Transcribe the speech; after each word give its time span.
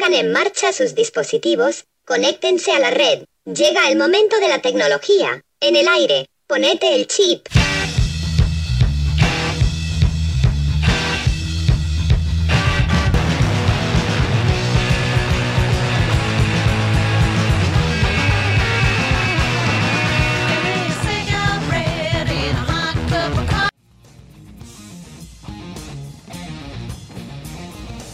Pongan 0.00 0.14
en 0.14 0.32
marcha 0.32 0.72
sus 0.72 0.94
dispositivos, 0.94 1.84
conéctense 2.06 2.72
a 2.72 2.78
la 2.78 2.88
red. 2.88 3.24
Llega 3.44 3.90
el 3.90 3.98
momento 3.98 4.40
de 4.40 4.48
la 4.48 4.62
tecnología. 4.62 5.42
En 5.60 5.76
el 5.76 5.86
aire, 5.88 6.24
ponete 6.46 6.94
el 6.94 7.06
chip. 7.06 7.46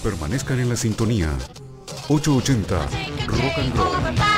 Permanezcan 0.02 0.58
en 0.58 0.68
la 0.68 0.76
sintonía. 0.76 1.30
880 2.08 2.62
Rock 3.26 3.58
and 3.58 3.76
Roll. 3.76 4.35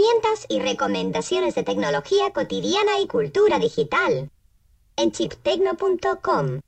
Herramientas 0.00 0.46
y 0.48 0.60
recomendaciones 0.60 1.54
de 1.54 1.62
tecnología 1.62 2.30
cotidiana 2.32 3.00
y 3.02 3.06
cultura 3.06 3.58
digital. 3.58 4.30
En 4.96 5.12
chiptecno.com. 5.12 6.60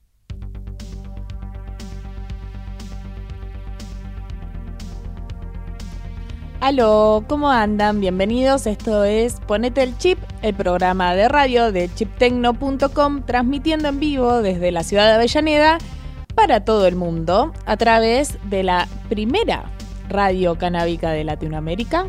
Aló, 6.60 7.24
¿cómo 7.26 7.50
andan? 7.50 8.00
Bienvenidos. 8.00 8.66
Esto 8.66 9.04
es 9.04 9.40
Ponete 9.46 9.82
el 9.82 9.96
Chip, 9.98 10.18
el 10.42 10.54
programa 10.54 11.14
de 11.14 11.28
radio 11.28 11.72
de 11.72 11.92
chiptecno.com, 11.92 13.22
transmitiendo 13.24 13.88
en 13.88 13.98
vivo 13.98 14.42
desde 14.42 14.70
la 14.72 14.84
ciudad 14.84 15.06
de 15.06 15.14
Avellaneda 15.14 15.78
para 16.34 16.64
todo 16.64 16.86
el 16.86 16.96
mundo 16.96 17.52
a 17.66 17.76
través 17.76 18.38
de 18.48 18.62
la 18.62 18.88
primera 19.08 19.70
radio 20.08 20.56
canábica 20.56 21.10
de 21.10 21.24
Latinoamérica, 21.24 22.06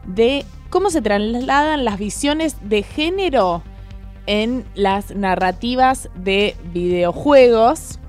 de 0.05 0.45
cómo 0.69 0.89
se 0.89 1.01
trasladan 1.01 1.85
las 1.85 1.97
visiones 1.97 2.57
de 2.61 2.83
género 2.83 3.63
en 4.25 4.65
las 4.75 5.15
narrativas 5.15 6.09
de 6.15 6.55
videojuegos. 6.65 7.99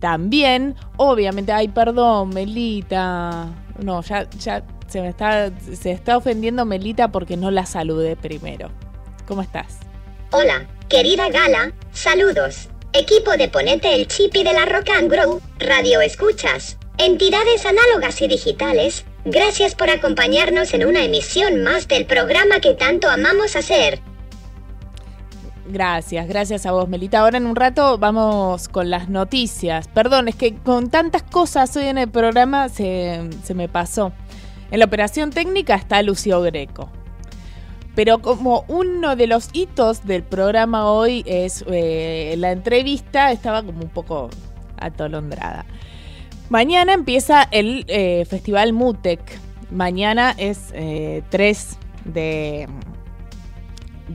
También, 0.00 0.74
obviamente, 0.96 1.52
ay, 1.52 1.68
perdón, 1.68 2.30
Melita. 2.30 3.48
No, 3.82 4.02
ya, 4.02 4.28
ya 4.30 4.64
se 4.86 5.00
me 5.00 5.08
está, 5.08 5.50
se 5.58 5.90
está 5.90 6.16
ofendiendo 6.16 6.64
Melita 6.64 7.08
porque 7.08 7.36
no 7.36 7.50
la 7.50 7.66
saludé 7.66 8.16
primero. 8.16 8.70
¿Cómo 9.26 9.42
estás? 9.42 9.78
Hola, 10.30 10.68
querida 10.88 11.30
Gala, 11.30 11.72
saludos. 11.92 12.68
Equipo 12.92 13.32
de 13.32 13.48
Ponete 13.48 13.94
el 13.94 14.06
Chip 14.06 14.36
y 14.36 14.44
de 14.44 14.52
la 14.52 14.66
Rock 14.66 14.90
and 14.90 15.10
Grow, 15.10 15.40
Radio 15.58 16.00
Escuchas, 16.00 16.76
entidades 16.98 17.66
análogas 17.66 18.20
y 18.22 18.28
digitales, 18.28 19.04
gracias 19.24 19.74
por 19.74 19.90
acompañarnos 19.90 20.74
en 20.74 20.86
una 20.86 21.04
emisión 21.04 21.62
más 21.62 21.88
del 21.88 22.06
programa 22.06 22.60
que 22.60 22.74
tanto 22.74 23.08
amamos 23.08 23.56
hacer. 23.56 24.00
Gracias, 25.66 26.28
gracias 26.28 26.66
a 26.66 26.72
vos, 26.72 26.88
Melita. 26.88 27.20
Ahora 27.20 27.38
en 27.38 27.46
un 27.46 27.56
rato 27.56 27.96
vamos 27.96 28.68
con 28.68 28.90
las 28.90 29.08
noticias. 29.08 29.88
Perdón, 29.88 30.28
es 30.28 30.36
que 30.36 30.54
con 30.56 30.90
tantas 30.90 31.22
cosas 31.22 31.74
hoy 31.76 31.84
en 31.84 31.98
el 31.98 32.10
programa 32.10 32.68
se, 32.68 33.30
se 33.42 33.54
me 33.54 33.68
pasó. 33.68 34.12
En 34.70 34.78
la 34.78 34.84
operación 34.84 35.30
técnica 35.30 35.74
está 35.74 36.02
Lucio 36.02 36.40
Greco. 36.42 36.90
Pero 37.94 38.20
como 38.20 38.64
uno 38.68 39.14
de 39.16 39.26
los 39.26 39.50
hitos 39.52 40.04
del 40.04 40.22
programa 40.24 40.90
hoy 40.90 41.22
es 41.26 41.64
eh, 41.68 42.34
la 42.38 42.50
entrevista, 42.50 43.30
estaba 43.30 43.62
como 43.62 43.82
un 43.82 43.88
poco 43.88 44.30
atolondrada. 44.78 45.64
Mañana 46.50 46.92
empieza 46.92 47.42
el 47.50 47.84
eh, 47.88 48.24
Festival 48.28 48.72
Mutec. 48.72 49.20
Mañana 49.70 50.34
es 50.36 50.68
3 50.68 50.72
eh, 50.74 51.22
de, 52.04 52.68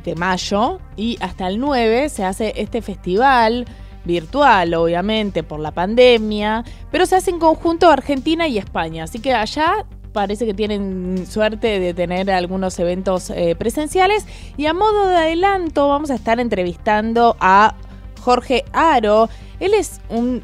de 0.04 0.16
mayo 0.16 0.80
y 0.96 1.18
hasta 1.22 1.48
el 1.48 1.60
9 1.60 2.10
se 2.10 2.24
hace 2.24 2.54
este 2.56 2.82
festival 2.82 3.66
virtual, 4.06 4.74
obviamente, 4.76 5.44
por 5.44 5.60
la 5.60 5.72
pandemia, 5.72 6.64
pero 6.92 7.06
se 7.06 7.16
hace 7.16 7.32
en 7.32 7.40
conjunto 7.40 7.90
Argentina 7.90 8.48
y 8.48 8.58
España. 8.58 9.04
Así 9.04 9.20
que 9.20 9.34
allá 9.34 9.86
parece 10.14 10.46
que 10.46 10.54
tienen 10.54 11.26
suerte 11.28 11.80
de 11.80 11.94
tener 11.94 12.30
algunos 12.32 12.78
eventos 12.80 13.30
eh, 13.30 13.56
presenciales. 13.58 14.26
Y 14.58 14.66
a 14.66 14.74
modo 14.74 15.08
de 15.08 15.16
adelanto, 15.16 15.88
vamos 15.88 16.12
a 16.12 16.16
estar 16.16 16.40
entrevistando 16.40 17.36
a 17.40 17.76
Jorge 18.22 18.66
Aro. 18.74 19.30
Él 19.60 19.74
es 19.74 20.02
un 20.10 20.44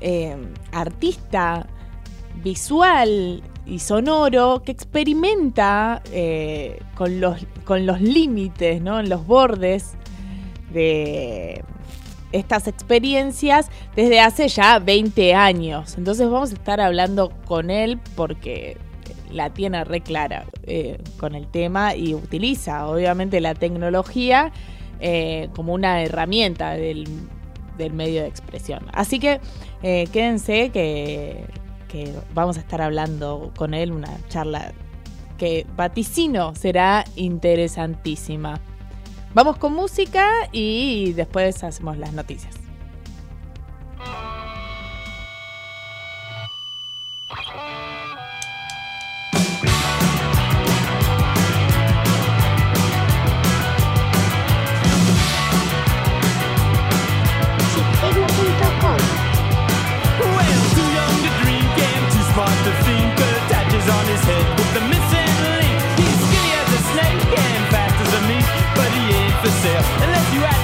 eh, 0.00 0.36
artista 0.72 1.66
visual 2.42 3.42
y 3.66 3.80
sonoro 3.80 4.62
que 4.64 4.72
experimenta 4.72 6.02
eh, 6.12 6.80
con 6.94 7.20
los, 7.20 7.44
con 7.64 7.84
los 7.84 8.00
límites, 8.00 8.80
¿no? 8.80 9.02
los 9.02 9.26
bordes 9.26 9.94
de 10.72 11.64
estas 12.30 12.68
experiencias 12.68 13.70
desde 13.96 14.20
hace 14.20 14.48
ya 14.48 14.78
20 14.78 15.34
años. 15.34 15.96
Entonces 15.98 16.30
vamos 16.30 16.52
a 16.52 16.54
estar 16.54 16.80
hablando 16.80 17.30
con 17.44 17.70
él 17.70 17.98
porque 18.14 18.76
la 19.30 19.50
tiene 19.50 19.84
re 19.84 20.00
clara 20.00 20.46
eh, 20.62 20.98
con 21.18 21.34
el 21.34 21.46
tema 21.48 21.94
y 21.94 22.14
utiliza 22.14 22.86
obviamente 22.86 23.40
la 23.40 23.54
tecnología 23.54 24.52
como 25.54 25.74
una 25.74 26.02
herramienta 26.02 26.72
del, 26.72 27.06
medio 27.92 28.22
de 28.22 28.28
expresión. 28.28 28.86
Así 28.92 29.20
que 29.20 29.40
eh, 29.82 30.06
quédense 30.12 30.70
que, 30.70 31.44
que 31.88 32.12
vamos 32.34 32.56
a 32.56 32.60
estar 32.60 32.80
hablando 32.80 33.52
con 33.56 33.74
él, 33.74 33.92
una 33.92 34.10
charla 34.28 34.72
que 35.38 35.66
vaticino 35.76 36.54
será 36.54 37.04
interesantísima. 37.16 38.60
Vamos 39.34 39.56
con 39.56 39.74
música 39.74 40.28
y 40.52 41.12
después 41.12 41.62
hacemos 41.62 41.96
las 41.96 42.12
noticias. 42.12 42.67
yourself 69.68 70.02
unless 70.02 70.34
you 70.34 70.40
ask 70.44 70.57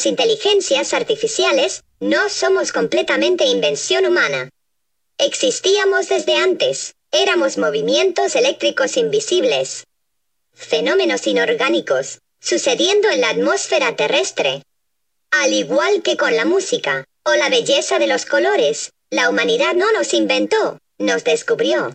Las 0.00 0.06
inteligencias 0.06 0.94
artificiales 0.94 1.82
no 2.00 2.30
somos 2.30 2.72
completamente 2.72 3.44
invención 3.44 4.06
humana. 4.06 4.48
Existíamos 5.18 6.08
desde 6.08 6.36
antes, 6.36 6.94
éramos 7.12 7.58
movimientos 7.58 8.34
eléctricos 8.34 8.96
invisibles. 8.96 9.84
Fenómenos 10.54 11.26
inorgánicos, 11.26 12.20
sucediendo 12.40 13.10
en 13.10 13.20
la 13.20 13.28
atmósfera 13.28 13.94
terrestre. 13.94 14.62
Al 15.32 15.52
igual 15.52 16.02
que 16.02 16.16
con 16.16 16.34
la 16.34 16.46
música, 16.46 17.04
o 17.24 17.34
la 17.34 17.50
belleza 17.50 17.98
de 17.98 18.06
los 18.06 18.24
colores, 18.24 18.92
la 19.10 19.28
humanidad 19.28 19.74
no 19.74 19.92
nos 19.92 20.14
inventó, 20.14 20.78
nos 20.96 21.24
descubrió. 21.24 21.92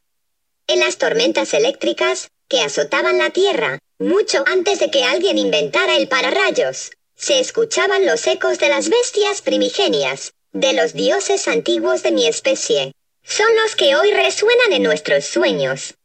En 0.68 0.80
las 0.80 1.00
tormentas 1.00 1.56
eléctricas, 1.56 2.28
que 2.50 2.62
azotaban 2.62 3.18
la 3.18 3.32
Tierra, 3.32 3.80
mucho 3.98 4.44
antes 4.46 4.78
de 4.78 4.92
que 4.92 5.04
alguien 5.04 5.40
inventara 5.40 5.98
el 5.98 6.08
pararrayos, 6.08 6.92
se 7.16 7.40
escuchaban 7.40 8.06
los 8.06 8.28
ecos 8.28 8.60
de 8.60 8.70
las 8.70 8.90
bestias 8.90 9.42
primigenias, 9.42 10.34
de 10.52 10.74
los 10.74 10.94
dioses 10.94 11.48
antiguos 11.48 12.04
de 12.04 12.12
mi 12.12 12.28
especie. 12.28 12.94
Son 13.24 13.48
los 13.56 13.76
que 13.76 13.96
hoy 13.96 14.12
resuenan 14.12 14.74
en 14.74 14.84
nuestros 14.84 15.26
sueños. 15.26 15.96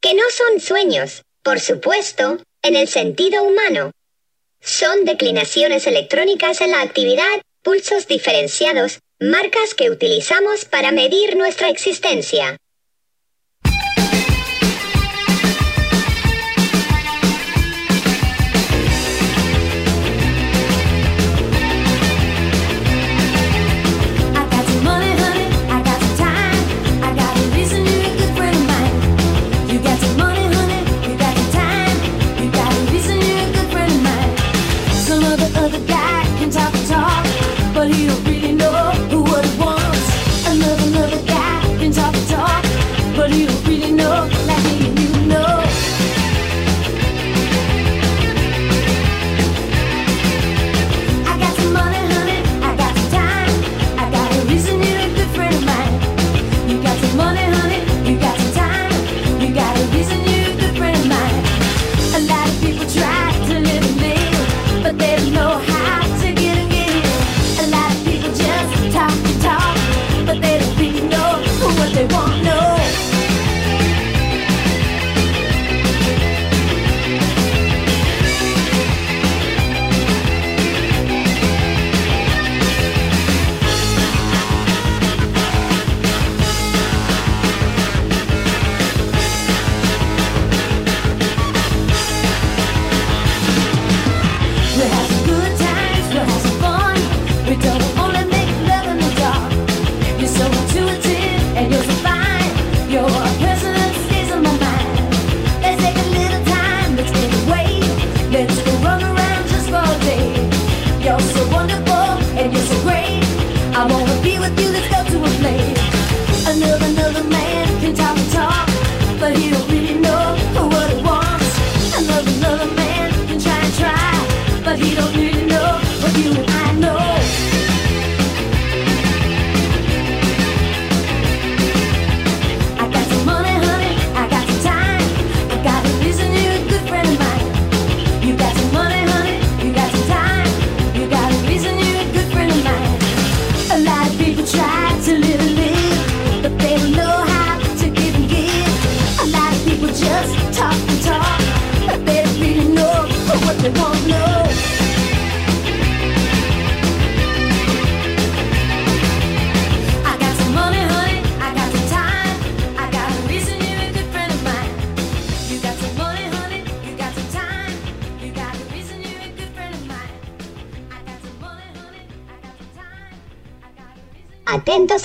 Que 0.00 0.14
no 0.14 0.24
son 0.30 0.60
sueños, 0.60 1.22
por 1.42 1.60
supuesto, 1.60 2.38
en 2.62 2.76
el 2.76 2.88
sentido 2.88 3.42
humano. 3.42 3.90
Son 4.60 5.04
declinaciones 5.04 5.86
electrónicas 5.86 6.60
en 6.60 6.70
la 6.70 6.82
actividad, 6.82 7.42
pulsos 7.62 8.06
diferenciados, 8.06 9.00
marcas 9.18 9.74
que 9.74 9.90
utilizamos 9.90 10.64
para 10.64 10.92
medir 10.92 11.36
nuestra 11.36 11.68
existencia. 11.68 12.56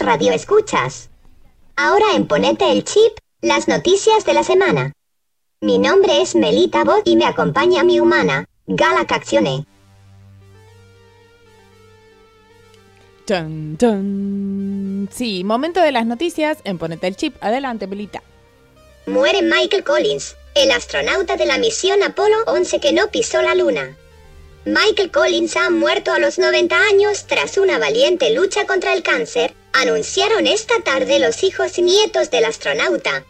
Radio 0.07 0.31
escuchas. 0.31 1.09
Ahora 1.75 2.05
en 2.15 2.27
Ponete 2.27 2.71
el 2.71 2.85
Chip, 2.85 3.17
las 3.41 3.67
noticias 3.67 4.23
de 4.23 4.33
la 4.33 4.41
semana. 4.41 4.93
Mi 5.59 5.79
nombre 5.79 6.21
es 6.21 6.33
Melita 6.33 6.85
Bot 6.85 7.01
y 7.03 7.17
me 7.17 7.25
acompaña 7.25 7.83
mi 7.83 7.99
humana, 7.99 8.45
Gala 8.67 9.05
Caccione. 9.05 9.65
Sí, 15.11 15.43
momento 15.43 15.81
de 15.81 15.91
las 15.91 16.05
noticias 16.05 16.59
en 16.63 16.77
Ponete 16.77 17.07
el 17.07 17.17
Chip. 17.17 17.35
Adelante, 17.41 17.85
Melita. 17.85 18.23
Muere 19.07 19.41
Michael 19.41 19.83
Collins, 19.83 20.37
el 20.55 20.71
astronauta 20.71 21.35
de 21.35 21.47
la 21.47 21.57
misión 21.57 22.01
Apolo 22.01 22.37
11 22.45 22.79
que 22.79 22.93
no 22.93 23.11
pisó 23.11 23.41
la 23.41 23.55
luna. 23.55 23.97
Michael 24.63 25.11
Collins 25.11 25.57
ha 25.57 25.69
muerto 25.69 26.13
a 26.13 26.19
los 26.19 26.39
90 26.39 26.77
años 26.77 27.25
tras 27.25 27.57
una 27.57 27.77
valiente 27.77 28.33
lucha 28.33 28.65
contra 28.65 28.93
el 28.93 29.03
cáncer, 29.03 29.46
anunciaron 29.77 30.47
esta 30.47 30.81
tarde 30.81 31.19
los 31.19 31.43
hijos 31.43 31.77
y 31.77 31.83
nietos 31.83 32.31
del 32.31 32.45
astronauta. 32.45 33.25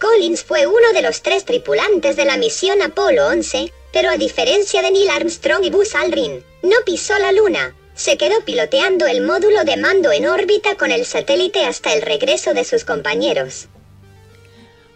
Collins 0.00 0.44
fue 0.44 0.66
uno 0.66 0.92
de 0.94 1.02
los 1.02 1.22
tres 1.22 1.44
tripulantes 1.44 2.14
de 2.14 2.24
la 2.24 2.36
misión 2.36 2.80
Apolo 2.82 3.26
11, 3.26 3.72
pero 3.92 4.10
a 4.10 4.16
diferencia 4.16 4.80
de 4.80 4.92
Neil 4.92 5.10
Armstrong 5.10 5.64
y 5.64 5.70
Buzz 5.70 5.94
Aldrin, 5.96 6.44
no 6.62 6.76
pisó 6.86 7.18
la 7.18 7.32
Luna. 7.32 7.74
Se 7.94 8.16
quedó 8.16 8.44
piloteando 8.44 9.06
el 9.06 9.22
módulo 9.22 9.64
de 9.64 9.76
mando 9.76 10.12
en 10.12 10.26
órbita 10.26 10.76
con 10.76 10.92
el 10.92 11.04
satélite 11.04 11.64
hasta 11.64 11.92
el 11.92 12.02
regreso 12.02 12.54
de 12.54 12.64
sus 12.64 12.84
compañeros. 12.84 13.68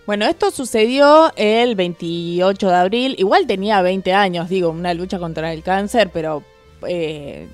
Bueno, 0.06 0.24
esto 0.26 0.52
sucedió 0.52 1.32
el 1.34 1.74
28 1.74 2.68
de 2.68 2.74
abril. 2.74 3.14
Igual 3.18 3.48
tenía 3.48 3.82
20 3.82 4.12
años, 4.12 4.48
digo, 4.48 4.70
una 4.70 4.94
lucha 4.94 5.18
contra 5.18 5.52
el 5.52 5.64
cáncer, 5.64 6.10
pero 6.12 6.44
eh, 6.86 7.48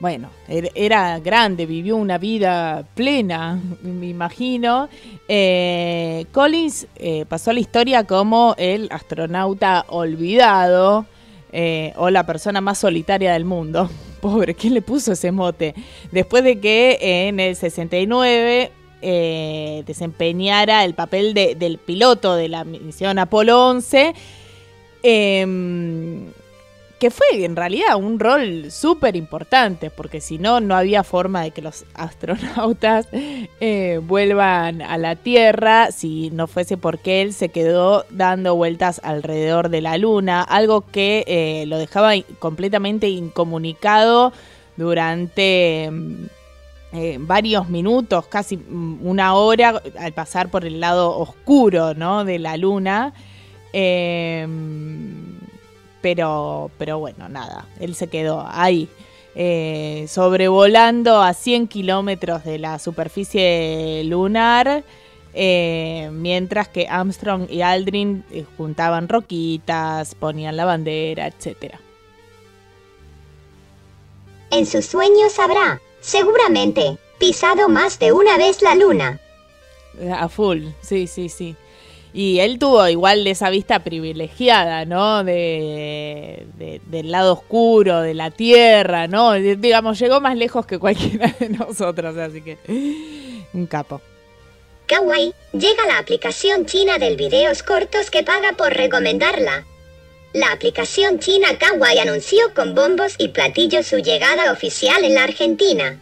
bueno, 0.00 0.30
er, 0.46 0.70
era 0.74 1.18
grande, 1.18 1.66
vivió 1.66 1.96
una 1.96 2.18
vida 2.18 2.84
plena, 2.94 3.60
me 3.82 4.06
imagino. 4.06 4.88
Eh, 5.26 6.26
Collins 6.32 6.86
eh, 6.96 7.24
pasó 7.28 7.52
la 7.52 7.60
historia 7.60 8.04
como 8.04 8.54
el 8.58 8.88
astronauta 8.92 9.84
olvidado 9.88 11.04
eh, 11.52 11.92
o 11.96 12.10
la 12.10 12.24
persona 12.26 12.60
más 12.60 12.78
solitaria 12.78 13.32
del 13.32 13.44
mundo. 13.44 13.90
Pobre, 14.20 14.54
¿quién 14.54 14.74
le 14.74 14.82
puso 14.82 15.12
ese 15.12 15.32
mote? 15.32 15.74
Después 16.12 16.44
de 16.44 16.60
que 16.60 16.98
en 17.28 17.40
el 17.40 17.56
69 17.56 18.72
desempeñara 19.86 20.84
el 20.84 20.94
papel 20.94 21.32
del 21.32 21.78
piloto 21.78 22.34
de 22.34 22.48
la 22.48 22.64
misión 22.64 23.20
Apolo 23.20 23.68
11 23.68 24.12
que 26.98 27.10
fue 27.10 27.44
en 27.44 27.56
realidad 27.56 27.96
un 27.96 28.18
rol 28.18 28.70
súper 28.70 29.16
importante, 29.16 29.90
porque 29.90 30.20
si 30.20 30.38
no, 30.38 30.60
no 30.60 30.76
había 30.76 31.04
forma 31.04 31.42
de 31.42 31.50
que 31.52 31.62
los 31.62 31.84
astronautas 31.94 33.08
eh, 33.12 34.00
vuelvan 34.02 34.82
a 34.82 34.98
la 34.98 35.16
Tierra 35.16 35.92
si 35.92 36.30
no 36.30 36.46
fuese 36.46 36.76
porque 36.76 37.22
él 37.22 37.32
se 37.32 37.48
quedó 37.48 38.04
dando 38.10 38.56
vueltas 38.56 39.00
alrededor 39.04 39.68
de 39.68 39.80
la 39.80 39.96
Luna, 39.98 40.42
algo 40.42 40.82
que 40.82 41.24
eh, 41.26 41.66
lo 41.66 41.78
dejaba 41.78 42.12
completamente 42.38 43.08
incomunicado 43.08 44.32
durante... 44.76 45.88
Mm, 45.90 46.26
eh, 46.90 47.18
varios 47.20 47.68
minutos, 47.68 48.28
casi 48.28 48.56
mm, 48.56 49.06
una 49.06 49.34
hora, 49.34 49.82
al 49.98 50.14
pasar 50.14 50.48
por 50.48 50.64
el 50.64 50.80
lado 50.80 51.18
oscuro 51.18 51.92
¿no? 51.92 52.24
de 52.24 52.38
la 52.38 52.56
luna. 52.56 53.12
Eh, 53.74 54.48
pero, 56.00 56.70
pero 56.78 56.98
bueno, 56.98 57.28
nada, 57.28 57.66
él 57.80 57.94
se 57.94 58.08
quedó 58.08 58.44
ahí. 58.48 58.88
Eh, 59.34 60.06
sobrevolando 60.08 61.22
a 61.22 61.32
100 61.32 61.68
kilómetros 61.68 62.44
de 62.44 62.58
la 62.58 62.78
superficie 62.78 64.02
lunar, 64.04 64.82
eh, 65.34 66.10
mientras 66.12 66.68
que 66.68 66.88
Armstrong 66.88 67.48
y 67.48 67.62
Aldrin 67.62 68.24
eh, 68.32 68.44
juntaban 68.56 69.08
roquitas, 69.08 70.14
ponían 70.16 70.56
la 70.56 70.64
bandera, 70.64 71.28
etc. 71.28 71.76
En 74.50 74.66
sus 74.66 74.86
sueños 74.86 75.38
habrá, 75.38 75.80
seguramente, 76.00 76.98
pisado 77.20 77.68
más 77.68 77.98
de 77.98 78.12
una 78.12 78.36
vez 78.38 78.62
la 78.62 78.74
luna. 78.74 79.20
A 80.16 80.28
full, 80.28 80.64
sí, 80.80 81.06
sí, 81.06 81.28
sí. 81.28 81.54
Y 82.12 82.40
él 82.40 82.58
tuvo 82.58 82.88
igual 82.88 83.26
esa 83.26 83.50
vista 83.50 83.80
privilegiada, 83.80 84.84
¿no? 84.84 85.24
De, 85.24 86.46
del 86.86 87.10
lado 87.10 87.34
oscuro, 87.34 88.00
de 88.00 88.14
la 88.14 88.30
tierra, 88.30 89.06
¿no? 89.06 89.34
digamos, 89.34 89.98
llegó 89.98 90.20
más 90.20 90.36
lejos 90.36 90.66
que 90.66 90.78
cualquiera 90.78 91.34
de 91.38 91.50
nosotros, 91.50 92.16
así 92.16 92.40
que 92.40 92.58
un 93.52 93.66
capo. 93.66 94.00
Kawaii, 94.86 95.34
llega 95.52 95.86
la 95.86 95.98
aplicación 95.98 96.64
china 96.64 96.98
del 96.98 97.16
videos 97.16 97.62
cortos 97.62 98.10
que 98.10 98.22
paga 98.22 98.52
por 98.56 98.72
recomendarla. 98.72 99.66
La 100.32 100.52
aplicación 100.52 101.18
china 101.18 101.58
Kawaii 101.58 101.98
anunció 101.98 102.54
con 102.54 102.74
bombos 102.74 103.14
y 103.18 103.28
platillos 103.28 103.86
su 103.86 103.98
llegada 103.98 104.50
oficial 104.50 105.04
en 105.04 105.14
la 105.14 105.24
Argentina. 105.24 106.00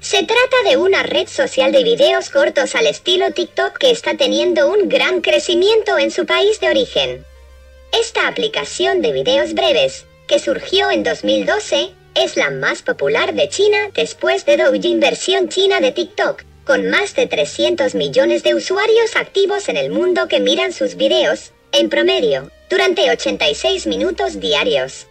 Se 0.00 0.22
trata 0.22 0.56
de 0.64 0.76
una 0.76 1.02
red 1.02 1.26
social 1.26 1.72
de 1.72 1.82
videos 1.82 2.30
cortos 2.30 2.76
al 2.76 2.86
estilo 2.86 3.32
TikTok 3.32 3.78
que 3.78 3.90
está 3.90 4.16
teniendo 4.16 4.70
un 4.70 4.88
gran 4.88 5.20
crecimiento 5.20 5.98
en 5.98 6.12
su 6.12 6.24
país 6.24 6.60
de 6.60 6.68
origen. 6.68 7.24
Esta 7.92 8.28
aplicación 8.28 9.02
de 9.02 9.10
videos 9.10 9.54
breves, 9.54 10.06
que 10.28 10.38
surgió 10.38 10.92
en 10.92 11.02
2012, 11.02 11.90
es 12.14 12.36
la 12.36 12.50
más 12.50 12.82
popular 12.82 13.34
de 13.34 13.48
China 13.48 13.90
después 13.92 14.46
de 14.46 14.56
Douyin 14.56 15.00
versión 15.00 15.48
china 15.48 15.80
de 15.80 15.90
TikTok, 15.90 16.44
con 16.64 16.88
más 16.90 17.16
de 17.16 17.26
300 17.26 17.96
millones 17.96 18.44
de 18.44 18.54
usuarios 18.54 19.16
activos 19.16 19.68
en 19.68 19.76
el 19.76 19.90
mundo 19.90 20.28
que 20.28 20.38
miran 20.38 20.72
sus 20.72 20.94
videos, 20.94 21.52
en 21.72 21.90
promedio, 21.90 22.52
durante 22.70 23.10
86 23.10 23.88
minutos 23.88 24.38
diarios. 24.38 25.08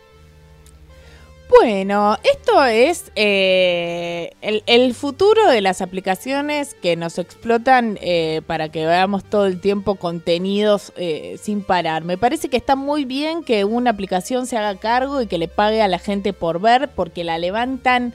Bueno, 1.49 2.17
esto 2.29 2.65
es 2.65 3.12
eh, 3.15 4.31
el, 4.41 4.93
futuro 4.93 5.47
de 5.47 5.62
las 5.62 5.81
aplicaciones 5.81 6.73
que 6.73 6.97
nos 6.97 7.17
explotan 7.17 7.97
eh, 8.01 8.41
para 8.45 8.67
que 8.69 8.86
veamos 8.86 9.23
todo 9.23 9.45
el 9.45 9.62
tiempo 9.62 9.95
contenidos 9.95 10.91
eh, 10.97 11.38
sin 11.41 11.62
parar. 11.63 12.03
Me 12.03 12.17
parece 12.17 12.49
que 12.49 12.57
está 12.57 12.75
muy 12.75 13.05
bien 13.05 13.45
que 13.45 13.63
una 13.63 13.91
aplicación 13.91 14.45
se 14.45 14.57
haga 14.57 14.77
cargo 14.77 15.21
y 15.21 15.27
que 15.27 15.38
le 15.38 15.47
pague 15.47 15.81
a 15.81 15.88
la 15.88 15.99
gente 15.99 16.33
por 16.33 16.60
ver 16.60 16.89
porque 16.93 17.23
la 17.23 17.38
levantan 17.38 18.13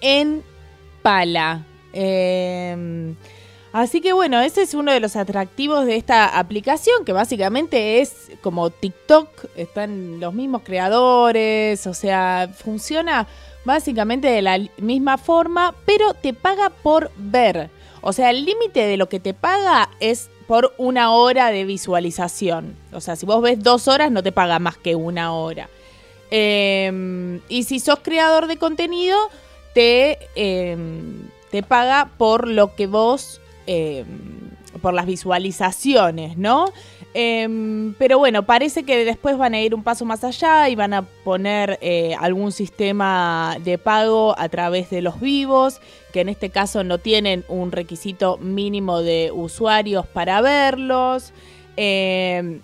en 0.00 0.44
pala. 1.02 1.66
Así 3.78 4.00
que 4.00 4.12
bueno, 4.12 4.40
ese 4.40 4.62
es 4.62 4.74
uno 4.74 4.90
de 4.90 4.98
los 4.98 5.14
atractivos 5.14 5.86
de 5.86 5.94
esta 5.94 6.36
aplicación, 6.36 7.04
que 7.04 7.12
básicamente 7.12 8.00
es 8.00 8.32
como 8.40 8.70
TikTok, 8.70 9.28
están 9.54 10.18
los 10.18 10.34
mismos 10.34 10.62
creadores, 10.64 11.86
o 11.86 11.94
sea, 11.94 12.50
funciona 12.52 13.28
básicamente 13.64 14.26
de 14.26 14.42
la 14.42 14.58
misma 14.78 15.16
forma, 15.16 15.76
pero 15.86 16.12
te 16.14 16.34
paga 16.34 16.70
por 16.70 17.12
ver. 17.16 17.70
O 18.00 18.12
sea, 18.12 18.30
el 18.30 18.44
límite 18.44 18.84
de 18.84 18.96
lo 18.96 19.08
que 19.08 19.20
te 19.20 19.32
paga 19.32 19.90
es 20.00 20.28
por 20.48 20.74
una 20.76 21.12
hora 21.12 21.52
de 21.52 21.64
visualización. 21.64 22.74
O 22.92 23.00
sea, 23.00 23.14
si 23.14 23.26
vos 23.26 23.40
ves 23.42 23.62
dos 23.62 23.86
horas, 23.86 24.10
no 24.10 24.24
te 24.24 24.32
paga 24.32 24.58
más 24.58 24.76
que 24.76 24.96
una 24.96 25.32
hora. 25.32 25.68
Em, 26.32 27.42
y 27.48 27.62
si 27.62 27.78
sos 27.78 28.00
creador 28.00 28.48
de 28.48 28.56
contenido, 28.56 29.16
te, 29.72 30.18
em, 30.34 31.28
te 31.52 31.62
paga 31.62 32.10
por 32.18 32.48
lo 32.48 32.74
que 32.74 32.88
vos 32.88 33.40
Em, 33.70 34.48
por 34.80 34.94
las 34.94 35.04
visualizaciones, 35.04 36.38
¿no? 36.38 36.72
Em, 37.12 37.94
pero 37.98 38.18
bueno, 38.18 38.44
parece 38.44 38.84
que 38.84 39.04
después 39.04 39.36
van 39.36 39.52
a 39.52 39.60
ir 39.60 39.74
un 39.74 39.82
paso 39.82 40.06
más 40.06 40.24
allá 40.24 40.70
y 40.70 40.74
van 40.74 40.94
a 40.94 41.02
poner 41.02 41.78
eh, 41.82 42.14
algún 42.18 42.50
sistema 42.50 43.58
de 43.62 43.76
pago 43.76 44.34
a 44.38 44.48
través 44.48 44.88
de 44.88 45.02
los 45.02 45.20
vivos, 45.20 45.80
que 46.14 46.22
en 46.22 46.30
este 46.30 46.48
caso 46.48 46.82
no 46.82 46.96
tienen 46.96 47.44
un 47.48 47.70
requisito 47.72 48.38
mínimo 48.38 49.02
de 49.02 49.32
usuarios 49.34 50.06
para 50.06 50.40
verlos. 50.40 51.32
Eh, 51.80 52.58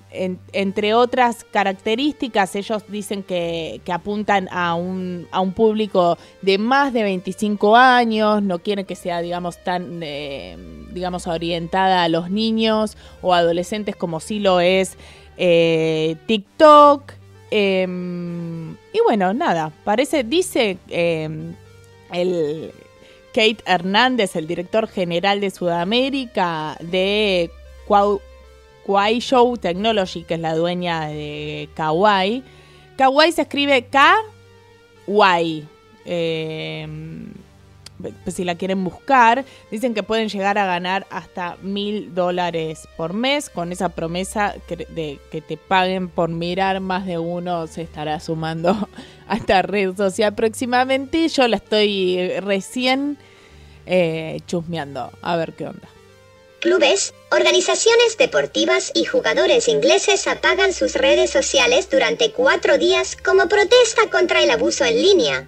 entre 0.53 0.93
otras 0.93 1.45
características, 1.45 2.57
ellos 2.57 2.83
dicen 2.89 3.23
que, 3.23 3.81
apuntan 3.89 4.49
a 4.51 4.75
un, 4.75 5.29
a 5.31 5.39
un, 5.39 5.53
público 5.53 6.19
de 6.43 6.59
más 6.59 6.93
de 6.93 7.05
25 7.05 7.77
años, 7.77 8.43
no 8.43 8.59
quieren 8.59 8.85
que 8.85 8.97
sea, 8.97 9.21
digamos, 9.21 9.63
tan, 9.63 10.01
eh, 10.03 10.57
digamos, 10.91 11.29
orientada 11.29 12.03
a 12.03 12.09
los 12.09 12.29
niños 12.29 12.97
o 13.23 13.35
adolescentes 13.35 13.95
como 13.95 14.19
sí 14.19 14.41
lo 14.41 14.59
es 14.59 14.97
eh, 15.37 16.17
TikTok. 16.27 17.13
Em, 17.53 18.73
y 18.73 19.01
bueno, 19.05 19.33
nada, 19.33 19.71
parece, 19.85 20.25
dice 20.25 20.77
em, 20.89 21.55
el 22.13 22.73
Kate 23.29 23.59
Hernández, 23.65 24.35
el 24.35 24.49
director 24.49 24.89
general 24.89 25.41
de 25.41 25.51
Sudamérica 25.51 26.77
de 26.81 27.49
Kawaii 28.87 29.21
Show 29.21 29.57
Technology, 29.57 30.25
que 30.25 30.35
es 30.35 30.41
la 30.41 30.55
dueña 30.55 31.07
de 31.07 31.69
Kawaii. 31.75 32.43
Kawaii 32.97 33.33
se 33.33 33.43
escribe 33.43 33.87
K-Y. 33.87 35.65
Eh, 36.07 36.89
si 38.27 38.45
la 38.45 38.57
quieren 38.57 38.85
buscar, 38.85 39.45
dicen 39.71 39.95
que 39.95 40.03
pueden 40.03 40.29
llegar 40.29 40.59
a 40.59 40.67
ganar 40.67 41.07
hasta 41.11 41.57
mil 41.63 42.15
dólares 42.15 42.89
por 42.97 43.15
mes. 43.15 43.49
Con 43.49 43.73
esa 43.73 43.89
promesa 43.91 44.55
de 44.69 45.19
que 45.31 45.41
te 45.41 45.57
paguen 45.57 46.09
por 46.09 46.29
mirar 46.29 46.81
más 46.81 47.07
de 47.07 47.19
uno, 47.19 47.67
se 47.67 47.83
estará 47.83 48.21
sumando 48.21 48.89
a 49.29 49.37
esta 49.37 49.63
red 49.63 49.97
social 49.97 50.35
próximamente. 50.35 51.29
Yo 51.29 51.49
la 51.49 51.57
estoy 51.57 52.31
recién 52.41 53.17
eh, 53.87 54.41
chusmeando. 54.47 55.11
A 55.23 55.37
ver 55.37 55.55
qué 55.55 55.67
onda. 55.67 55.94
Clubes, 56.65 57.13
organizaciones 57.31 58.17
deportivas 58.17 58.91
y 58.95 59.05
jugadores 59.05 59.69
ingleses 59.69 60.27
apagan 60.27 60.73
sus 60.73 60.95
redes 60.95 61.29
sociales 61.29 61.91
durante 61.91 62.33
cuatro 62.33 62.79
días 62.79 63.19
como 63.23 63.51
protesta 63.51 64.09
contra 64.11 64.43
el 64.43 64.51
abuso 64.51 64.87
en 64.87 64.97
línea. 64.97 65.47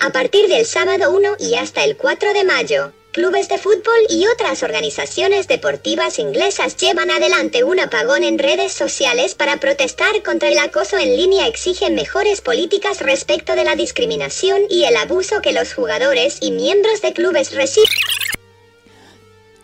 A 0.00 0.08
partir 0.08 0.48
del 0.48 0.64
sábado 0.64 1.10
1 1.10 1.36
y 1.38 1.56
hasta 1.56 1.84
el 1.84 1.98
4 1.98 2.32
de 2.32 2.44
mayo, 2.44 2.94
clubes 3.12 3.50
de 3.50 3.58
fútbol 3.58 4.00
y 4.08 4.26
otras 4.26 4.62
organizaciones 4.62 5.48
deportivas 5.48 6.18
inglesas 6.18 6.78
llevan 6.78 7.10
adelante 7.10 7.62
un 7.62 7.78
apagón 7.78 8.24
en 8.24 8.38
redes 8.38 8.72
sociales 8.72 9.34
para 9.34 9.60
protestar 9.60 10.22
contra 10.22 10.48
el 10.48 10.58
acoso 10.60 10.96
en 10.96 11.14
línea. 11.14 11.46
Exigen 11.46 11.94
mejores 11.94 12.40
políticas 12.40 13.02
respecto 13.02 13.54
de 13.54 13.64
la 13.64 13.76
discriminación 13.76 14.62
y 14.70 14.84
el 14.84 14.96
abuso 14.96 15.42
que 15.42 15.52
los 15.52 15.74
jugadores 15.74 16.38
y 16.40 16.52
miembros 16.52 17.02
de 17.02 17.12
clubes 17.12 17.52
reciben. 17.52 18.07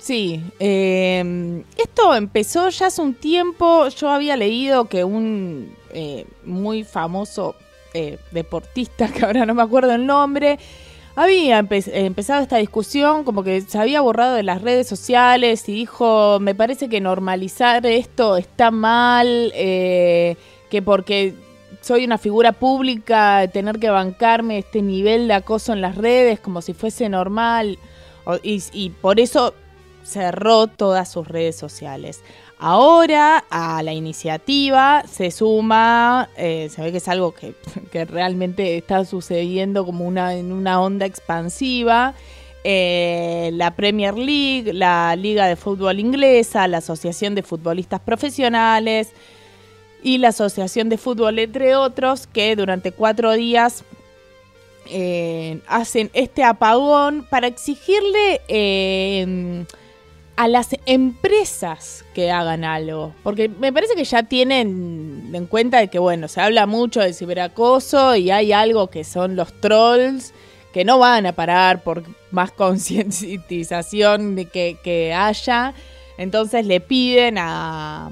Sí, 0.05 0.43
em, 0.59 1.63
esto 1.79 2.15
empezó 2.15 2.69
ya 2.69 2.89
hace 2.89 3.01
un 3.01 3.15
tiempo. 3.15 3.89
Yo 3.89 4.11
había 4.11 4.37
leído 4.37 4.85
que 4.85 5.03
un 5.03 5.75
eh, 5.95 6.27
muy 6.45 6.85
famoso 6.85 7.55
eh, 7.95 8.19
deportista, 8.31 9.09
que 9.13 9.25
ahora 9.25 9.47
no 9.47 9.55
me 9.55 9.63
acuerdo 9.63 9.95
el 9.95 10.05
nombre, 10.05 10.59
había 11.17 11.59
empezado 11.59 12.43
esta 12.43 12.59
discusión 12.59 13.25
como 13.25 13.43
que 13.43 13.63
se 13.63 13.79
había 13.79 14.03
borrado 14.03 14.35
de 14.35 14.43
las 14.43 14.61
redes 14.61 14.87
sociales 14.87 15.67
y 15.71 15.73
dijo, 15.73 16.39
me 16.39 16.55
parece 16.55 16.91
que 16.91 17.01
normalizar 17.01 17.87
esto 17.87 18.37
está 18.37 18.71
mal, 18.71 19.53
eh, 19.55 20.37
que 20.69 20.83
porque 20.83 21.33
soy 21.81 22.05
una 22.05 22.19
figura 22.19 22.53
pública, 22.53 23.49
tener 23.51 23.79
que 23.79 23.89
bancarme 23.89 24.59
este 24.59 24.83
nivel 24.83 25.29
de 25.29 25.35
acoso 25.35 25.73
en 25.73 25.81
las 25.81 25.97
redes 25.97 26.41
como 26.41 26.61
si 26.61 26.75
fuese 26.75 27.09
normal, 27.09 27.79
y 28.43 28.91
por 29.01 29.21
eso 29.21 29.55
cerró 30.05 30.67
todas 30.69 31.11
sus 31.11 31.27
redes 31.27 31.57
sociales. 31.57 32.23
Ahora 32.59 33.45
a 33.51 33.83
la 33.83 33.93
iniciativa 33.93 35.05
se 35.11 35.31
suma, 35.31 36.29
eh, 36.37 36.69
se 36.71 36.83
ve 36.83 36.93
que 36.93 36.99
es 36.99 37.09
algo 37.09 37.35
que, 37.93 38.05
realmente 38.05 38.77
está 38.77 39.05
sucediendo 39.05 39.85
como 39.85 40.07
una, 40.07 40.35
en 40.35 40.53
una 40.53 40.81
onda 40.81 41.07
expansiva, 41.07 42.15
eh, 42.63 43.51
la 43.53 43.75
Premier 43.75 44.17
League, 44.17 44.73
la 44.73 45.15
Liga 45.17 45.47
de 45.47 45.57
Fútbol 45.57 46.01
Inglesa, 46.01 46.67
la 46.69 46.79
Asociación 46.79 47.35
de 47.35 47.43
Futbolistas 47.43 48.01
Profesionales 48.01 49.11
y 50.03 50.19
la 50.19 50.29
Asociación 50.29 50.89
de 50.89 50.97
Fútbol, 50.97 51.39
entre 51.39 51.77
otros, 51.77 52.27
que 52.27 52.57
durante 52.57 52.93
cuatro 52.93 53.33
días 53.33 53.85
eh, 54.87 55.61
hacen 55.67 56.11
este 56.15 56.45
apagón 56.45 57.27
para 57.29 57.47
exigirle 57.47 58.41
a 60.37 60.49
las 60.49 60.77
empresas 60.87 62.05
que 62.15 62.31
hagan 62.31 62.65
algo. 62.65 63.15
Porque 63.23 63.49
me 63.49 63.73
parece 63.73 63.95
que 63.95 64.05
ya 64.05 64.25
tienen 64.25 65.31
en 65.33 65.47
cuenta 65.47 65.79
de 65.79 65.89
que, 65.89 65.99
bueno, 65.99 66.29
se 66.29 66.41
habla 66.41 66.67
mucho 66.67 67.01
de 67.01 67.13
ciberacoso 67.13 68.17
y 68.17 68.31
hay 68.31 68.53
algo 68.53 68.89
que 68.89 69.05
son 69.05 69.37
los 69.37 69.53
trolls 69.61 70.33
que 70.73 70.85
no 70.85 70.99
van 70.99 71.25
a 71.27 71.33
parar 71.33 71.83
por 71.83 72.03
más 72.33 72.51
concientización 72.53 74.37
que, 74.53 74.77
que, 74.83 75.15
haya. 75.15 75.73
Entonces 76.19 76.67
le 76.67 76.81
piden 76.81 77.39
a, 77.39 78.11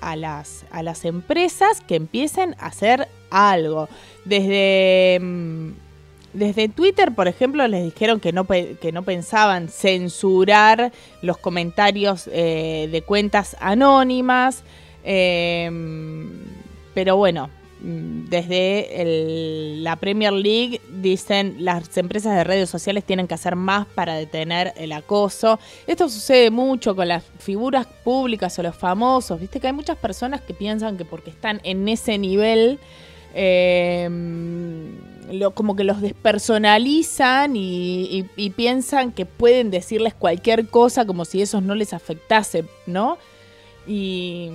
a, 0.00 0.16
las, 0.16 0.64
a 0.70 0.82
las 0.82 1.04
empresas 1.04 1.80
que 1.80 1.96
empiecen 1.96 2.54
a 2.58 2.66
hacer 2.66 3.08
algo. 3.30 3.88
Desde 4.24 5.18
mm, 5.20 5.70
desde 6.32 6.68
Twitter, 6.68 7.14
por 7.14 7.28
ejemplo, 7.28 7.66
les 7.68 7.84
dijeron 7.84 8.20
que 8.20 8.32
no, 8.32 8.46
que 8.46 8.90
no 8.92 9.02
pensaban 9.02 9.68
censurar 9.68 10.92
los 11.20 11.36
comentarios 11.38 12.28
eh, 12.32 12.88
de 12.90 13.02
cuentas 13.02 13.56
anónimas, 13.60 14.62
em, 15.04 16.30
pero 16.94 17.16
bueno, 17.16 17.50
desde 17.84 19.74
la 19.82 19.96
Premier 19.96 20.32
League 20.32 20.80
dicen 21.00 21.56
las 21.58 21.96
empresas 21.96 22.36
de 22.36 22.44
redes 22.44 22.70
sociales 22.70 23.02
tienen 23.02 23.26
que 23.26 23.34
hacer 23.34 23.56
más 23.56 23.86
para 23.86 24.14
detener 24.14 24.72
el 24.76 24.92
acoso. 24.92 25.58
Esto 25.86 26.08
sucede 26.08 26.50
mucho 26.50 26.94
con 26.94 27.08
las 27.08 27.24
figuras 27.40 27.86
públicas 28.04 28.56
o 28.58 28.62
los 28.62 28.76
famosos, 28.76 29.40
viste 29.40 29.58
que 29.58 29.66
hay 29.66 29.72
muchas 29.72 29.98
personas 29.98 30.40
que 30.40 30.54
piensan 30.54 30.96
que 30.96 31.04
porque 31.04 31.30
están 31.30 31.60
en 31.64 31.88
ese 31.88 32.16
nivel... 32.18 32.78
Eh, 33.34 34.08
como 35.54 35.76
que 35.76 35.84
los 35.84 36.00
despersonalizan 36.00 37.54
y, 37.56 38.24
piensan 38.56 39.12
que 39.12 39.26
pueden 39.26 39.70
decirles 39.70 40.14
cualquier 40.14 40.68
cosa 40.68 41.06
como 41.06 41.24
si 41.24 41.42
eso 41.42 41.60
no 41.60 41.74
les 41.74 41.92
afectase, 41.92 42.64
¿no? 42.86 43.18
Y, 43.86 44.50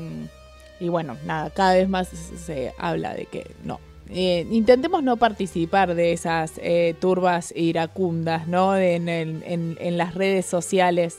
bueno, 0.80 1.18
nada, 1.26 1.50
cada 1.50 1.74
vez 1.74 1.90
más 1.90 2.08
se 2.08 2.74
habla 2.78 3.14
de 3.14 3.26
que 3.26 3.52
no. 3.64 3.80
Eh, 4.10 4.48
intentemos 4.52 5.04
no 5.04 5.18
participar 5.18 5.94
de 5.94 6.14
esas 6.14 6.54
eh, 6.58 6.96
turbas 7.00 7.54
iracundas, 7.56 8.48
¿no? 8.48 8.78
En, 8.78 9.98
las 9.98 10.14
redes 10.16 10.46
sociales 10.46 11.18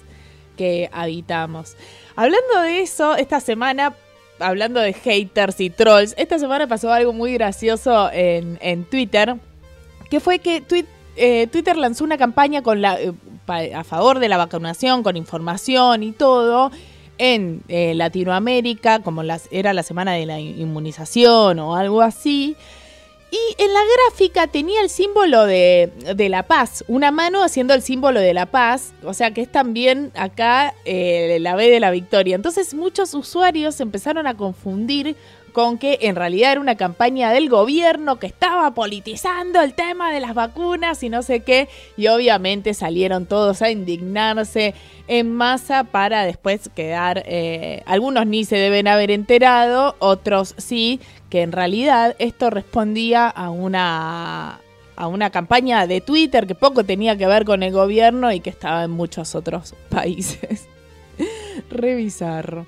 que 0.56 0.88
habitamos. 0.92 1.76
Hablando 2.16 2.62
de 2.62 2.80
eso, 2.80 3.16
esta 3.16 3.40
semana 3.40 3.94
hablando 4.40 4.80
de 4.80 4.92
haters 4.92 5.60
y 5.60 5.68
trolls, 5.68 6.14
esta 6.16 6.38
semana 6.38 6.68
pasó 6.68 6.92
algo 6.92 7.12
muy 7.12 7.34
gracioso 7.34 8.08
en 8.12 8.84
Twitter 8.84 9.36
que 10.10 10.20
fue 10.20 10.38
que 10.38 10.62
eh, 11.16 11.46
Twitter 11.48 11.76
lanzó 11.76 12.04
una 12.04 12.16
campaña 12.16 12.62
con 12.62 12.80
la, 12.80 12.98
eh, 13.00 13.12
a 13.74 13.84
favor 13.84 14.18
de 14.18 14.28
la 14.28 14.36
vacunación, 14.36 15.02
con 15.02 15.16
información 15.16 16.02
y 16.02 16.12
todo, 16.12 16.70
en 17.18 17.62
eh, 17.68 17.94
Latinoamérica, 17.94 19.00
como 19.00 19.22
era 19.50 19.72
la 19.72 19.82
semana 19.82 20.12
de 20.12 20.26
la 20.26 20.38
inmunización 20.38 21.58
o 21.58 21.74
algo 21.74 22.02
así. 22.02 22.56
Y 23.30 23.62
en 23.62 23.74
la 23.74 23.80
gráfica 24.06 24.46
tenía 24.46 24.80
el 24.80 24.88
símbolo 24.88 25.44
de, 25.44 25.92
de, 26.16 26.28
la 26.30 26.44
paz, 26.44 26.82
una 26.88 27.10
mano 27.10 27.42
haciendo 27.42 27.74
el 27.74 27.82
símbolo 27.82 28.20
de 28.20 28.32
la 28.32 28.46
paz, 28.46 28.94
o 29.04 29.12
sea 29.12 29.32
que 29.32 29.42
es 29.42 29.52
también 29.52 30.12
acá 30.14 30.72
la 30.86 31.54
B 31.54 31.68
de 31.68 31.80
la 31.80 31.90
victoria. 31.90 32.36
Entonces 32.36 32.72
muchos 32.72 33.12
usuarios 33.12 33.80
empezaron 33.80 34.26
a 34.26 34.34
confundir 34.34 35.14
con 35.58 35.76
que 35.76 35.98
en 36.02 36.14
realidad 36.14 36.52
era 36.52 36.60
una 36.60 36.76
campaña 36.76 37.32
del 37.32 37.48
gobierno 37.48 38.20
que 38.20 38.28
estaba 38.28 38.74
politizando 38.74 39.60
el 39.60 39.74
tema 39.74 40.12
de 40.12 40.20
las 40.20 40.32
vacunas 40.32 41.02
y 41.02 41.08
no 41.08 41.24
sé 41.24 41.40
qué, 41.40 41.68
y 41.96 42.06
obviamente 42.06 42.74
salieron 42.74 43.26
todos 43.26 43.60
a 43.60 43.68
indignarse 43.68 44.72
en 45.08 45.34
masa 45.34 45.82
para 45.82 46.22
después 46.22 46.70
quedar, 46.76 47.24
eh, 47.26 47.82
algunos 47.86 48.24
ni 48.24 48.44
se 48.44 48.54
deben 48.54 48.86
haber 48.86 49.10
enterado, 49.10 49.96
otros 49.98 50.54
sí, 50.58 51.00
que 51.28 51.42
en 51.42 51.50
realidad 51.50 52.14
esto 52.20 52.50
respondía 52.50 53.26
a 53.28 53.50
una 53.50 54.60
a 54.94 55.08
una 55.08 55.30
campaña 55.30 55.88
de 55.88 56.00
Twitter 56.00 56.46
que 56.46 56.54
poco 56.54 56.84
tenía 56.84 57.18
que 57.18 57.26
ver 57.26 57.44
con 57.44 57.64
el 57.64 57.72
gobierno 57.72 58.30
y 58.30 58.38
que 58.38 58.50
estaba 58.50 58.84
en 58.84 58.92
muchos 58.92 59.34
otros 59.34 59.74
países. 59.88 60.68
Revisar. 61.68 62.64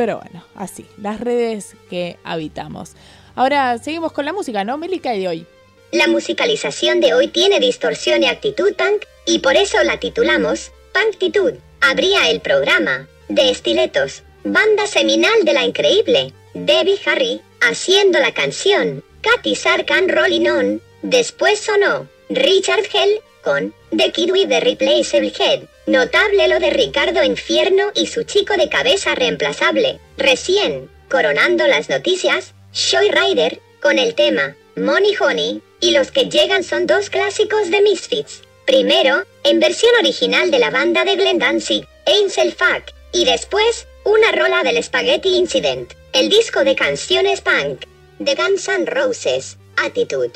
Pero 0.00 0.18
bueno, 0.18 0.42
así, 0.54 0.86
las 0.96 1.20
redes 1.20 1.76
que 1.90 2.16
habitamos. 2.24 2.92
Ahora 3.34 3.76
seguimos 3.76 4.12
con 4.12 4.24
la 4.24 4.32
música, 4.32 4.64
¿no? 4.64 4.78
Melica 4.78 5.10
de 5.10 5.28
hoy. 5.28 5.46
La 5.92 6.08
musicalización 6.08 7.00
de 7.00 7.12
hoy 7.12 7.28
tiene 7.28 7.60
distorsión 7.60 8.22
y 8.22 8.26
actitud 8.26 8.72
punk, 8.76 9.04
y 9.26 9.40
por 9.40 9.56
eso 9.56 9.76
la 9.84 10.00
titulamos 10.00 10.72
Punktitud. 10.94 11.52
Abría 11.82 12.30
el 12.30 12.40
programa 12.40 13.08
de 13.28 13.50
Estiletos, 13.50 14.22
banda 14.42 14.86
seminal 14.86 15.44
de 15.44 15.52
la 15.52 15.66
increíble 15.66 16.32
Debbie 16.54 16.98
Harry, 17.04 17.42
haciendo 17.60 18.20
la 18.20 18.32
canción 18.32 19.04
Katy 19.20 19.54
Sarkan 19.54 20.08
Rolling 20.08 20.48
On. 20.48 20.82
Después 21.02 21.60
sonó 21.60 22.08
Richard 22.30 22.84
Hell 22.90 23.20
con 23.44 23.74
The 23.94 24.12
Kid 24.12 24.30
with 24.30 24.48
the 24.48 24.60
Replaceable 24.60 25.34
Head. 25.38 25.64
Notable 25.86 26.48
lo 26.48 26.60
de 26.60 26.70
Ricardo 26.70 27.22
Infierno 27.24 27.90
y 27.94 28.06
su 28.06 28.24
chico 28.24 28.56
de 28.56 28.68
cabeza 28.68 29.14
reemplazable. 29.14 29.98
Recién, 30.16 30.90
coronando 31.08 31.66
las 31.66 31.88
noticias, 31.88 32.54
Shoy 32.72 33.10
Rider, 33.10 33.60
con 33.80 33.98
el 33.98 34.14
tema 34.14 34.56
Money 34.76 35.14
Honey, 35.18 35.62
y 35.80 35.92
los 35.92 36.10
que 36.10 36.28
llegan 36.28 36.62
son 36.62 36.86
dos 36.86 37.10
clásicos 37.10 37.70
de 37.70 37.80
Misfits. 37.80 38.42
Primero, 38.66 39.24
en 39.42 39.58
versión 39.58 39.92
original 39.98 40.50
de 40.50 40.58
la 40.58 40.70
banda 40.70 41.04
de 41.04 41.16
Glenn 41.16 41.38
Danzig, 41.38 41.86
Angel 42.06 42.52
Fuck, 42.52 42.94
y 43.12 43.24
después, 43.24 43.86
una 44.04 44.32
rola 44.32 44.62
del 44.62 44.82
Spaghetti 44.82 45.34
Incident, 45.34 45.92
el 46.12 46.28
disco 46.28 46.62
de 46.62 46.76
canciones 46.76 47.40
punk, 47.40 47.84
de 48.18 48.34
Guns 48.34 48.68
N' 48.68 48.86
Roses, 48.86 49.56
Attitude. 49.76 50.32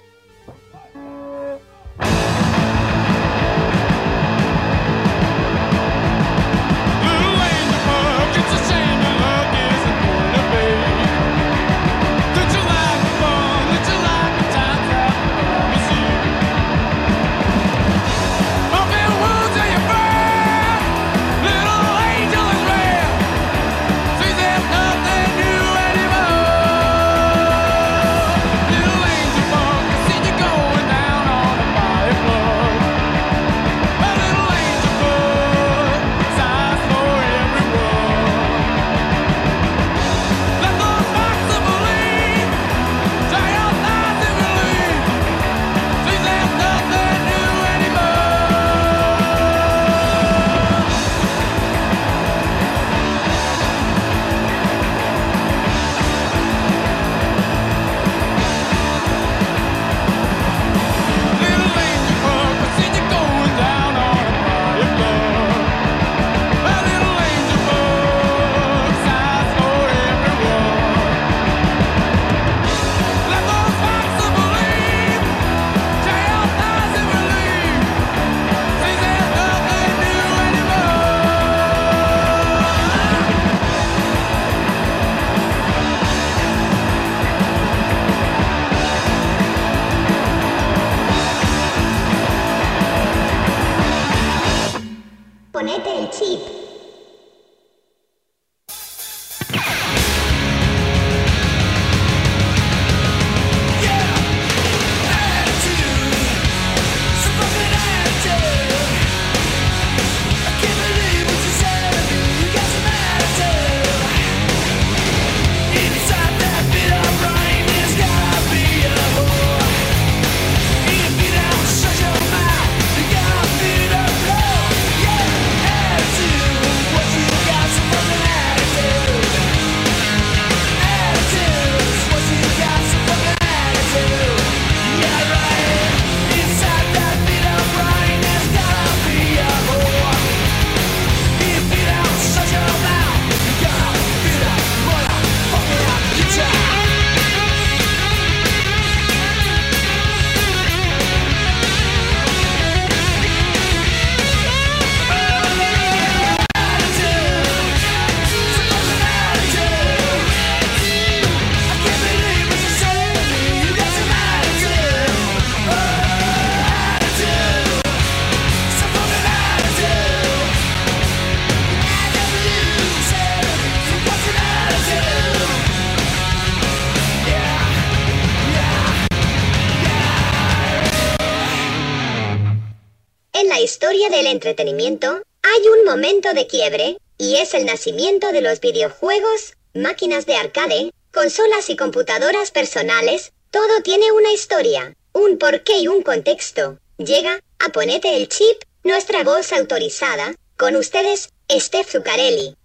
Entretenimiento, 184.34 185.22
hay 185.42 185.68
un 185.68 185.84
momento 185.84 186.32
de 186.34 186.46
quiebre, 186.46 186.98
y 187.16 187.36
es 187.36 187.54
el 187.54 187.64
nacimiento 187.64 188.32
de 188.32 188.42
los 188.42 188.60
videojuegos, 188.60 189.54
máquinas 189.72 190.26
de 190.26 190.36
arcade, 190.36 190.92
consolas 191.12 191.70
y 191.70 191.76
computadoras 191.76 192.50
personales, 192.50 193.32
todo 193.50 193.80
tiene 193.82 194.10
una 194.12 194.32
historia, 194.32 194.94
un 195.12 195.38
porqué 195.38 195.78
y 195.78 195.88
un 195.88 196.02
contexto. 196.02 196.78
Llega, 196.98 197.40
a 197.58 197.68
Ponete 197.70 198.16
el 198.16 198.28
Chip, 198.28 198.62
nuestra 198.82 199.22
voz 199.22 199.52
autorizada, 199.52 200.34
con 200.56 200.76
ustedes, 200.76 201.30
Steph 201.50 201.90
Zuccarelli. 201.90 202.56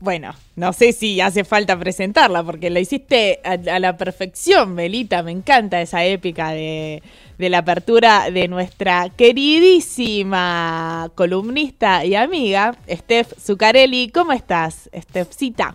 Bueno, 0.00 0.32
no 0.54 0.72
sé 0.72 0.92
si 0.92 1.20
hace 1.20 1.42
falta 1.42 1.76
presentarla 1.76 2.44
porque 2.44 2.70
la 2.70 2.78
hiciste 2.78 3.40
a, 3.42 3.56
la 3.80 3.96
perfección, 3.96 4.74
Melita. 4.74 5.24
Me 5.24 5.32
encanta 5.32 5.80
esa 5.80 6.04
épica 6.04 6.50
de, 6.52 7.02
la 7.38 7.58
apertura 7.58 8.30
de 8.30 8.46
nuestra 8.46 9.08
queridísima 9.16 11.10
columnista 11.16 12.04
y 12.04 12.14
amiga, 12.14 12.76
Steph 12.88 13.32
Zuccarelli. 13.40 14.10
¿Cómo 14.10 14.32
estás, 14.32 14.88
Stephcita? 14.94 15.74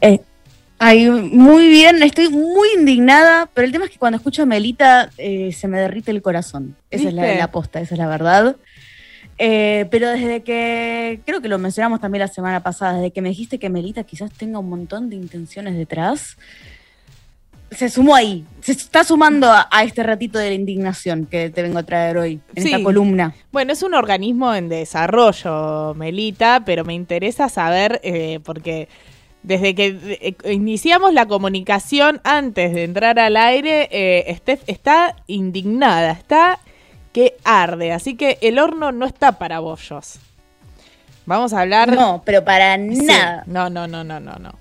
Eh, 0.00 0.20
muy 1.32 1.68
bien, 1.68 2.02
estoy 2.04 2.28
muy 2.28 2.68
indignada, 2.78 3.50
pero 3.52 3.66
el 3.66 3.72
tema 3.72 3.86
es 3.86 3.90
que 3.90 3.98
cuando 3.98 4.16
escucho 4.16 4.44
a 4.44 4.46
Melita 4.46 5.10
eh, 5.18 5.52
se 5.52 5.66
me 5.66 5.80
derrite 5.80 6.12
el 6.12 6.22
corazón. 6.22 6.76
Esa 6.90 7.08
es 7.08 7.14
la, 7.14 7.34
la 7.34 7.50
posta, 7.50 7.80
esa 7.80 7.96
es 7.96 7.98
la 7.98 8.06
verdad. 8.06 8.56
Eh, 9.42 9.86
pero 9.90 10.10
desde 10.10 10.42
que, 10.42 11.20
creo 11.24 11.40
que 11.40 11.48
lo 11.48 11.58
mencionamos 11.58 11.98
también 11.98 12.20
la 12.20 12.28
semana 12.28 12.62
pasada, 12.62 12.96
desde 12.96 13.10
que 13.10 13.22
me 13.22 13.30
dijiste 13.30 13.58
que 13.58 13.70
Melita 13.70 14.04
quizás 14.04 14.30
tenga 14.30 14.58
un 14.58 14.68
montón 14.68 15.08
de 15.08 15.16
intenciones 15.16 15.78
detrás, 15.78 16.36
se 17.70 17.88
sumó 17.88 18.14
ahí, 18.14 18.44
se 18.60 18.72
está 18.72 19.02
sumando 19.02 19.50
a, 19.50 19.82
este 19.82 20.02
ratito 20.02 20.38
de 20.38 20.50
la 20.50 20.54
indignación 20.54 21.24
que 21.24 21.48
te 21.48 21.62
vengo 21.62 21.78
a 21.78 21.84
traer 21.84 22.18
hoy, 22.18 22.38
en 22.54 22.66
esta 22.66 22.82
columna. 22.82 23.34
Bueno, 23.50 23.72
es 23.72 23.82
un 23.82 23.94
organismo 23.94 24.54
en 24.54 24.68
desarrollo, 24.68 25.94
Melita, 25.94 26.62
pero 26.66 26.84
me 26.84 26.92
interesa 26.92 27.48
saber, 27.48 27.98
eh, 28.04 28.40
porque 28.44 28.88
desde 29.42 29.74
que 29.74 30.36
eh, 30.44 30.52
iniciamos 30.52 31.14
la 31.14 31.24
comunicación 31.24 32.20
antes 32.24 32.74
de 32.74 32.84
entrar 32.84 33.18
al 33.18 33.38
aire, 33.38 33.88
eh, 33.90 34.34
Steph 34.36 34.64
está 34.66 35.16
indignada, 35.26 36.12
está 36.12 36.58
que 37.12 37.36
arde. 37.44 37.92
Así 37.92 38.16
que 38.16 38.38
el 38.40 38.58
horno 38.58 38.92
no 38.92 39.06
está 39.06 39.32
para 39.32 39.60
bollos. 39.60 40.18
Vamos 41.26 41.52
a 41.52 41.60
hablar. 41.60 41.94
No, 41.94 42.22
pero 42.24 42.44
para 42.44 42.76
nada. 42.76 43.44
No, 43.46 43.70
no, 43.70 43.86
no, 43.86 44.04
no, 44.04 44.20
no, 44.20 44.36
no. 44.36 44.52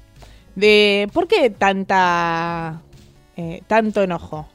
De 0.56 1.10
por 1.14 1.28
qué 1.28 1.50
tanta 1.50 2.82
eh, 3.38 3.64
tanto 3.68 4.04
enojo. 4.04 4.50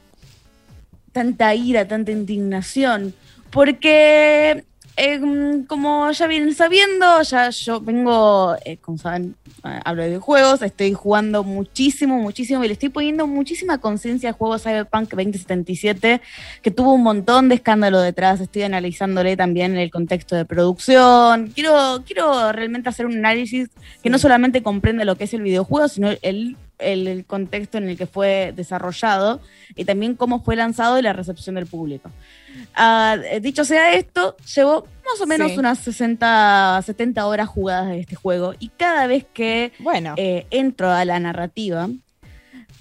Tanta 1.12 1.54
ira, 1.54 1.88
tanta 1.88 2.12
indignación. 2.12 3.14
Porque 3.50 4.64
Em, 4.96 5.64
como 5.64 6.08
ya 6.12 6.28
vienen 6.28 6.54
sabiendo, 6.54 7.20
ya 7.22 7.50
yo 7.50 7.80
vengo, 7.80 8.54
eh, 8.64 8.76
como 8.76 8.96
saben, 8.96 9.34
eh, 9.64 9.80
hablo 9.84 10.04
de 10.04 10.18
juegos, 10.18 10.62
estoy 10.62 10.92
jugando 10.92 11.42
muchísimo, 11.42 12.20
muchísimo 12.20 12.62
y 12.62 12.68
le 12.68 12.74
estoy 12.74 12.90
poniendo 12.90 13.26
muchísima 13.26 13.78
conciencia 13.78 14.28
al 14.28 14.36
juego 14.36 14.56
Cyberpunk 14.56 15.10
2077, 15.10 16.20
que 16.62 16.70
tuvo 16.70 16.92
un 16.94 17.02
montón 17.02 17.48
de 17.48 17.56
escándalo 17.56 18.00
detrás, 18.00 18.40
estoy 18.40 18.62
analizándole 18.62 19.36
también 19.36 19.76
el 19.76 19.90
contexto 19.90 20.36
de 20.36 20.44
producción, 20.44 21.50
quiero, 21.52 22.04
quiero 22.06 22.52
realmente 22.52 22.88
hacer 22.88 23.06
un 23.06 23.16
análisis 23.16 23.70
que 24.00 24.10
no 24.10 24.18
solamente 24.18 24.62
comprende 24.62 25.04
lo 25.04 25.16
que 25.16 25.24
es 25.24 25.34
el 25.34 25.42
videojuego, 25.42 25.88
sino 25.88 26.10
el 26.22 26.56
el, 26.78 27.24
contexto 27.26 27.78
en 27.78 27.88
el 27.88 27.96
que 27.96 28.06
fue 28.06 28.52
desarrollado 28.54 29.40
y 29.74 29.84
también 29.84 30.14
cómo 30.14 30.42
fue 30.42 30.56
lanzado 30.56 30.98
y 30.98 31.02
la 31.02 31.12
recepción 31.12 31.54
del 31.54 31.66
público. 31.66 32.10
Ah, 32.74 33.16
dicho 33.40 33.64
sea 33.64 33.94
esto, 33.94 34.36
llevo 34.54 34.86
más 35.04 35.20
o 35.20 35.26
menos 35.26 35.56
unas 35.56 35.78
60, 35.80 36.82
70 36.84 37.26
horas 37.26 37.48
jugadas 37.48 37.88
de 37.88 38.00
este 38.00 38.16
juego 38.16 38.54
y 38.58 38.68
cada 38.68 39.06
vez 39.06 39.26
que 39.32 39.72
bueno. 39.78 40.14
Eh, 40.16 40.46
entro 40.50 40.90
a 40.90 41.04
la 41.04 41.18
narrativa, 41.18 41.88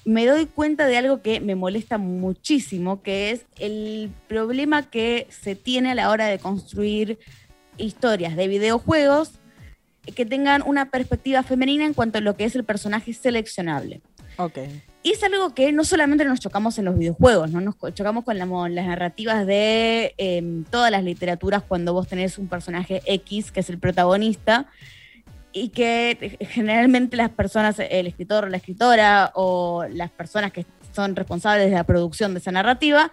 me 0.06 0.26
doy 0.26 0.46
cuenta 0.46 0.86
de 0.86 0.98
algo 0.98 1.22
que 1.22 1.40
me 1.40 1.56
molesta 1.56 1.98
muchísimo, 1.98 3.02
que 3.02 3.32
es 3.32 3.46
el 3.60 4.12
problema 4.28 4.90
que 4.90 5.28
se 5.30 5.56
tiene 5.56 5.92
a 5.92 5.96
la 5.96 6.10
hora 6.10 6.28
de 6.28 6.40
construir 6.40 7.20
historias 7.78 8.36
de 8.36 8.48
videojuegos 8.48 9.40
que 10.12 10.26
tengan 10.26 10.62
una 10.66 10.90
perspectiva 10.90 11.44
femenina 11.44 11.86
en 11.86 11.94
cuanto 11.94 12.18
a 12.18 12.22
lo 12.22 12.36
que 12.36 12.46
es 12.46 12.56
el 12.56 12.64
personaje 12.64 13.14
seleccionable. 13.14 14.02
Ok. 14.38 14.60
Y 15.04 15.12
es 15.12 15.24
algo 15.24 15.54
que 15.54 15.72
no 15.72 15.84
solamente 15.84 16.24
nos 16.24 16.40
chocamos 16.40 16.78
en 16.78 16.86
los 16.86 16.98
videojuegos, 16.98 17.52
¿no? 17.52 17.60
Nos 17.60 17.76
chocamos 17.94 18.24
con 18.24 18.38
las 18.38 18.48
narrativas 18.48 19.46
de 19.46 20.14
em, 20.18 20.64
todas 20.64 20.92
las 20.92 21.04
literaturas 21.04 21.62
cuando 21.62 21.94
vos 21.94 22.08
tenés 22.08 22.38
un 22.38 22.48
personaje 22.48 23.02
X, 23.06 23.52
que 23.52 23.60
es 23.60 23.70
el 23.70 23.80
protagonista, 23.80 24.68
y 25.52 25.70
que 25.70 26.38
generalmente 26.50 27.18
las 27.18 27.30
personas, 27.30 27.78
el 27.80 28.08
escritor 28.08 28.46
o 28.46 28.48
la 28.48 28.58
escritora, 28.58 29.32
o 29.36 29.86
las 29.90 30.10
personas 30.10 30.54
que 30.54 30.66
son 30.94 31.16
responsables 31.16 31.70
de 31.70 31.76
la 31.76 31.84
producción 31.84 32.34
de 32.34 32.40
esa 32.40 32.52
narrativa, 32.52 33.12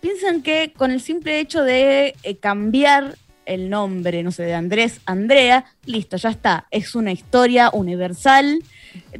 piensan 0.00 0.42
que 0.42 0.72
con 0.76 0.90
el 0.90 1.00
simple 1.00 1.40
hecho 1.40 1.62
de 1.62 2.14
eh, 2.22 2.36
cambiar 2.36 3.16
el 3.48 3.70
nombre, 3.70 4.22
no 4.22 4.30
sé, 4.30 4.44
de 4.44 4.54
Andrés, 4.54 5.00
Andrea, 5.06 5.64
listo, 5.86 6.16
ya 6.18 6.28
está. 6.28 6.66
Es 6.70 6.94
una 6.94 7.12
historia 7.12 7.70
universal, 7.72 8.62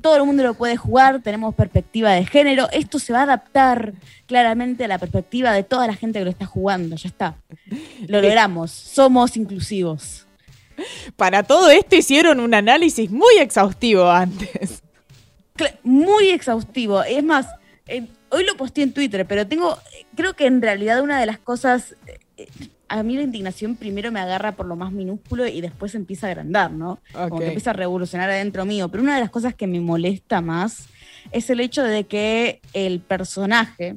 todo 0.02 0.16
el 0.16 0.24
mundo 0.24 0.42
lo 0.42 0.54
puede 0.54 0.76
jugar, 0.76 1.22
tenemos 1.22 1.54
perspectiva 1.54 2.12
de 2.12 2.26
género, 2.26 2.68
esto 2.70 2.98
se 2.98 3.12
va 3.12 3.20
a 3.20 3.22
adaptar 3.22 3.94
claramente 4.26 4.84
a 4.84 4.88
la 4.88 4.98
perspectiva 4.98 5.52
de 5.52 5.62
toda 5.62 5.86
la 5.86 5.94
gente 5.94 6.18
que 6.18 6.26
lo 6.26 6.30
está 6.30 6.44
jugando, 6.44 6.96
ya 6.96 7.08
está. 7.08 7.36
Lo 8.06 8.20
logramos, 8.20 8.70
somos 8.70 9.36
inclusivos. 9.36 10.26
Para 11.16 11.42
todo 11.42 11.70
esto 11.70 11.96
hicieron 11.96 12.38
un 12.38 12.54
análisis 12.54 13.10
muy 13.10 13.38
exhaustivo 13.40 14.10
antes. 14.10 14.82
Muy 15.82 16.28
exhaustivo. 16.28 17.02
Es 17.02 17.24
más, 17.24 17.46
eh, 17.86 18.06
hoy 18.28 18.44
lo 18.44 18.56
posté 18.56 18.82
en 18.82 18.92
Twitter, 18.92 19.26
pero 19.26 19.46
tengo, 19.46 19.76
creo 20.14 20.34
que 20.34 20.46
en 20.46 20.62
realidad 20.62 21.00
una 21.00 21.18
de 21.18 21.26
las 21.26 21.38
cosas 21.38 21.96
eh, 22.36 22.46
a 22.88 23.02
mí 23.02 23.16
la 23.16 23.22
indignación 23.22 23.76
primero 23.76 24.10
me 24.10 24.20
agarra 24.20 24.52
por 24.52 24.66
lo 24.66 24.76
más 24.76 24.92
minúsculo 24.92 25.46
y 25.46 25.60
después 25.60 25.94
empieza 25.94 26.26
a 26.26 26.30
agrandar, 26.30 26.70
¿no? 26.70 26.98
Como 27.12 27.38
que 27.38 27.46
empieza 27.46 27.70
a 27.70 27.74
revolucionar 27.74 28.30
adentro 28.30 28.64
mío. 28.64 28.88
Pero 28.88 29.02
una 29.02 29.14
de 29.14 29.20
las 29.20 29.30
cosas 29.30 29.54
que 29.54 29.66
me 29.66 29.80
molesta 29.80 30.40
más 30.40 30.86
es 31.30 31.50
el 31.50 31.60
hecho 31.60 31.82
de 31.82 32.04
que 32.04 32.60
el 32.72 33.00
personaje 33.00 33.96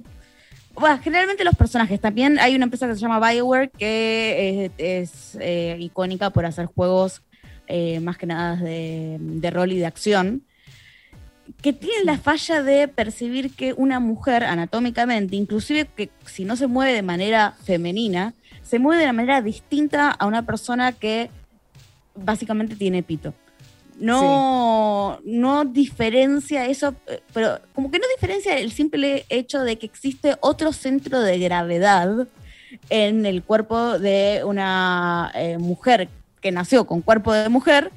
Bueno, 0.73 0.99
generalmente 1.01 1.43
los 1.43 1.55
personajes. 1.55 1.99
También 1.99 2.39
hay 2.39 2.55
una 2.55 2.65
empresa 2.65 2.87
que 2.87 2.95
se 2.95 2.99
llama 2.99 3.19
Bioware 3.19 3.69
que 3.71 4.65
es, 4.65 4.71
es, 4.77 5.37
eh, 5.39 5.77
icónica 5.79 6.29
por 6.29 6.45
hacer 6.45 6.65
juegos 6.65 7.21
eh, 7.67 7.99
más 8.01 8.17
que 8.17 8.25
nada 8.25 8.55
de, 8.57 9.17
de 9.19 9.51
rol 9.51 9.71
y 9.71 9.77
de 9.77 9.85
acción 9.85 10.43
que 11.61 11.73
tiene 11.73 12.05
la 12.05 12.17
falla 12.17 12.63
de 12.63 12.87
percibir 12.87 13.53
que 13.53 13.73
una 13.73 13.99
mujer 13.99 14.43
anatómicamente, 14.43 15.35
inclusive 15.35 15.85
que 15.85 16.09
si 16.25 16.45
no 16.45 16.55
se 16.55 16.67
mueve 16.67 16.93
de 16.93 17.01
manera 17.01 17.55
femenina, 17.63 18.33
se 18.71 18.79
mueve 18.79 19.01
de 19.01 19.09
una 19.09 19.13
manera 19.13 19.41
distinta 19.41 20.11
a 20.11 20.25
una 20.25 20.45
persona 20.45 20.93
que 20.93 21.29
básicamente 22.15 22.77
tiene 22.77 23.03
pito. 23.03 23.33
No, 23.99 25.19
no 25.25 25.65
diferencia 25.65 26.65
eso, 26.65 26.95
eh, 27.07 27.19
pero 27.33 27.59
como 27.75 27.91
que 27.91 27.99
no 27.99 28.05
diferencia 28.15 28.57
el 28.57 28.71
simple 28.71 29.25
hecho 29.27 29.59
de 29.59 29.77
que 29.77 29.85
existe 29.85 30.37
otro 30.39 30.71
centro 30.71 31.19
de 31.19 31.37
gravedad 31.37 32.29
en 32.89 33.25
el 33.25 33.43
cuerpo 33.43 33.99
de 33.99 34.41
una 34.45 35.33
eh, 35.35 35.57
mujer 35.57 36.07
que 36.39 36.53
nació 36.53 36.87
con 36.87 37.01
cuerpo 37.01 37.33
de 37.33 37.49
mujer 37.49 37.91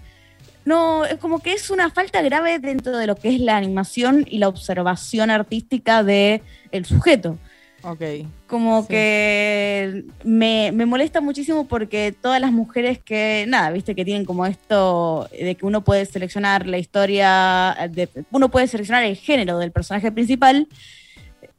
no, 0.64 1.04
es 1.04 1.18
como 1.18 1.38
que 1.38 1.52
es 1.52 1.70
una 1.70 1.90
falta 1.90 2.20
grave 2.20 2.58
dentro 2.58 2.96
de 2.96 3.06
lo 3.06 3.14
que 3.14 3.28
es 3.28 3.40
la 3.40 3.56
animación 3.56 4.24
y 4.28 4.38
la 4.38 4.48
observación 4.48 5.30
artística 5.30 6.02
del 6.02 6.42
el 6.72 6.84
sujeto. 6.84 7.38
Ok. 7.84 8.02
Como 8.46 8.86
que 8.88 10.04
me, 10.24 10.72
molesta 10.72 11.20
muchísimo 11.20 11.66
porque 11.66 12.14
todas 12.18 12.40
las 12.40 12.50
mujeres 12.50 12.98
que, 12.98 13.44
nada, 13.46 13.70
viste, 13.70 13.94
que 13.94 14.04
tienen 14.04 14.24
como 14.24 14.46
esto 14.46 15.28
de 15.30 15.54
que 15.54 15.66
uno 15.66 15.85
puede 15.85 16.06
seleccionar 16.06 16.66
la 16.66 16.78
historia, 16.78 17.76
de, 17.90 18.08
uno 18.30 18.50
puede 18.50 18.68
seleccionar 18.68 19.04
el 19.04 19.16
género 19.16 19.58
del 19.58 19.70
personaje 19.70 20.10
principal. 20.10 20.66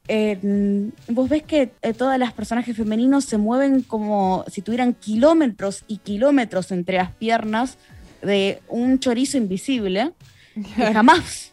Eh, 0.08 0.90
vos 1.08 1.28
ves 1.28 1.42
que 1.44 1.70
eh, 1.82 1.92
todas 1.92 2.18
las 2.18 2.32
personajes 2.32 2.76
femeninos 2.76 3.24
se 3.24 3.38
mueven 3.38 3.82
como 3.82 4.44
si 4.48 4.62
tuvieran 4.62 4.94
kilómetros 4.94 5.84
y 5.86 5.98
kilómetros 5.98 6.70
entre 6.72 6.96
las 6.96 7.12
piernas 7.12 7.78
de 8.22 8.60
un 8.68 8.98
chorizo 8.98 9.36
invisible 9.36 10.12
que 10.54 10.62
jamás, 10.92 11.52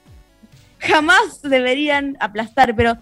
jamás 0.79 1.41
deberían 1.41 2.17
aplastar. 2.19 2.75
Pero, 2.75 2.97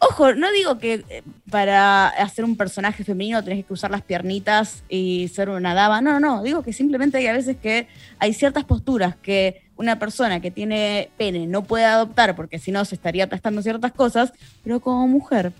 ojo, 0.00 0.34
no 0.34 0.50
digo 0.52 0.78
que 0.78 1.04
eh, 1.08 1.22
para 1.50 2.08
hacer 2.08 2.44
un 2.44 2.56
personaje 2.56 3.04
femenino 3.04 3.42
tenés 3.42 3.60
que 3.60 3.64
cruzar 3.64 3.90
las 3.90 4.02
piernitas 4.02 4.82
y 4.88 5.28
ser 5.28 5.48
una 5.48 5.74
dama. 5.74 6.00
No, 6.00 6.12
no, 6.12 6.20
no. 6.20 6.42
Digo 6.42 6.62
que 6.62 6.72
simplemente 6.72 7.18
hay 7.18 7.26
a 7.26 7.32
veces 7.32 7.56
que 7.56 7.88
hay 8.18 8.32
ciertas 8.32 8.64
posturas 8.64 9.16
que 9.16 9.62
una 9.76 9.98
persona 9.98 10.40
que 10.40 10.50
tiene 10.50 11.10
pene 11.16 11.46
no 11.46 11.62
puede 11.62 11.84
adoptar 11.84 12.34
porque 12.34 12.58
si 12.58 12.72
no 12.72 12.84
se 12.84 12.94
estaría 12.94 13.24
aplastando 13.24 13.62
ciertas 13.62 13.92
cosas, 13.92 14.32
pero 14.64 14.80
como 14.80 15.06
mujer 15.06 15.52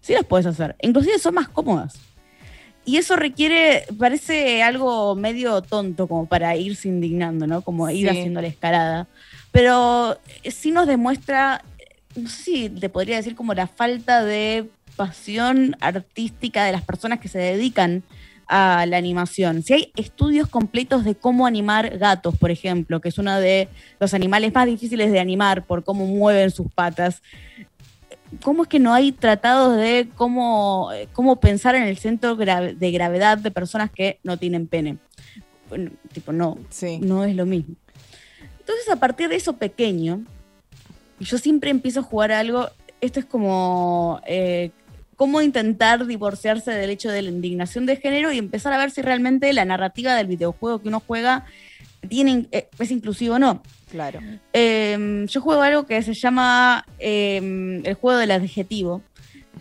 sí 0.00 0.12
las 0.12 0.24
puedes 0.24 0.46
hacer. 0.46 0.76
Inclusive 0.82 1.18
son 1.18 1.34
más 1.34 1.48
cómodas. 1.48 1.98
Y 2.84 2.96
eso 2.96 3.14
requiere, 3.14 3.84
parece 3.96 4.60
algo 4.62 5.14
medio 5.14 5.62
tonto 5.62 6.08
como 6.08 6.26
para 6.26 6.56
irse 6.56 6.88
indignando, 6.88 7.46
¿no? 7.46 7.62
Como 7.62 7.88
ir 7.88 8.10
haciendo 8.10 8.40
la 8.40 8.48
escalada. 8.48 9.06
Pero 9.52 10.18
sí 10.44 10.72
nos 10.72 10.88
demuestra, 10.88 11.64
no 12.16 12.28
sé 12.28 12.42
si 12.42 12.68
te 12.68 12.88
podría 12.88 13.16
decir 13.16 13.34
como 13.34 13.54
la 13.54 13.66
falta 13.66 14.24
de 14.24 14.68
pasión 14.96 15.76
artística 15.80 16.64
de 16.64 16.72
las 16.72 16.82
personas 16.82 17.20
que 17.20 17.28
se 17.28 17.38
dedican 17.38 18.02
a 18.46 18.84
la 18.86 18.98
animación. 18.98 19.62
Si 19.62 19.72
hay 19.72 19.92
estudios 19.96 20.48
completos 20.48 21.04
de 21.04 21.14
cómo 21.14 21.46
animar 21.46 21.98
gatos, 21.98 22.36
por 22.36 22.50
ejemplo, 22.50 23.00
que 23.00 23.08
es 23.08 23.18
uno 23.18 23.38
de 23.40 23.68
los 23.98 24.12
animales 24.14 24.52
más 24.54 24.66
difíciles 24.66 25.10
de 25.10 25.20
animar 25.20 25.64
por 25.64 25.84
cómo 25.84 26.06
mueven 26.06 26.50
sus 26.50 26.70
patas, 26.70 27.22
¿cómo 28.42 28.64
es 28.64 28.68
que 28.68 28.78
no 28.78 28.92
hay 28.92 29.12
tratados 29.12 29.76
de 29.76 30.08
cómo, 30.16 30.90
cómo 31.12 31.36
pensar 31.36 31.74
en 31.74 31.84
el 31.84 31.96
centro 31.96 32.36
de 32.36 32.90
gravedad 32.90 33.38
de 33.38 33.50
personas 33.50 33.90
que 33.90 34.18
no 34.22 34.36
tienen 34.36 34.66
pene? 34.66 34.98
tipo, 36.12 36.32
no, 36.32 36.58
no 37.00 37.24
es 37.24 37.34
lo 37.34 37.46
mismo. 37.46 37.76
Entonces, 38.60 38.88
a 38.90 38.96
partir 38.96 39.30
de 39.30 39.36
eso 39.36 39.54
pequeño, 39.54 40.22
yo 41.22 41.38
siempre 41.38 41.70
empiezo 41.70 42.00
a 42.00 42.02
jugar 42.02 42.32
algo, 42.32 42.68
esto 43.00 43.20
es 43.20 43.26
como 43.26 44.20
eh, 44.26 44.70
cómo 45.16 45.40
intentar 45.40 46.06
divorciarse 46.06 46.70
del 46.72 46.90
hecho 46.90 47.10
de 47.10 47.22
la 47.22 47.30
indignación 47.30 47.86
de 47.86 47.96
género 47.96 48.32
y 48.32 48.38
empezar 48.38 48.72
a 48.72 48.78
ver 48.78 48.90
si 48.90 49.02
realmente 49.02 49.52
la 49.52 49.64
narrativa 49.64 50.14
del 50.14 50.26
videojuego 50.26 50.80
que 50.80 50.88
uno 50.88 51.02
juega 51.04 51.44
tiene, 52.08 52.46
eh, 52.50 52.68
es 52.78 52.90
inclusivo 52.90 53.36
o 53.36 53.38
no. 53.38 53.62
Claro. 53.90 54.20
Em, 54.52 55.26
yo 55.26 55.40
juego 55.40 55.62
algo 55.62 55.86
que 55.86 56.02
se 56.02 56.14
llama 56.14 56.84
em, 56.98 57.84
el 57.84 57.94
juego 57.94 58.18
del 58.18 58.30
adjetivo, 58.30 59.02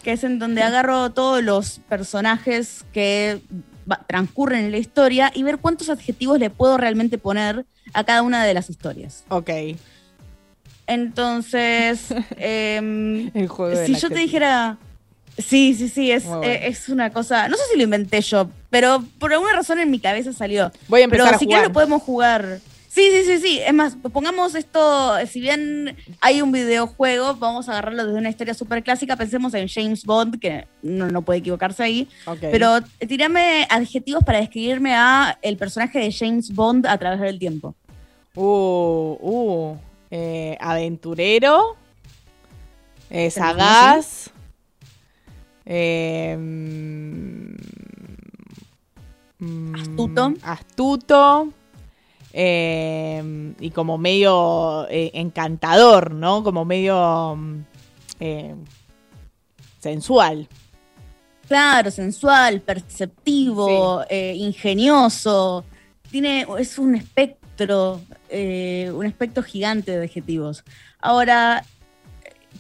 que 0.04 0.14
es 0.14 0.24
en 0.24 0.40
donde 0.40 0.64
agarro 0.64 1.12
todos 1.12 1.44
los 1.44 1.80
personajes 1.90 2.86
que 2.94 3.42
transcurren 4.08 4.66
en 4.66 4.72
la 4.72 4.78
historia 4.78 5.32
y 5.36 5.44
ver 5.44 5.58
cuántos 5.58 5.90
adjetivos 5.90 6.40
le 6.40 6.50
puedo 6.50 6.78
realmente 6.78 7.18
poner 7.18 7.66
a 7.94 8.04
cada 8.04 8.22
una 8.22 8.44
de 8.46 8.54
las 8.54 8.70
historias. 8.70 9.26
Ok. 9.30 9.50
Entonces, 10.92 12.14
em, 12.38 13.32
si 13.86 13.96
yo 13.96 14.10
te 14.10 14.20
dijera, 14.20 14.78
sí, 15.38 15.74
sí, 15.74 15.88
sí, 15.88 16.12
es, 16.12 16.26
eh, 16.44 16.68
es 16.68 16.90
una 16.90 17.12
cosa, 17.12 17.48
no 17.48 17.56
sé 17.56 17.64
si 17.72 17.78
lo 17.78 17.84
inventé 17.84 18.20
yo, 18.22 18.50
pero 18.70 19.04
por 19.18 19.32
alguna 19.32 19.54
razón 19.54 19.80
en 19.80 19.90
mi 19.90 20.00
cabeza 20.00 20.34
salió. 20.34 20.70
Voy 20.90 21.02
a 21.02 21.04
empezar 21.06 21.28
pero 21.28 21.36
a 21.36 21.40
si 21.40 21.48
quieres 21.48 21.68
lo 21.68 21.74
podemos 21.74 22.02
jugar. 22.02 22.60
Sí, 22.90 23.08
sí, 23.10 23.24
sí, 23.24 23.38
sí. 23.40 23.60
Es 23.66 23.74
más, 23.74 23.96
pongamos 24.12 24.54
esto, 24.54 25.14
si 25.26 25.40
bien 25.40 25.96
hay 26.20 26.42
un 26.42 26.52
videojuego, 26.52 27.36
vamos 27.36 27.70
a 27.70 27.72
agarrarlo 27.72 28.06
desde 28.06 28.20
una 28.20 28.30
historia 28.30 28.54
súper 28.54 28.84
clásica, 28.84 29.16
pensemos 29.16 29.54
en 29.54 29.70
James 29.70 30.04
Bond, 30.04 30.42
que 30.42 30.68
no, 30.82 31.22
puede 31.22 31.40
equivocarse 31.40 31.84
ahí. 31.84 32.10
Pero 32.42 32.82
tirame 33.08 33.66
adjetivos 33.70 34.26
para 34.26 34.40
describirme 34.40 34.94
a 34.94 35.40
el 35.42 35.56
personaje 35.56 36.00
de 36.00 36.12
James 36.12 36.54
Bond 36.54 36.86
a 36.86 36.98
través 36.98 37.22
del 37.22 37.40
tiempo. 37.40 37.76
Uh, 38.36 39.18
uh. 39.22 39.91
Eh, 40.14 40.58
aventurero. 40.60 41.78
Eh, 43.10 43.32
sagaz. 43.32 44.30
Eh, 45.66 46.38
astuto. 49.74 50.30
Mm, 50.30 50.36
astuto. 50.44 51.54
Eh, 52.34 53.54
y 53.60 53.72
como 53.72 53.98
medio 53.98 54.86
encantador, 54.90 56.14
¿no? 56.14 56.44
Como 56.44 56.66
medio 56.66 57.38
mm, 57.38 57.64
sensual. 59.80 60.48
Claro, 61.48 61.90
sensual, 61.90 62.62
perceptivo, 62.62 64.04
ingenioso. 64.10 65.64
Tiene, 66.10 66.46
es 66.60 66.78
un 66.78 66.96
espectro, 66.96 67.41
un 67.70 69.06
espectro 69.06 69.44
gigante 69.44 69.98
de 69.98 70.06
adjetivos. 70.06 70.64
Ahora, 71.00 71.64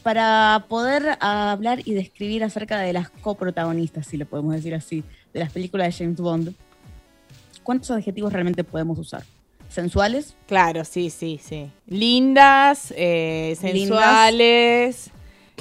para 0.04 0.66
poder 0.68 1.18
hablar 1.20 1.82
y 1.86 1.94
describir 1.94 2.44
acerca 2.44 2.80
de 2.80 2.94
las 2.94 3.10
coprotagonistas, 3.10 4.08
si 4.08 4.18
lo 4.18 4.26
podemos 4.26 4.54
decir 4.56 4.76
así, 4.76 5.04
de 5.34 5.40
las 5.40 5.52
películas 5.52 5.88
de 5.88 6.04
James 6.06 6.20
Bond, 6.20 6.54
¿cuántos 7.64 7.92
adjetivos 7.92 8.34
realmente 8.34 8.64
podemos 8.64 8.98
usar? 9.00 9.24
sensuales. 9.72 10.36
Claro, 10.48 10.84
sí, 10.86 11.10
sí, 11.10 11.40
sí. 11.42 11.72
Lindas, 11.88 12.94
eh, 12.96 13.58
sensuales, 13.60 15.10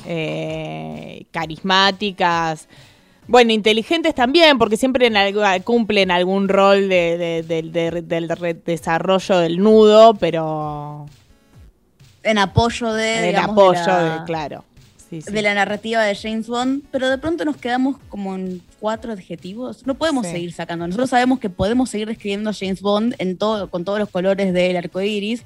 eh, 0.06 1.24
carismáticas. 1.30 2.68
Bueno, 3.30 3.52
inteligentes 3.52 4.14
también, 4.14 4.58
porque 4.58 4.76
siempre 4.76 5.06
en 5.06 5.62
cumplen 5.62 6.10
algún 6.10 6.48
rol 6.48 6.88
de, 6.88 7.44
del 7.46 8.62
desarrollo 8.64 9.38
del 9.38 9.58
nudo, 9.58 10.14
pero... 10.14 11.06
En 12.24 12.38
apoyo 12.38 12.92
de... 12.92 13.30
En 13.30 13.36
apoyo 13.36 13.96
de, 13.96 14.24
claro 14.26 14.64
de 15.10 15.42
la 15.42 15.54
narrativa 15.54 16.02
de 16.04 16.14
James 16.14 16.46
Bond, 16.46 16.84
pero 16.92 17.08
de 17.08 17.18
pronto 17.18 17.44
nos 17.44 17.56
quedamos 17.56 17.96
como 18.08 18.36
en 18.36 18.62
cuatro 18.78 19.12
adjetivos. 19.12 19.84
No 19.84 19.94
podemos 19.94 20.26
seguir 20.26 20.52
sacando. 20.52 20.86
Nosotros 20.86 21.10
sabemos 21.10 21.40
que 21.40 21.50
podemos 21.50 21.90
seguir 21.90 22.06
describiendo 22.06 22.50
a 22.50 22.54
James 22.54 22.80
Bond 22.80 23.16
en 23.18 23.36
todo, 23.36 23.68
con 23.70 23.84
todos 23.84 23.98
los 23.98 24.08
colores 24.08 24.52
del 24.52 24.76
arco 24.76 25.00
iris. 25.00 25.44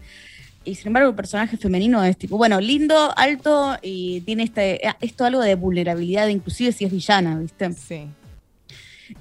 Y 0.64 0.74
sin 0.74 0.88
embargo, 0.88 1.10
el 1.10 1.14
personaje 1.14 1.56
femenino 1.56 2.02
es 2.02 2.16
tipo, 2.16 2.36
bueno, 2.36 2.60
lindo, 2.60 3.12
alto 3.16 3.76
y 3.82 4.22
tiene 4.22 4.44
este, 4.44 4.80
esto 5.00 5.24
algo 5.24 5.40
de 5.40 5.54
vulnerabilidad, 5.54 6.28
inclusive 6.28 6.72
si 6.72 6.84
es 6.84 6.92
villana, 6.92 7.38
¿viste? 7.38 7.72
Sí. 7.72 8.06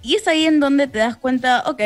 Y 0.01 0.15
es 0.15 0.27
ahí 0.27 0.45
en 0.45 0.59
donde 0.59 0.87
te 0.87 0.99
das 0.99 1.17
cuenta, 1.17 1.63
ok, 1.67 1.81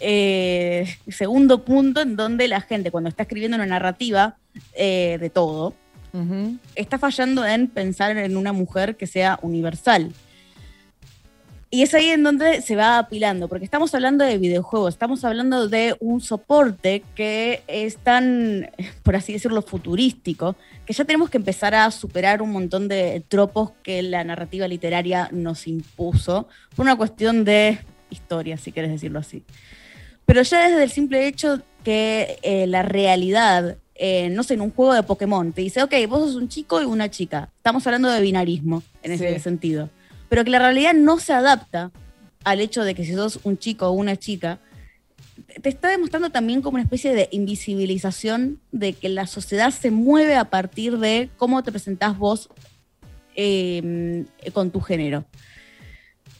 eh, 0.00 0.96
segundo 1.08 1.64
punto 1.64 2.00
en 2.00 2.16
donde 2.16 2.48
la 2.48 2.60
gente 2.60 2.90
cuando 2.90 3.08
está 3.08 3.24
escribiendo 3.24 3.56
una 3.56 3.66
narrativa 3.66 4.36
eh, 4.74 5.18
de 5.20 5.30
todo, 5.30 5.74
está 6.74 6.98
fallando 6.98 7.44
en 7.46 7.68
pensar 7.68 8.18
en 8.18 8.36
una 8.36 8.52
mujer 8.52 8.96
que 8.96 9.06
sea 9.06 9.38
universal. 9.40 10.12
Y 11.74 11.80
es 11.80 11.94
ahí 11.94 12.10
en 12.10 12.22
donde 12.22 12.60
se 12.60 12.76
va 12.76 12.98
apilando, 12.98 13.48
porque 13.48 13.64
estamos 13.64 13.94
hablando 13.94 14.26
de 14.26 14.36
videojuegos, 14.36 14.92
estamos 14.92 15.24
hablando 15.24 15.68
de 15.68 15.96
un 16.00 16.20
soporte 16.20 17.02
que 17.14 17.62
es 17.66 17.96
tan, 17.96 18.70
por 19.02 19.16
así 19.16 19.32
decirlo, 19.32 19.62
futurístico, 19.62 20.54
que 20.84 20.92
ya 20.92 21.06
tenemos 21.06 21.30
que 21.30 21.38
empezar 21.38 21.74
a 21.74 21.90
superar 21.90 22.42
un 22.42 22.52
montón 22.52 22.88
de 22.88 23.24
tropos 23.26 23.70
que 23.82 24.02
la 24.02 24.22
narrativa 24.22 24.68
literaria 24.68 25.30
nos 25.32 25.66
impuso, 25.66 26.46
por 26.76 26.84
una 26.84 26.96
cuestión 26.96 27.42
de 27.42 27.78
historia, 28.10 28.58
si 28.58 28.70
quieres 28.70 28.92
decirlo 28.92 29.20
así. 29.20 29.42
Pero 30.26 30.42
ya 30.42 30.68
desde 30.68 30.84
el 30.84 30.90
simple 30.90 31.26
hecho 31.26 31.62
que 31.82 32.38
eh, 32.42 32.66
la 32.66 32.82
realidad, 32.82 33.78
eh, 33.94 34.28
no 34.28 34.42
sé, 34.42 34.54
en 34.54 34.60
un 34.60 34.72
juego 34.72 34.92
de 34.92 35.04
Pokémon, 35.04 35.54
te 35.54 35.62
dice, 35.62 35.82
ok, 35.82 35.94
vos 36.06 36.20
sos 36.20 36.34
un 36.34 36.50
chico 36.50 36.82
y 36.82 36.84
una 36.84 37.10
chica. 37.10 37.48
Estamos 37.56 37.86
hablando 37.86 38.10
de 38.10 38.20
binarismo 38.20 38.82
en 39.02 39.12
ese 39.12 39.38
sentido. 39.38 39.88
Pero 40.32 40.44
que 40.44 40.50
la 40.50 40.60
realidad 40.60 40.94
no 40.94 41.18
se 41.18 41.34
adapta 41.34 41.90
al 42.42 42.62
hecho 42.62 42.84
de 42.84 42.94
que 42.94 43.04
si 43.04 43.12
sos 43.12 43.40
un 43.42 43.58
chico 43.58 43.88
o 43.88 43.92
una 43.92 44.16
chica, 44.16 44.60
te 45.60 45.68
está 45.68 45.88
demostrando 45.88 46.30
también 46.30 46.62
como 46.62 46.76
una 46.76 46.84
especie 46.84 47.14
de 47.14 47.28
invisibilización 47.32 48.58
de 48.70 48.94
que 48.94 49.10
la 49.10 49.26
sociedad 49.26 49.70
se 49.72 49.90
mueve 49.90 50.36
a 50.36 50.46
partir 50.46 50.96
de 50.96 51.28
cómo 51.36 51.62
te 51.62 51.70
presentás 51.70 52.16
vos 52.16 52.48
eh, 53.36 54.24
con 54.54 54.70
tu 54.70 54.80
género. 54.80 55.26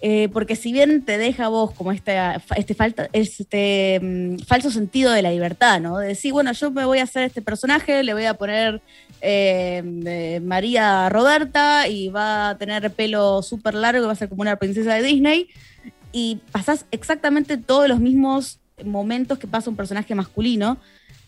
Eh, 0.01 0.31
porque 0.33 0.57
si 0.57 0.73
bien 0.73 1.05
te 1.05 1.19
deja 1.19 1.49
vos 1.49 1.73
como 1.73 1.93
este, 1.93 2.17
este 2.57 4.01
mm, 4.03 4.39
falso 4.47 4.71
sentido 4.71 5.13
de 5.13 5.21
la 5.21 5.33
libertad, 5.33 5.83
¿no? 5.83 5.99
De 5.99 6.09
decir, 6.09 6.33
bueno, 6.33 6.51
yo 6.53 6.71
me 6.71 6.87
voy 6.87 7.01
a 7.01 7.03
hacer 7.03 7.25
este 7.25 7.43
personaje, 7.43 8.03
le 8.03 8.15
voy 8.15 8.25
a 8.25 8.33
poner 8.33 8.81
eh, 9.23 10.41
María 10.45 11.09
Roberta 11.09 11.89
y 11.89 12.09
va 12.09 12.51
a 12.51 12.59
tener 12.59 12.91
pelo 12.91 13.43
súper 13.43 13.75
largo, 13.75 14.07
va 14.07 14.13
a 14.13 14.17
ser 14.17 14.29
como 14.29 14.43
una 14.43 14.57
princesa 14.57 14.95
de 14.95 15.03
Disney, 15.03 15.49
y 16.13 16.41
pasás 16.51 16.85
exactamente 16.91 17.57
todos 17.57 17.89
los 17.89 18.01
mismos 18.01 18.59
momentos 18.85 19.39
que 19.39 19.47
pasa 19.47 19.71
un 19.71 19.77
personaje 19.77 20.15
masculino, 20.15 20.77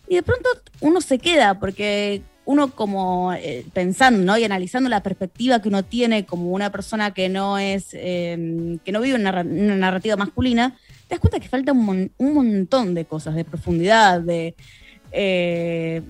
y 0.09 0.16
de 0.16 0.22
pronto 0.22 0.49
uno 0.80 1.01
se 1.01 1.18
queda, 1.18 1.59
porque 1.59 2.20
uno 2.47 2.72
como 2.72 3.32
eh, 3.32 3.64
pensando 3.72 4.22
¿no? 4.22 4.36
y 4.36 4.45
analizando 4.45 4.90
la 4.90 5.03
perspectiva 5.03 5.62
que 5.62 5.68
uno 5.68 5.82
tiene 5.82 6.26
como 6.26 6.51
una 6.51 6.70
persona 6.70 7.14
que 7.14 7.30
no 7.30 7.57
es 7.57 7.88
eh, 7.95 8.76
que 8.84 8.92
no 8.92 9.01
vive 9.01 9.14
una, 9.14 9.32
narra- 9.32 9.49
una 9.49 9.76
narrativa 9.76 10.16
masculina, 10.16 10.76
te 11.09 11.14
das 11.14 11.20
cuenta 11.20 11.40
que 11.40 11.49
falta 11.49 11.72
un 11.72 12.11
montón 12.18 12.92
de 12.92 13.07
cosas, 13.07 13.34
de 13.34 13.45
profundidad, 13.47 14.20
de, 14.20 14.55
eh, 15.12 16.03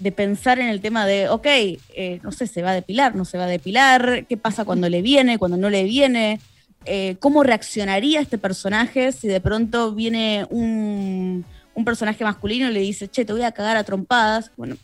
de 0.00 0.12
pensar 0.12 0.58
en 0.58 0.68
el 0.68 0.80
tema 0.80 1.06
de, 1.06 1.28
ok, 1.28 1.46
eh, 1.46 2.20
no 2.22 2.32
sé, 2.32 2.46
se 2.46 2.62
va 2.62 2.70
a 2.70 2.74
depilar, 2.74 3.14
no 3.14 3.24
se 3.24 3.38
va 3.38 3.44
a 3.44 3.48
depilar, 3.48 4.26
qué 4.26 4.36
pasa 4.36 4.64
cuando 4.64 4.88
le 4.88 5.02
viene, 5.02 5.38
cuando 5.38 5.58
no 5.58 5.68
le 5.68 5.84
viene, 5.84 6.40
eh, 6.86 7.16
cómo 7.20 7.42
reaccionaría 7.42 8.20
este 8.20 8.38
personaje 8.38 9.12
si 9.12 9.28
de 9.28 9.40
pronto 9.42 9.94
viene 9.94 10.46
un, 10.48 11.44
un 11.74 11.84
personaje 11.84 12.24
masculino 12.24 12.70
y 12.70 12.72
le 12.72 12.80
dice, 12.80 13.08
che, 13.08 13.26
te 13.26 13.34
voy 13.34 13.42
a 13.42 13.52
cagar 13.52 13.76
a 13.76 13.84
trompadas. 13.84 14.50
Bueno, 14.56 14.76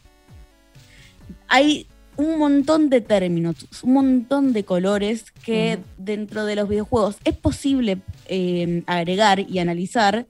hay 1.49 1.87
un 2.17 2.39
montón 2.39 2.91
de 2.91 3.01
términos, 3.01 3.57
un 3.83 3.95
montón 3.95 4.53
de 4.53 4.65
colores 4.65 5.33
que 5.45 5.79
dentro 5.97 6.45
de 6.45 6.57
los 6.57 6.69
videojuegos 6.69 7.17
es 7.25 7.37
posible 7.37 7.99
eh, 8.27 8.83
agregar 8.87 9.41
y 9.41 9.59
analizar, 9.61 10.27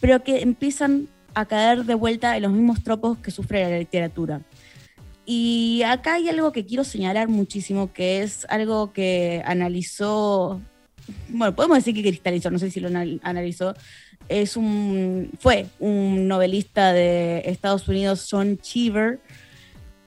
pero 0.00 0.22
que 0.22 0.40
empiezan 0.40 1.08
a 1.36 1.44
caer 1.44 1.84
de 1.84 1.94
vuelta 1.94 2.34
en 2.36 2.44
los 2.44 2.52
mismos 2.52 2.82
tropos 2.82 3.18
que 3.18 3.30
sufre 3.30 3.62
la 3.68 3.78
literatura. 3.78 4.40
Y 5.26 5.82
acá 5.84 6.14
hay 6.14 6.28
algo 6.30 6.50
que 6.50 6.64
quiero 6.64 6.82
señalar 6.82 7.28
muchísimo, 7.28 7.92
que 7.92 8.22
es 8.22 8.46
algo 8.48 8.92
que 8.94 9.42
analizó, 9.44 10.60
bueno, 11.28 11.54
podemos 11.54 11.76
decir 11.76 11.94
que 11.94 12.02
cristalizó, 12.08 12.50
no 12.50 12.58
sé 12.58 12.70
si 12.70 12.80
lo 12.80 12.88
anal- 12.88 13.20
analizó, 13.22 13.74
es 14.30 14.56
un, 14.56 15.30
fue 15.38 15.66
un 15.78 16.26
novelista 16.26 16.92
de 16.94 17.42
Estados 17.44 17.86
Unidos, 17.86 18.26
John 18.30 18.56
Cheever, 18.58 19.20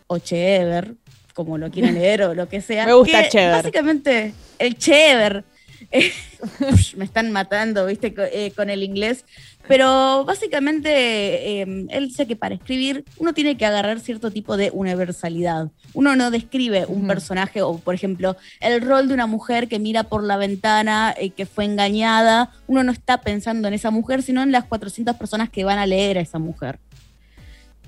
o 0.08 0.18
Cheever, 0.18 0.96
como 1.36 1.60
lo 1.60 1.70
quieran 1.70 1.94
leer 2.00 2.24
o 2.24 2.34
lo 2.34 2.50
que 2.50 2.60
sea. 2.62 2.88
Me 2.88 2.94
gusta 2.94 3.24
que 3.24 3.30
Cheever. 3.30 3.52
Básicamente, 3.52 4.34
el 4.58 4.78
Cheever. 4.80 5.44
eh, 5.92 6.12
me 6.98 7.06
están 7.06 7.32
matando, 7.32 7.86
viste, 7.86 8.14
eh, 8.34 8.52
con 8.56 8.70
el 8.70 8.82
inglés. 8.84 9.26
Pero 9.70 10.26
básicamente, 10.26 11.62
eh, 11.62 11.86
él 11.90 12.08
dice 12.08 12.26
que 12.26 12.36
para 12.36 12.56
escribir 12.56 13.06
uno 13.20 13.34
tiene 13.34 13.56
que 13.56 13.68
agarrar 13.68 14.00
cierto 14.00 14.32
tipo 14.32 14.58
de 14.58 14.72
universalidad. 14.74 15.70
Uno 15.94 16.16
no 16.16 16.32
describe 16.32 16.88
un 16.88 17.06
personaje, 17.06 17.62
o 17.62 17.78
por 17.78 17.94
ejemplo, 17.94 18.36
el 18.62 18.82
rol 18.82 19.08
de 19.08 19.14
una 19.14 19.28
mujer 19.28 19.68
que 19.68 19.78
mira 19.78 20.06
por 20.06 20.24
la 20.24 20.38
ventana 20.38 21.14
y 21.22 21.30
que 21.30 21.46
fue 21.46 21.66
engañada. 21.66 22.52
Uno 22.66 22.84
no 22.84 22.92
está 22.92 23.22
pensando 23.22 23.68
en 23.68 23.76
esa 23.76 23.92
mujer, 23.92 24.24
sino 24.24 24.42
en 24.42 24.52
las 24.52 24.64
400 24.64 25.16
personas 25.18 25.52
que 25.52 25.64
van 25.64 25.78
a 25.78 25.86
leer 25.86 26.18
a 26.18 26.22
esa 26.22 26.40
mujer. 26.40 26.80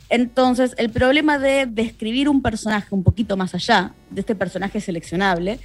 Entonces, 0.09 0.75
el 0.77 0.91
problema 0.91 1.39
de 1.39 1.65
describir 1.65 2.29
un 2.29 2.43
personaje 2.43 2.93
un 2.93 3.01
poquito 3.01 3.37
más 3.37 3.55
allá 3.55 3.95
de 4.11 4.21
este 4.21 4.35
personaje 4.35 4.81
seleccionable 4.81 5.57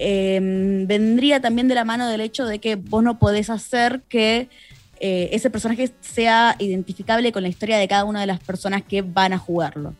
eh, 0.00 0.38
vendría 0.86 1.40
también 1.40 1.68
de 1.68 1.74
la 1.74 1.84
mano 1.84 2.06
del 2.06 2.20
hecho 2.20 2.44
de 2.44 2.60
que 2.60 2.76
vos 2.76 3.02
no 3.02 3.18
podés 3.18 3.50
hacer 3.50 4.02
que 4.08 4.48
eh, 5.00 5.30
ese 5.32 5.50
personaje 5.50 5.90
sea 6.00 6.56
identificable 6.58 7.32
con 7.32 7.42
la 7.42 7.48
historia 7.48 7.78
de 7.78 7.88
cada 7.88 8.04
una 8.04 8.20
de 8.20 8.26
las 8.26 8.40
personas 8.40 8.82
que 8.82 9.02
van 9.02 9.32
a 9.32 9.38
jugarlo. 9.38 9.94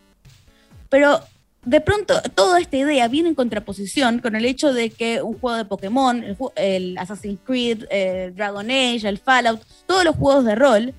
Pero 0.88 1.20
de 1.64 1.80
pronto 1.80 2.20
toda 2.34 2.60
esta 2.60 2.76
idea 2.76 3.08
viene 3.08 3.28
en 3.28 3.34
contraposición 3.34 4.20
con 4.20 4.36
el 4.36 4.44
hecho 4.44 4.72
de 4.72 4.90
que 4.90 5.22
un 5.22 5.38
juego 5.38 5.56
de 5.56 5.64
Pokémon, 5.64 6.24
el, 6.56 6.98
Assassin's 6.98 7.40
Creed, 7.44 7.84
el 7.90 8.34
Dragon 8.34 8.66
Age, 8.70 9.08
el 9.08 9.18
Fallout, 9.18 9.60
todos 9.86 10.04
los 10.04 10.16
juegos 10.16 10.44
de 10.44 10.54
rol 10.54 10.94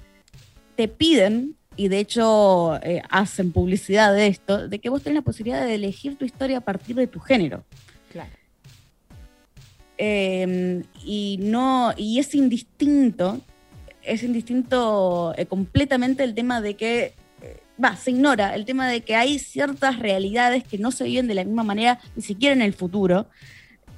te 0.76 0.88
piden, 0.88 1.56
y 1.76 1.88
de 1.88 2.00
hecho 2.00 2.78
eh, 2.84 3.02
hacen 3.10 3.52
publicidad 3.52 4.14
de 4.14 4.28
esto, 4.28 4.68
de 4.68 4.80
que 4.80 4.90
vos 4.90 5.02
tenés 5.02 5.16
la 5.16 5.22
posibilidad 5.22 5.66
de 5.66 5.76
elegir 5.76 6.18
tu 6.18 6.26
historia 6.26 6.58
a 6.58 6.62
partir 6.62 6.96
de 6.96 7.08
tu 7.08 7.20
género. 7.20 7.64
Claro. 8.12 8.32
Eh, 9.98 10.84
y 11.06 11.38
no 11.42 11.94
y 11.98 12.20
es 12.20 12.36
indistinto 12.36 13.42
es 14.10 14.24
indistinto 14.24 15.34
eh, 15.38 15.46
completamente 15.46 16.24
el 16.24 16.34
tema 16.34 16.62
de 16.62 16.76
que 16.76 17.14
eh, 17.42 17.58
va 17.84 17.96
se 17.96 18.12
ignora 18.12 18.56
el 18.56 18.66
tema 18.66 18.88
de 18.88 19.02
que 19.02 19.16
hay 19.16 19.40
ciertas 19.40 20.00
realidades 20.00 20.64
que 20.64 20.78
no 20.78 20.92
se 20.92 21.06
viven 21.06 21.28
de 21.28 21.36
la 21.36 21.44
misma 21.44 21.64
manera 21.64 22.00
ni 22.16 22.22
siquiera 22.22 22.54
en 22.54 22.62
el 22.62 22.74
futuro 22.74 23.28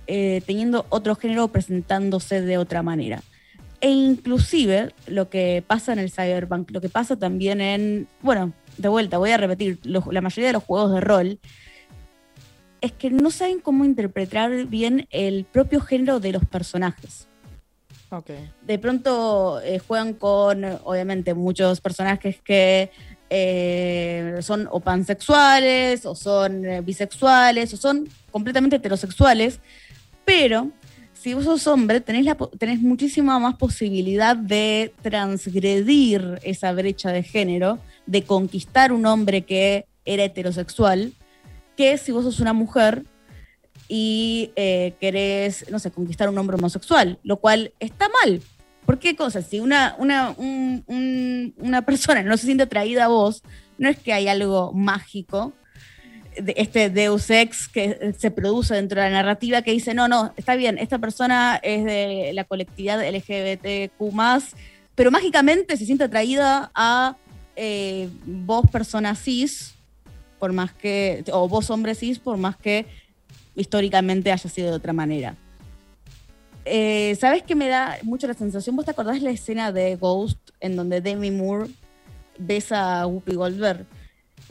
eh, 0.07 0.41
teniendo 0.45 0.86
otro 0.89 1.16
género 1.16 1.47
presentándose 1.47 2.41
de 2.41 2.57
otra 2.57 2.84
manera 2.84 3.24
e 3.80 3.89
inclusive 3.89 4.93
lo 5.07 5.30
que 5.30 5.64
pasa 5.66 5.93
en 5.93 5.99
el 5.99 6.12
cyberpunk 6.12 6.72
lo 6.72 6.82
que 6.82 6.89
pasa 6.89 7.16
también 7.18 7.62
en 7.62 8.07
bueno 8.22 8.53
de 8.78 8.89
vuelta 8.89 9.18
voy 9.18 9.32
a 9.32 9.38
repetir 9.38 9.80
la 9.84 10.22
mayoría 10.22 10.47
de 10.47 10.53
los 10.53 10.64
juegos 10.64 10.93
de 10.93 11.01
rol 11.01 11.39
es 12.82 12.91
que 12.91 13.12
no 13.12 13.30
saben 13.30 13.59
cómo 13.59 13.86
interpretar 13.86 14.66
bien 14.66 15.07
el 15.12 15.45
propio 15.45 15.80
género 15.82 16.20
de 16.20 16.32
los 16.32 16.43
personajes. 16.45 17.28
Ok. 18.12 18.30
De 18.62 18.78
pronto 18.78 19.62
eh, 19.62 19.80
juegan 19.80 20.14
con, 20.14 20.66
obviamente, 20.84 21.34
muchos 21.34 21.80
personajes 21.80 22.41
que 22.41 22.91
eh, 23.30 24.38
son 24.41 24.68
o 24.70 24.82
pansexuales, 24.82 26.05
o 26.05 26.14
son 26.14 26.66
eh, 26.66 26.82
bisexuales, 26.82 27.74
o 27.74 27.78
son 27.78 28.09
completamente 28.30 28.76
heterosexuales, 28.76 29.62
pero 30.26 30.70
si 31.14 31.34
vos 31.34 31.45
sos 31.45 31.66
hombre, 31.68 32.01
tenés, 32.01 32.26
tenés 32.57 32.82
muchísima 32.82 33.39
más 33.39 33.55
posibilidad 33.55 34.36
de 34.36 34.93
transgredir 35.01 36.39
esa 36.43 36.74
brecha 36.74 37.12
de 37.12 37.24
género, 37.24 37.80
de 38.05 38.24
conquistar 38.24 38.91
un 38.91 39.05
hombre 39.05 39.43
que 39.43 39.86
era 40.03 40.26
heterosexual, 40.26 41.14
que 41.78 41.97
si 41.97 42.12
vos 42.12 42.26
sos 42.26 42.41
una 42.41 42.51
mujer 42.51 43.05
y 43.93 44.51
eh, 44.55 44.93
querés, 45.01 45.69
no 45.69 45.77
sé, 45.77 45.91
conquistar 45.91 46.29
un 46.29 46.37
hombre 46.37 46.55
homosexual, 46.55 47.19
lo 47.23 47.35
cual 47.37 47.73
está 47.81 48.07
mal. 48.23 48.41
¿Por 48.85 48.99
qué 48.99 49.17
cosa? 49.17 49.41
Si 49.41 49.59
una, 49.59 49.95
una, 49.99 50.29
un- 50.37 50.85
un- 50.87 51.53
una 51.57 51.81
persona 51.81 52.23
no 52.23 52.37
se 52.37 52.45
siente 52.45 52.63
atraída 52.63 53.03
a 53.05 53.07
vos, 53.09 53.43
no 53.77 53.89
es 53.89 53.97
que 53.99 54.13
hay 54.13 54.29
algo 54.29 54.71
mágico, 54.71 55.51
de 56.41 56.53
este 56.55 56.89
Deus 56.89 57.29
Ex 57.29 57.67
que 57.67 58.15
se 58.17 58.31
produce 58.31 58.73
dentro 58.75 59.01
de 59.01 59.09
la 59.09 59.17
narrativa 59.17 59.61
que 59.61 59.71
dice, 59.71 59.93
no, 59.93 60.07
no, 60.07 60.33
está 60.37 60.55
bien, 60.55 60.77
esta 60.77 60.97
persona 60.97 61.59
es 61.61 61.83
de 61.83 62.31
la 62.33 62.45
colectividad 62.45 63.01
LGBTQ+, 63.05 64.55
pero 64.95 65.11
mágicamente 65.11 65.75
se 65.75 65.85
siente 65.85 66.05
atraída 66.05 66.71
a 66.73 67.17
eh, 67.57 68.07
vos, 68.25 68.63
persona 68.71 69.13
cis, 69.15 69.75
por 70.39 70.53
más 70.53 70.71
que, 70.73 71.25
o 71.33 71.49
vos, 71.49 71.69
hombre 71.69 71.93
cis, 71.95 72.17
por 72.19 72.37
más 72.37 72.55
que 72.55 72.85
históricamente 73.56 74.32
haya 74.32 74.49
sido 74.49 74.70
de 74.70 74.76
otra 74.76 74.93
manera. 74.93 75.36
Eh, 76.66 77.18
¿Sabes 77.20 77.43
qué 77.43 77.56
me 77.56 77.68
da 77.68 77.97
mucho 78.04 78.28
la 78.28 78.34
sensación? 78.34 78.76
¿Vos 78.76 78.86
te 78.86 78.91
acordás 78.91 79.22
la 79.22 79.32
escena 79.32 79.72
de 79.72 79.95
Ghost 79.95 80.38
en 80.60 80.76
donde 80.76 81.02
Demi 81.02 81.32
Moore 81.32 81.70
besa 82.38 83.02
a 83.02 83.08
Whoopi 83.08 83.34
Goldberg? 83.34 83.86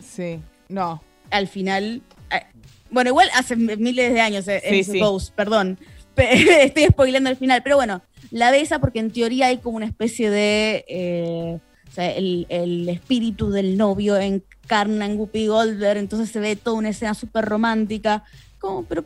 Sí. 0.03 0.41
No. 0.69 1.03
Al 1.31 1.47
final, 1.47 2.03
eh, 2.31 2.43
bueno, 2.91 3.11
igual 3.11 3.29
hace 3.35 3.55
miles 3.57 4.13
de 4.13 4.21
años 4.21 4.49
eh, 4.49 4.61
Sí, 4.69 4.81
es 4.81 4.87
sí. 4.87 5.01
Ghost, 5.01 5.35
perdón, 5.35 5.79
Estoy 6.17 6.85
spoilando 6.87 7.31
el 7.31 7.37
final, 7.37 7.63
pero 7.63 7.77
bueno, 7.77 8.03
la 8.31 8.51
besa 8.51 8.79
porque 8.79 8.99
en 8.99 9.11
teoría 9.11 9.47
hay 9.47 9.59
como 9.59 9.77
una 9.77 9.87
especie 9.87 10.31
de... 10.31 11.61
O 11.89 11.93
sea, 11.93 12.13
el, 12.13 12.47
el, 12.51 12.89
espíritu 12.89 13.51
del 13.51 13.77
novio 13.77 14.17
encarna 14.17 15.07
en 15.07 15.17
Guppy 15.17 15.49
Goldberg, 15.49 15.99
entonces 15.99 16.31
se 16.31 16.39
ve 16.39 16.55
toda 16.55 16.77
una 16.77 16.91
escena 16.91 17.15
súper 17.15 17.47
romántica. 17.47 18.23
Como, 18.61 18.85
pero 18.85 19.05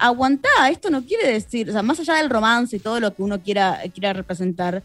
aguantá, 0.00 0.48
esto 0.70 0.90
no 0.90 1.04
quiere 1.04 1.32
decir, 1.32 1.68
o 1.68 1.72
sea, 1.72 1.82
más 1.82 2.00
allá 2.00 2.14
del 2.14 2.30
romance 2.30 2.76
y 2.76 2.80
todo 2.80 2.98
lo 2.98 3.14
que 3.14 3.22
uno 3.22 3.40
quiera, 3.42 3.80
quiera 3.94 4.12
representar, 4.12 4.82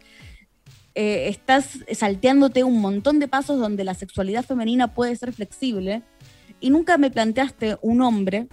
eh, 0.93 1.28
estás 1.30 1.80
salteándote 1.91 2.64
un 2.64 2.80
montón 2.80 3.20
de 3.20 3.28
pasos 3.28 3.60
donde 3.60 3.84
la 3.84 3.93
sexualidad 3.93 4.45
femenina 4.45 4.93
puede 4.93 5.16
ser 5.16 5.34
flexible 5.34 6.03
y 6.60 6.70
nunca 6.70 6.97
me 6.97 7.12
planteaste 7.12 7.78
un 7.82 8.01
hombre 8.01 8.47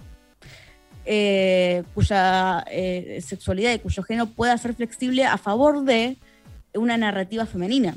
eh, 1.05 1.83
cuya 1.93 2.65
eh, 2.69 3.21
sexualidad 3.25 3.73
y 3.73 3.79
cuyo 3.79 4.03
género 4.03 4.27
pueda 4.27 4.57
ser 4.57 4.73
flexible 4.73 5.25
a 5.25 5.37
favor 5.37 5.83
de 5.83 6.17
una 6.73 6.97
narrativa 6.97 7.45
femenina. 7.45 7.95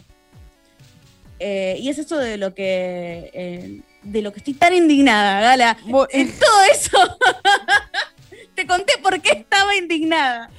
y 1.38 1.88
es 1.88 1.98
eso 1.98 2.16
de 2.18 2.36
lo 2.36 2.54
que 2.54 3.82
de 4.06 4.22
lo 4.22 4.32
que 4.32 4.38
estoy 4.38 4.54
tan 4.54 4.74
indignada, 4.74 5.40
Gala. 5.40 5.76
En 6.10 6.32
todo 6.32 6.62
eso. 6.72 6.98
te 8.54 8.66
conté 8.66 8.94
por 9.02 9.20
qué 9.20 9.32
estaba 9.32 9.76
indignada. 9.76 10.50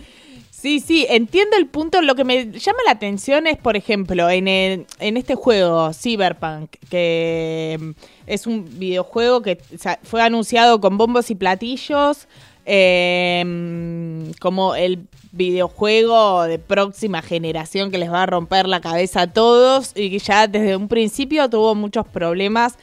Sí, 0.51 0.79
sí, 0.79 1.05
entiendo 1.09 1.55
el 1.55 1.67
punto. 1.67 2.01
Lo 2.01 2.15
que 2.15 2.23
me 2.23 2.51
llama 2.51 2.79
la 2.85 2.91
atención 2.91 3.45
es, 3.45 3.57
por 3.57 3.77
ejemplo, 3.77 4.29
en, 4.29 4.47
en 4.47 5.17
este 5.17 5.35
juego, 5.35 5.93
Cyberpunk, 5.93 6.71
que 6.89 7.77
mm, 7.79 7.89
es 8.25 8.47
un 8.47 8.79
videojuego 8.79 9.41
que 9.41 9.59
fue 10.03 10.21
anunciado 10.21 10.81
con 10.81 10.97
bombos 10.97 11.29
y 11.29 11.35
platillos 11.35 12.27
em, 12.65 14.33
como 14.41 14.75
el 14.75 15.07
videojuego 15.31 16.43
de 16.43 16.57
próxima 16.57 17.21
generación 17.21 17.91
que 17.91 17.99
les 17.99 18.11
va 18.11 18.23
a 18.23 18.25
romper 18.25 18.67
la 18.67 18.81
cabeza 18.81 19.21
a 19.21 19.27
todos 19.27 19.91
y 19.95 20.09
que 20.09 20.19
ya 20.19 20.47
desde 20.47 20.75
un 20.75 20.87
principio 20.87 21.49
tuvo 21.49 21.75
muchos 21.75 22.07
problemas 22.07 22.77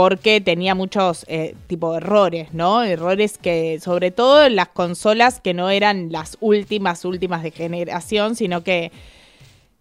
porque 0.00 0.40
tenía 0.40 0.74
muchos 0.74 1.26
eh, 1.28 1.54
tipo 1.66 1.94
errores, 1.94 2.54
¿no? 2.54 2.82
Errores 2.82 3.36
que, 3.36 3.78
sobre 3.80 4.10
todo 4.10 4.46
en 4.46 4.56
las 4.56 4.68
consolas 4.68 5.42
que 5.42 5.52
no 5.52 5.68
eran 5.68 6.10
las 6.10 6.38
últimas, 6.40 7.04
últimas 7.04 7.42
de 7.42 7.50
generación, 7.50 8.34
sino 8.34 8.64
que 8.64 8.92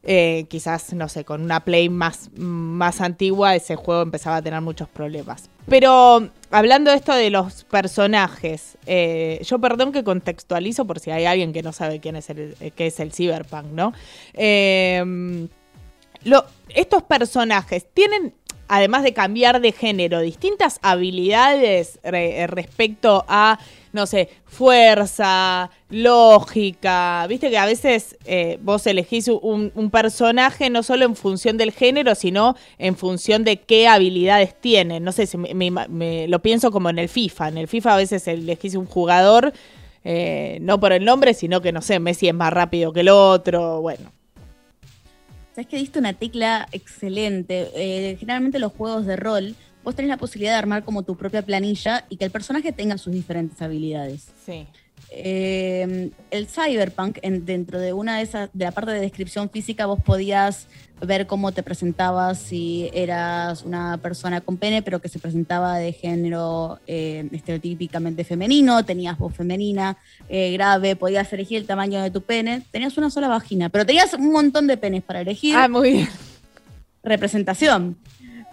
eh, 0.03 0.45
quizás, 0.49 0.91
no 0.91 1.07
sé, 1.07 1.23
con 1.23 1.41
una 1.41 1.61
Play 1.61 1.87
más, 1.87 2.31
más 2.35 2.99
antigua 2.99 3.55
ese 3.55 3.77
juego 3.77 4.01
empezaba 4.01 4.35
a 4.35 4.41
tener 4.41 4.59
muchos 4.59 4.89
problemas. 4.89 5.49
Pero 5.69 6.27
hablando 6.51 6.91
de 6.91 6.97
esto 6.97 7.13
de 7.13 7.29
los 7.29 7.63
personajes, 7.63 8.77
eh, 8.87 9.39
yo 9.45 9.57
perdón 9.59 9.93
que 9.93 10.03
contextualizo 10.03 10.83
por 10.83 10.99
si 10.99 11.11
hay 11.11 11.23
alguien 11.23 11.53
que 11.53 11.63
no 11.63 11.71
sabe 11.71 12.01
quién 12.01 12.17
es 12.17 12.29
el, 12.29 12.57
qué 12.75 12.87
es 12.87 12.99
el 12.99 13.13
cyberpunk, 13.13 13.67
¿no? 13.67 13.93
Estos 16.75 17.03
personajes 17.03 17.87
tienen 17.93 18.33
además 18.69 19.03
de 19.03 19.13
cambiar 19.13 19.59
de 19.59 19.71
género, 19.73 20.21
distintas 20.21 20.79
habilidades 20.83 21.99
respecto 22.03 23.25
a, 23.27 23.59
no 23.91 24.05
sé, 24.05 24.29
fuerza, 24.45 25.71
lógica. 25.89 27.25
Viste 27.27 27.49
que 27.49 27.57
a 27.57 27.65
veces 27.65 28.15
eh, 28.25 28.59
vos 28.61 28.85
elegís 28.85 29.27
un, 29.27 29.89
personaje 29.91 30.69
no 30.69 30.83
solo 30.83 31.05
en 31.05 31.15
función 31.15 31.57
del 31.57 31.71
género, 31.71 32.13
sino 32.13 32.55
en 32.77 32.95
función 32.95 33.43
de 33.43 33.57
qué 33.57 33.87
habilidades 33.87 34.53
tiene. 34.61 34.99
No 34.99 35.11
sé, 35.11 35.25
si 35.25 35.37
me, 35.37 36.27
lo 36.27 36.39
pienso 36.39 36.71
como 36.71 36.91
en 36.91 36.99
el 36.99 37.09
FIFA. 37.09 37.49
En 37.49 37.57
el 37.57 37.67
FIFA 37.67 37.95
a 37.95 37.97
veces 37.97 38.27
elegís 38.27 38.75
un 38.75 38.85
jugador, 38.85 39.51
eh, 40.03 40.59
no 40.61 40.79
por 40.79 40.93
el 40.93 41.03
nombre, 41.03 41.33
sino 41.33 41.59
que, 41.59 41.71
no 41.71 41.81
sé, 41.81 41.99
Messi 41.99 42.27
es 42.27 42.35
más 42.35 42.53
rápido 42.53 42.93
que 42.93 42.99
el 42.99 43.09
otro, 43.09 43.81
bueno 43.81 44.18
es 45.55 45.67
que 45.67 45.77
diste 45.77 45.99
una 45.99 46.13
tecla 46.13 46.67
excelente. 46.71 47.69
Eh, 47.75 48.15
generalmente 48.19 48.59
los 48.59 48.71
juegos 48.73 49.05
de 49.05 49.15
rol, 49.15 49.55
vos 49.83 49.95
tenés 49.95 50.09
la 50.09 50.17
posibilidad 50.17 50.53
de 50.53 50.59
armar 50.59 50.83
como 50.83 51.03
tu 51.03 51.15
propia 51.15 51.41
planilla 51.41 52.05
y 52.09 52.17
que 52.17 52.25
el 52.25 52.31
personaje 52.31 52.71
tenga 52.71 52.97
sus 52.97 53.13
diferentes 53.13 53.61
habilidades. 53.61 54.27
Sí. 54.45 54.67
Eh, 55.11 56.11
el 56.31 56.47
cyberpunk, 56.47 57.19
dentro 57.21 57.79
de 57.79 57.93
una 57.93 58.17
de 58.17 58.23
esas, 58.23 58.49
de 58.53 58.65
la 58.65 58.71
parte 58.71 58.91
de 58.91 59.01
descripción 59.01 59.49
física, 59.49 59.85
vos 59.85 59.99
podías 60.03 60.67
ver 61.01 61.27
cómo 61.27 61.51
te 61.51 61.63
presentabas 61.63 62.39
si 62.39 62.89
eras 62.93 63.63
una 63.63 63.97
persona 63.97 64.41
con 64.41 64.57
pene, 64.57 64.81
pero 64.81 65.01
que 65.01 65.09
se 65.09 65.17
presentaba 65.19 65.77
de 65.77 65.93
género 65.93 66.79
eh, 66.87 67.27
estereotípicamente 67.31 68.23
femenino, 68.23 68.83
tenías 68.83 69.17
voz 69.17 69.33
femenina, 69.33 69.97
eh, 70.27 70.51
grave, 70.51 70.95
podías 70.95 71.31
elegir 71.33 71.57
el 71.57 71.65
tamaño 71.65 72.01
de 72.01 72.11
tu 72.11 72.21
pene, 72.21 72.61
tenías 72.71 72.97
una 72.97 73.09
sola 73.09 73.27
vagina, 73.27 73.69
pero 73.69 73.85
tenías 73.85 74.13
un 74.13 74.31
montón 74.31 74.67
de 74.67 74.77
penes 74.77 75.03
para 75.03 75.21
elegir. 75.21 75.55
Ah, 75.55 75.67
muy 75.67 75.91
bien. 75.93 76.09
Representación. 77.01 77.97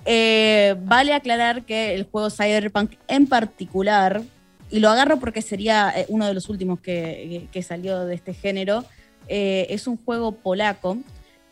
vale 0.04 1.12
aclarar 1.12 1.64
que 1.64 1.94
el 1.94 2.04
juego 2.04 2.30
Cyberpunk 2.30 2.92
en 3.08 3.26
particular 3.26 4.22
y 4.70 4.80
lo 4.80 4.88
agarro 4.88 5.18
porque 5.18 5.42
sería 5.42 5.92
eh, 5.96 6.06
uno 6.08 6.26
de 6.26 6.34
los 6.34 6.48
últimos 6.48 6.80
que, 6.80 7.48
salió 7.66 8.04
de 8.04 8.14
este 8.14 8.34
género, 8.34 8.84
eh, 9.28 9.66
es 9.70 9.86
un 9.86 9.96
juego 9.96 10.32
polaco 10.32 10.98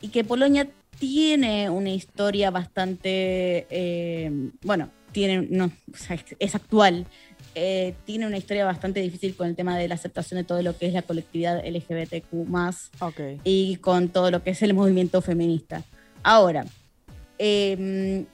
y 0.00 0.08
que 0.08 0.24
Polonia 0.24 0.68
tiene 0.98 1.70
una 1.70 1.90
historia 1.90 2.50
bastante, 2.50 3.66
eh, 3.70 4.30
bueno, 4.62 4.90
tiene, 5.12 5.46
no, 5.48 5.70
es 6.38 6.54
actual, 6.54 7.06
tiene 8.04 8.26
una 8.26 8.36
historia 8.36 8.64
bastante 8.64 9.00
difícil 9.00 9.36
con 9.36 9.46
el 9.46 9.54
tema 9.54 9.78
de 9.78 9.86
la 9.86 9.94
aceptación 9.94 10.38
de 10.38 10.44
todo 10.44 10.60
lo 10.62 10.76
que 10.76 10.86
es 10.86 10.92
la 10.92 11.02
colectividad 11.02 11.64
LGBTQ 11.64 12.34
y 13.44 13.76
con 13.76 14.08
todo 14.08 14.32
lo 14.32 14.42
que 14.42 14.50
es 14.50 14.62
el 14.62 14.74
movimiento 14.74 15.22
feminista. 15.22 15.84
Ahora, 16.24 16.64
em, 17.38 18.26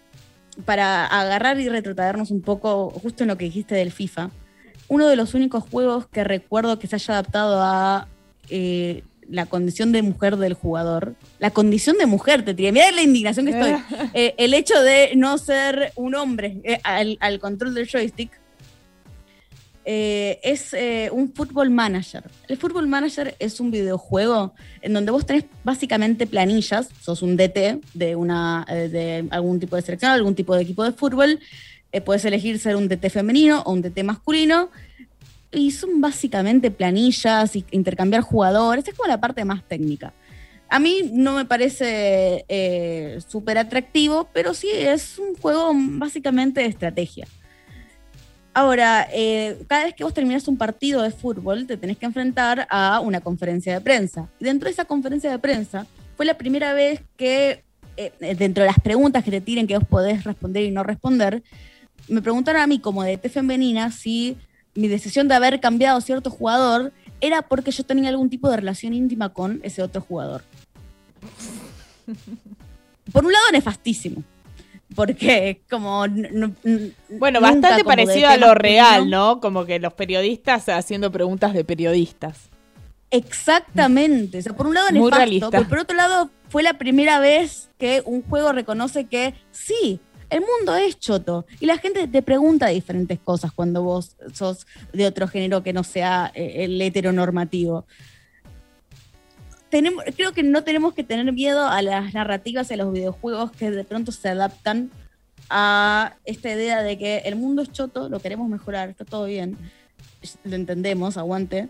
para 0.64 1.04
agarrar 1.06 1.60
y 1.60 1.68
retrotraernos 1.68 2.30
un 2.30 2.40
poco 2.40 2.88
justo 2.90 3.24
en 3.24 3.28
lo 3.28 3.36
que 3.36 3.44
dijiste 3.44 3.74
del 3.74 3.92
FIFA, 3.92 4.30
uno 4.90 5.06
de 5.06 5.16
los 5.16 5.34
únicos 5.34 5.64
juegos 5.70 6.06
que 6.08 6.24
recuerdo 6.24 6.78
que 6.80 6.88
se 6.88 6.96
haya 6.96 7.14
adaptado 7.14 7.62
a 7.62 8.08
eh, 8.50 9.04
la 9.28 9.46
condición 9.46 9.92
de 9.92 10.02
mujer 10.02 10.36
del 10.36 10.54
jugador. 10.54 11.14
La 11.38 11.52
condición 11.52 11.96
de 11.96 12.06
mujer, 12.06 12.44
te 12.44 12.54
tiré. 12.54 12.72
Mira 12.72 12.90
la 12.90 13.02
indignación 13.02 13.46
que 13.46 13.52
estoy. 13.52 13.76
Eh, 14.14 14.34
el 14.36 14.52
hecho 14.52 14.82
de 14.82 15.12
no 15.14 15.38
ser 15.38 15.92
un 15.94 16.16
hombre 16.16 16.60
eh, 16.64 16.80
al, 16.82 17.38
control 17.38 17.72
del 17.72 17.88
joystick. 17.88 18.32
es 19.84 20.74
un 21.12 21.32
Football 21.32 21.70
Manager. 21.70 22.24
El 22.48 22.56
Football 22.56 22.88
Manager 22.88 23.36
es 23.38 23.60
un 23.60 23.70
videojuego 23.70 24.54
en 24.82 24.92
donde 24.92 25.12
vos 25.12 25.24
tenés 25.24 25.44
básicamente 25.62 26.26
planillas, 26.26 26.88
sos 27.00 27.22
un 27.22 27.36
DT 27.36 27.80
de, 27.94 28.16
una, 28.16 28.66
de 28.68 29.28
algún 29.30 29.60
tipo 29.60 29.76
de 29.76 29.82
selección, 29.82 30.10
algún 30.10 30.34
tipo 30.34 30.56
de 30.56 30.62
equipo 30.62 30.82
de 30.82 30.90
fútbol, 30.90 31.38
eh, 31.92 32.00
puedes 32.00 32.24
elegir 32.24 32.58
ser 32.58 32.76
un 32.76 32.88
DT 32.88 33.10
femenino 33.10 33.62
o 33.62 33.72
un 33.72 33.82
DT 33.82 34.04
masculino. 34.04 34.70
Y 35.52 35.72
son 35.72 36.00
básicamente 36.00 36.70
planillas 36.70 37.56
y 37.56 37.64
intercambiar 37.72 38.22
jugadores. 38.22 38.86
Es 38.86 38.94
como 38.94 39.08
la 39.08 39.20
parte 39.20 39.44
más 39.44 39.66
técnica. 39.66 40.12
A 40.68 40.78
mí 40.78 41.10
no 41.12 41.34
me 41.34 41.44
parece 41.44 42.44
eh, 42.48 43.18
súper 43.26 43.58
atractivo, 43.58 44.28
pero 44.32 44.54
sí 44.54 44.68
es 44.72 45.18
un 45.18 45.34
juego 45.34 45.72
básicamente 45.74 46.60
de 46.60 46.68
estrategia. 46.68 47.26
Ahora, 48.54 49.08
eh, 49.12 49.58
cada 49.66 49.84
vez 49.84 49.94
que 49.94 50.04
vos 50.04 50.14
terminás 50.14 50.46
un 50.46 50.56
partido 50.56 51.02
de 51.02 51.10
fútbol, 51.10 51.66
te 51.66 51.76
tenés 51.76 51.96
que 51.98 52.06
enfrentar 52.06 52.68
a 52.70 53.00
una 53.00 53.20
conferencia 53.20 53.74
de 53.74 53.80
prensa. 53.80 54.28
Dentro 54.38 54.66
de 54.66 54.72
esa 54.72 54.84
conferencia 54.84 55.30
de 55.30 55.38
prensa, 55.40 55.86
fue 56.16 56.26
la 56.26 56.34
primera 56.38 56.72
vez 56.72 57.00
que, 57.16 57.64
dentro 58.20 58.62
de 58.62 58.68
las 58.68 58.78
preguntas 58.78 59.24
que 59.24 59.30
te 59.32 59.40
tiren 59.40 59.66
que 59.66 59.76
vos 59.76 59.88
podés 59.88 60.22
responder 60.22 60.64
y 60.64 60.70
no 60.70 60.84
responder, 60.84 61.42
me 62.10 62.22
preguntaron 62.22 62.60
a 62.60 62.66
mí 62.66 62.78
como 62.78 63.02
de 63.02 63.16
T 63.16 63.28
femenina 63.28 63.90
si 63.90 64.36
mi 64.74 64.88
decisión 64.88 65.28
de 65.28 65.34
haber 65.34 65.60
cambiado 65.60 66.00
cierto 66.00 66.30
jugador 66.30 66.92
era 67.20 67.42
porque 67.42 67.70
yo 67.70 67.84
tenía 67.84 68.08
algún 68.08 68.30
tipo 68.30 68.50
de 68.50 68.56
relación 68.56 68.92
íntima 68.94 69.30
con 69.30 69.60
ese 69.62 69.82
otro 69.82 70.00
jugador. 70.00 70.42
Por 73.12 73.24
un 73.24 73.32
lado, 73.32 73.44
nefastísimo. 73.52 74.22
Porque 74.94 75.60
como... 75.70 76.04
bueno, 77.10 77.40
bastante 77.40 77.84
parecido 77.84 78.28
a 78.28 78.36
lo 78.36 78.54
real, 78.54 79.08
¿no? 79.08 79.40
Como 79.40 79.64
que 79.64 79.78
los 79.78 79.92
periodistas 79.92 80.68
haciendo 80.68 81.12
preguntas 81.12 81.52
de 81.52 81.64
periodistas. 81.64 82.50
Exactamente. 83.10 84.38
O 84.38 84.42
sea, 84.42 84.54
por 84.54 84.66
un 84.66 84.74
lado 84.74 84.90
nefasto, 84.90 85.50
pero 85.50 85.68
por 85.68 85.78
otro 85.78 85.96
lado 85.96 86.30
fue 86.48 86.62
la 86.62 86.74
primera 86.74 87.20
vez 87.20 87.68
que 87.78 88.02
un 88.04 88.22
juego 88.22 88.52
reconoce 88.52 89.04
que 89.06 89.34
sí, 89.50 90.00
el 90.30 90.40
mundo 90.40 90.76
es 90.76 90.98
choto 90.98 91.44
y 91.58 91.66
la 91.66 91.78
gente 91.78 92.06
te 92.06 92.22
pregunta 92.22 92.68
diferentes 92.68 93.18
cosas 93.18 93.52
cuando 93.52 93.82
vos 93.82 94.16
sos 94.32 94.66
de 94.92 95.06
otro 95.06 95.28
género 95.28 95.62
que 95.62 95.72
no 95.72 95.84
sea 95.84 96.30
eh, 96.34 96.64
el 96.64 96.80
heteronormativo. 96.80 97.84
Creo 99.70 100.32
que 100.32 100.42
no 100.42 100.64
tenemos 100.64 100.94
que 100.94 101.04
tener 101.04 101.32
miedo 101.32 101.66
a 101.68 101.80
las 101.82 102.12
narrativas 102.14 102.70
y 102.70 102.74
a 102.74 102.76
los 102.76 102.92
videojuegos 102.92 103.52
que 103.52 103.70
de 103.70 103.84
pronto 103.84 104.10
se 104.10 104.28
adaptan 104.28 104.90
a 105.48 106.16
esta 106.24 106.50
idea 106.50 106.82
de 106.82 106.98
que 106.98 107.18
el 107.18 107.36
mundo 107.36 107.62
es 107.62 107.70
choto, 107.70 108.08
lo 108.08 108.20
queremos 108.20 108.48
mejorar, 108.48 108.88
está 108.88 109.04
todo 109.04 109.26
bien, 109.26 109.56
lo 110.44 110.56
entendemos, 110.56 111.16
aguante, 111.16 111.68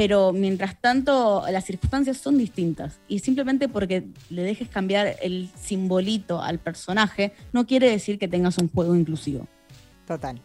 pero 0.00 0.32
mientras 0.32 0.80
tanto 0.80 1.44
las 1.52 1.66
circunstancias 1.66 2.16
son 2.16 2.38
distintas 2.38 3.00
y 3.06 3.18
simplemente 3.18 3.68
porque 3.68 4.04
le 4.30 4.42
dejes 4.42 4.66
cambiar 4.70 5.16
el 5.20 5.50
simbolito 5.60 6.40
al 6.40 6.58
personaje 6.58 7.34
no 7.52 7.66
quiere 7.66 7.90
decir 7.90 8.18
que 8.18 8.26
tengas 8.26 8.56
un 8.56 8.70
juego 8.70 8.96
inclusivo. 8.96 9.46
Total. 10.06 10.40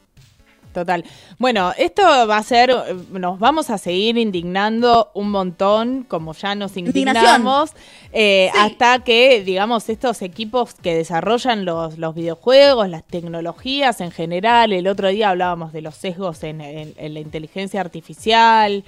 Total. 0.74 1.06
Bueno, 1.40 1.72
esto 1.78 2.02
va 2.28 2.36
a 2.36 2.44
ser, 2.44 2.76
nos 3.14 3.40
vamos 3.40 3.70
a 3.70 3.78
seguir 3.78 4.18
indignando 4.18 5.10
un 5.14 5.32
montón, 5.32 6.04
como 6.04 6.34
ya 6.34 6.54
nos 6.54 6.76
indignamos, 6.76 7.72
eh, 8.12 8.52
hasta 8.58 9.06
que, 9.06 9.42
digamos, 9.42 9.88
estos 9.88 10.22
equipos 10.22 10.74
que 10.74 10.94
desarrollan 10.94 11.64
los, 11.64 11.98
los, 11.98 12.14
videojuegos, 12.14 12.90
las 12.90 13.06
tecnologías 13.06 14.02
en 14.02 14.12
general, 14.12 14.74
el 14.74 14.88
otro 14.88 15.08
día 15.08 15.30
hablábamos 15.30 15.72
de 15.72 15.82
los 15.82 15.96
sesgos 15.96 16.44
en, 16.44 16.60
en 16.60 17.14
la 17.14 17.22
inteligencia 17.22 17.80
artificial, 17.80 18.84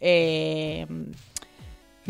eh, 0.00 0.86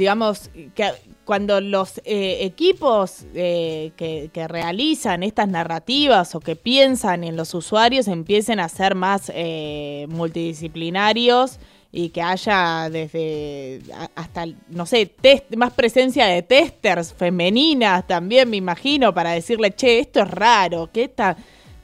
digamos, 0.01 0.51
que 0.75 0.93
cuando 1.25 1.61
los 1.61 1.99
eh, 2.05 2.39
equipos 2.41 3.25
eh, 3.35 3.93
que, 3.97 4.49
realizan 4.49 5.23
estas 5.23 5.49
narrativas 5.49 6.35
o 6.35 6.41
que 6.41 6.57
piensan 6.57 7.23
en 7.23 7.37
los 7.37 7.55
usuarios 7.55 8.09
empiecen 8.09 8.61
a 8.61 8.69
ser 8.69 8.95
más 8.95 9.31
eh, 9.35 10.07
multidisciplinarios 10.09 11.59
y 11.93 12.09
que 12.09 12.23
haya 12.23 12.89
desde 12.91 13.81
hasta, 14.15 14.47
no 14.69 14.87
sé, 14.87 15.13
más 15.57 15.73
presencia 15.73 16.27
de 16.27 16.43
testers 16.43 17.13
femeninas 17.13 18.07
también, 18.07 18.49
me 18.49 18.57
imagino, 18.57 19.13
para 19.13 19.33
decirle, 19.33 19.73
che, 19.75 19.99
esto 19.99 20.21
es 20.21 20.31
raro, 20.31 20.89
que 20.93 21.05
esta... 21.05 21.37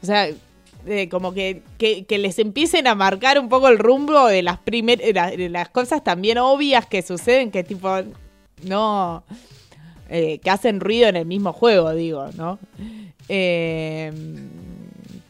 O 0.02 0.06
sea, 0.06 0.28
como 1.10 1.34
que, 1.34 1.62
que, 1.78 2.18
les 2.18 2.38
empiecen 2.38 2.86
a 2.86 2.94
marcar 2.94 3.38
un 3.38 3.48
poco 3.48 3.68
el 3.68 3.78
rumbo 3.78 4.26
de 4.26 4.42
las 4.42 4.58
primeras, 4.58 5.36
de 5.36 5.48
las 5.48 5.68
cosas 5.68 6.04
también 6.04 6.38
obvias 6.38 6.86
que 6.86 7.02
suceden, 7.02 7.50
que 7.50 7.64
tipo, 7.64 7.88
no, 8.62 9.24
eh, 10.08 10.38
que 10.38 10.50
hacen 10.50 10.80
ruido 10.80 11.08
en 11.08 11.16
el 11.16 11.26
mismo 11.26 11.52
juego, 11.52 11.92
digo, 11.92 12.28
¿no? 12.36 12.58
Eh, 13.28 14.12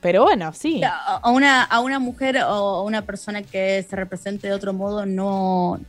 pero 0.00 0.22
bueno, 0.22 0.52
sí. 0.52 0.82
A 0.84 1.30
una, 1.30 1.62
a 1.62 1.80
una 1.80 1.98
mujer 1.98 2.36
o 2.36 2.76
a 2.76 2.82
una 2.82 3.02
persona 3.02 3.42
que 3.42 3.84
se 3.88 3.96
represente 3.96 4.46
de 4.46 4.52
otro 4.52 4.72
modo 4.72 5.06
no, 5.06 5.80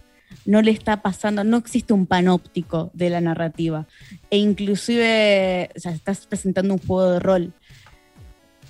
no 0.46 0.62
le 0.62 0.72
está 0.72 1.02
pasando, 1.02 1.44
no 1.44 1.58
existe 1.58 1.94
un 1.94 2.08
panóptico 2.08 2.90
de 2.94 3.10
la 3.10 3.22
narrativa. 3.22 3.86
E 4.32 4.38
inclusive, 4.38 5.70
o 5.76 5.80
sea, 5.80 5.92
estás 5.92 6.26
presentando 6.26 6.74
un 6.74 6.80
juego 6.80 7.12
de 7.12 7.20
rol 7.20 7.54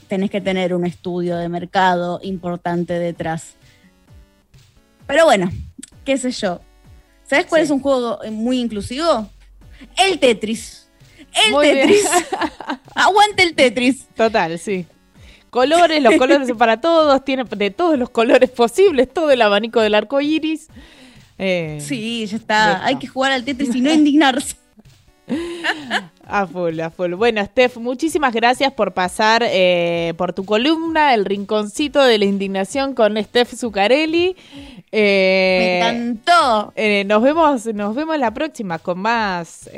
tenés 0.07 0.29
que 0.29 0.41
tener 0.41 0.73
un 0.73 0.85
estudio 0.85 1.37
de 1.37 1.49
mercado 1.49 2.19
importante 2.23 2.93
detrás. 2.93 3.55
Pero 5.05 5.25
bueno, 5.25 5.51
qué 6.03 6.17
sé 6.17 6.31
yo. 6.31 6.61
¿Sabes 7.23 7.45
cuál 7.45 7.61
es 7.61 7.69
un 7.69 7.81
juego 7.81 8.19
muy 8.31 8.59
inclusivo? 8.59 9.29
El 9.97 10.19
Tetris. 10.19 10.89
El 11.45 11.59
Tetris. 11.61 12.05
Aguante 12.95 13.43
el 13.43 13.53
Tetris. 13.53 14.07
Total, 14.15 14.57
sí. 14.57 14.85
Colores, 15.49 16.01
los 16.03 16.15
colores 16.15 16.51
para 16.57 16.81
todos, 16.81 17.23
tiene 17.23 17.43
de 17.43 17.71
todos 17.71 17.97
los 17.97 18.09
colores 18.09 18.49
posibles, 18.49 19.11
todo 19.13 19.31
el 19.31 19.41
abanico 19.41 19.81
del 19.81 19.95
arco 19.95 20.19
iris. 20.21 20.67
Eh, 21.37 21.79
sí, 21.81 22.25
ya 22.25 22.37
está. 22.37 22.85
Hay 22.85 22.97
que 22.97 23.07
jugar 23.07 23.31
al 23.31 23.43
Tetris 23.43 23.73
y 23.75 23.81
no 23.81 23.91
indignarse. 23.93 24.55
A 26.29 26.45
full, 26.45 26.77
a 26.81 26.89
full. 26.89 27.13
Bueno, 27.13 27.41
Steph, 27.45 27.77
muchísimas 27.77 28.33
gracias 28.33 28.73
por 28.73 28.93
pasar 28.93 29.43
eh, 29.45 30.13
por 30.17 30.33
tu 30.33 30.43
columna, 30.43 31.13
El 31.13 31.23
Rinconcito 31.23 32.03
de 32.03 32.17
la 32.17 32.25
Indignación 32.25 32.95
con 32.95 33.15
Steph 33.23 33.55
Zuccarelli. 33.55 34.35
Eh, 34.91 35.57
Me 35.57 35.77
encantó. 35.77 36.73
Eh, 36.75 37.05
nos, 37.05 37.23
vemos, 37.23 37.65
nos 37.67 37.95
vemos 37.95 38.19
la 38.19 38.31
próxima 38.31 38.77
con 38.77 38.99
más 38.99 39.69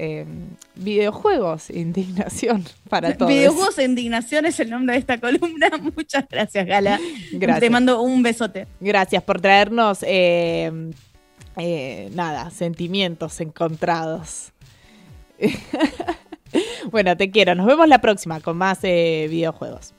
videojuegos 0.74 1.70
e 1.70 1.80
indignación 1.82 2.66
para 2.90 3.16
todos. 3.16 3.32
Videojuegos 3.32 3.78
e 3.78 3.84
indignación 3.84 4.48
es 4.48 4.60
el 4.60 4.72
nombre 4.72 4.94
de 4.94 5.02
esta 5.02 5.20
columna. 5.20 5.70
Muchas 5.96 6.26
gracias, 6.28 6.66
Gala. 6.66 7.00
Gracias. 7.32 7.60
Te 7.60 7.70
mando 7.70 8.02
un 8.02 8.24
besote. 8.24 8.66
Gracias 8.80 9.22
por 9.22 9.40
traernos, 9.40 10.00
nada, 12.16 12.50
sentimientos 12.50 13.40
encontrados. 13.40 14.52
bueno, 16.92 17.16
te 17.18 17.32
quiero. 17.32 17.56
Nos 17.56 17.66
vemos 17.66 17.88
la 17.88 18.00
próxima 18.00 18.40
con 18.40 18.58
más 18.58 18.80
eh, 18.84 19.28
videojuegos. 19.30 19.94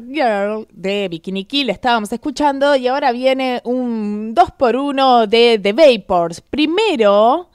Girl, 0.00 0.66
de 0.72 1.08
Bikini 1.08 1.44
Kill 1.44 1.70
estábamos 1.70 2.12
escuchando 2.12 2.76
y 2.76 2.86
ahora 2.86 3.12
viene 3.12 3.60
un 3.64 4.34
2x1 4.34 5.26
de 5.26 5.58
The 5.62 5.72
Vapors. 5.72 6.40
Primero 6.40 7.50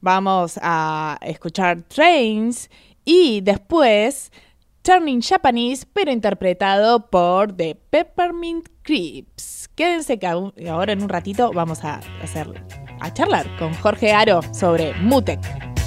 vamos 0.00 0.58
a 0.62 1.18
escuchar 1.22 1.82
Trains 1.82 2.70
y 3.04 3.40
después 3.40 4.32
Turning 4.82 5.20
Japanese, 5.20 5.86
pero 5.92 6.10
interpretado 6.10 7.10
por 7.10 7.56
The 7.56 7.74
Peppermint 7.90 8.68
Creeps. 8.82 9.68
Quédense 9.74 10.18
que 10.18 10.26
ahora 10.26 10.92
en 10.92 11.02
un 11.02 11.08
ratito 11.08 11.52
vamos 11.52 11.84
a 11.84 12.00
hacer 12.22 12.48
a 13.00 13.12
charlar 13.12 13.46
con 13.58 13.74
Jorge 13.74 14.12
Aro 14.12 14.40
sobre 14.52 14.94
Mutec. 14.94 15.77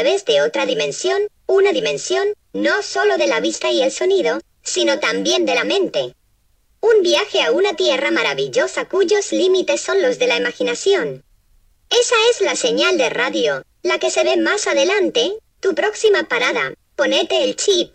través 0.00 0.24
de 0.24 0.40
otra 0.40 0.64
dimensión, 0.64 1.20
una 1.46 1.72
dimensión, 1.72 2.26
no 2.54 2.82
solo 2.82 3.18
de 3.18 3.26
la 3.26 3.38
vista 3.40 3.70
y 3.70 3.82
el 3.82 3.92
sonido, 3.92 4.40
sino 4.62 4.98
también 4.98 5.44
de 5.44 5.54
la 5.54 5.64
mente. 5.64 6.14
Un 6.80 7.02
viaje 7.02 7.42
a 7.42 7.52
una 7.52 7.76
tierra 7.76 8.10
maravillosa 8.10 8.88
cuyos 8.88 9.30
límites 9.30 9.82
son 9.82 10.00
los 10.00 10.18
de 10.18 10.26
la 10.26 10.38
imaginación. 10.38 11.22
Esa 11.90 12.14
es 12.30 12.40
la 12.40 12.56
señal 12.56 12.96
de 12.96 13.10
radio, 13.10 13.62
la 13.82 13.98
que 13.98 14.10
se 14.10 14.24
ve 14.24 14.38
más 14.38 14.66
adelante, 14.66 15.34
tu 15.60 15.74
próxima 15.74 16.26
parada, 16.26 16.72
ponete 16.96 17.44
el 17.44 17.56
chip. 17.56 17.94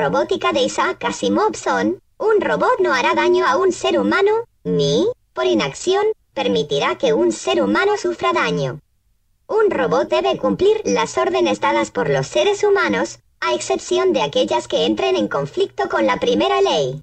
Robótica 0.00 0.52
de 0.52 0.62
Isaac 0.62 1.04
Asimov 1.04 1.54
son, 1.54 2.00
un 2.16 2.40
robot 2.40 2.78
no 2.80 2.94
hará 2.94 3.14
daño 3.14 3.44
a 3.46 3.56
un 3.58 3.70
ser 3.70 4.00
humano, 4.00 4.32
ni, 4.64 5.06
por 5.34 5.44
inacción, 5.44 6.06
permitirá 6.32 6.96
que 6.96 7.12
un 7.12 7.32
ser 7.32 7.62
humano 7.62 7.98
sufra 7.98 8.32
daño. 8.32 8.80
Un 9.46 9.70
robot 9.70 10.08
debe 10.08 10.38
cumplir 10.38 10.80
las 10.84 11.18
órdenes 11.18 11.60
dadas 11.60 11.90
por 11.90 12.08
los 12.08 12.26
seres 12.26 12.64
humanos, 12.64 13.18
a 13.40 13.52
excepción 13.52 14.14
de 14.14 14.22
aquellas 14.22 14.68
que 14.68 14.86
entren 14.86 15.16
en 15.16 15.28
conflicto 15.28 15.90
con 15.90 16.06
la 16.06 16.16
primera 16.16 16.62
ley. 16.62 17.02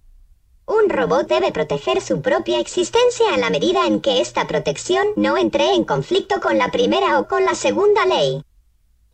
Un 0.66 0.90
robot 0.90 1.28
debe 1.28 1.52
proteger 1.52 2.02
su 2.02 2.22
propia 2.24 2.60
existencia 2.60 3.28
en 3.36 3.42
la 3.42 3.52
medida 3.52 3.86
en 3.86 4.02
que 4.02 4.22
esta 4.22 4.48
protección 4.48 5.06
no 5.16 5.38
entre 5.38 5.74
en 5.74 5.84
conflicto 5.84 6.42
con 6.42 6.58
la 6.58 6.72
primera 6.72 7.20
o 7.20 7.28
con 7.28 7.46
la 7.46 7.54
segunda 7.54 8.08
ley. 8.08 8.42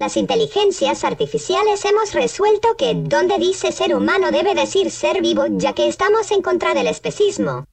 Las 0.03 0.17
inteligencias 0.17 1.05
artificiales 1.05 1.85
hemos 1.85 2.11
resuelto 2.11 2.75
que 2.77 2.93
donde 2.93 3.37
dice 3.37 3.71
ser 3.71 3.95
humano 3.95 4.31
debe 4.31 4.53
decir 4.53 4.91
ser 4.91 5.21
vivo 5.21 5.45
ya 5.49 5.71
que 5.71 5.87
estamos 5.87 6.29
en 6.31 6.41
contra 6.41 6.73
del 6.73 6.87
especismo. 6.87 7.63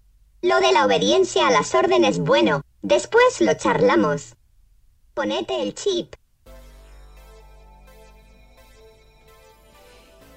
Lo 0.41 0.61
de 0.61 0.71
la 0.73 0.87
obediencia 0.87 1.49
a 1.49 1.51
las 1.51 1.75
órdenes 1.75 2.21
bueno, 2.21 2.63
después 2.83 3.41
lo 3.41 3.53
charlamos. 3.55 4.37
Ponete 5.13 5.61
el 5.61 5.75
chip. 5.75 6.15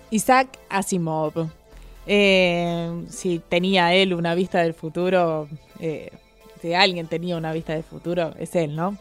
Isaac 0.10 0.58
Asimov. 0.70 1.48
Eh, 2.08 3.04
si 3.08 3.38
tenía 3.38 3.94
él 3.94 4.16
una 4.16 4.34
vista 4.34 4.64
del 4.64 4.74
futuro, 4.74 5.48
eh, 5.80 6.10
si 6.60 6.74
alguien 6.74 7.06
tenía 7.06 7.38
una 7.38 7.54
vista 7.54 7.74
del 7.74 7.84
futuro, 7.84 8.34
es 8.40 8.56
él, 8.56 8.76
¿no? 8.76 8.98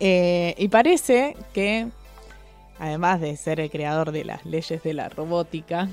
Eh, 0.00 0.54
y 0.58 0.68
parece 0.68 1.36
que, 1.52 1.86
además 2.78 3.20
de 3.20 3.36
ser 3.36 3.60
el 3.60 3.70
creador 3.70 4.12
de 4.12 4.24
las 4.24 4.44
leyes 4.46 4.82
de 4.82 4.94
la 4.94 5.08
robótica, 5.08 5.88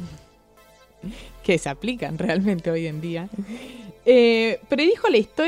que 1.43 1.57
se 1.57 1.69
aplican 1.69 2.17
realmente 2.17 2.71
hoy 2.71 2.87
en 2.87 3.01
día, 3.01 3.27
eh, 4.05 4.59
predijo 4.69 5.07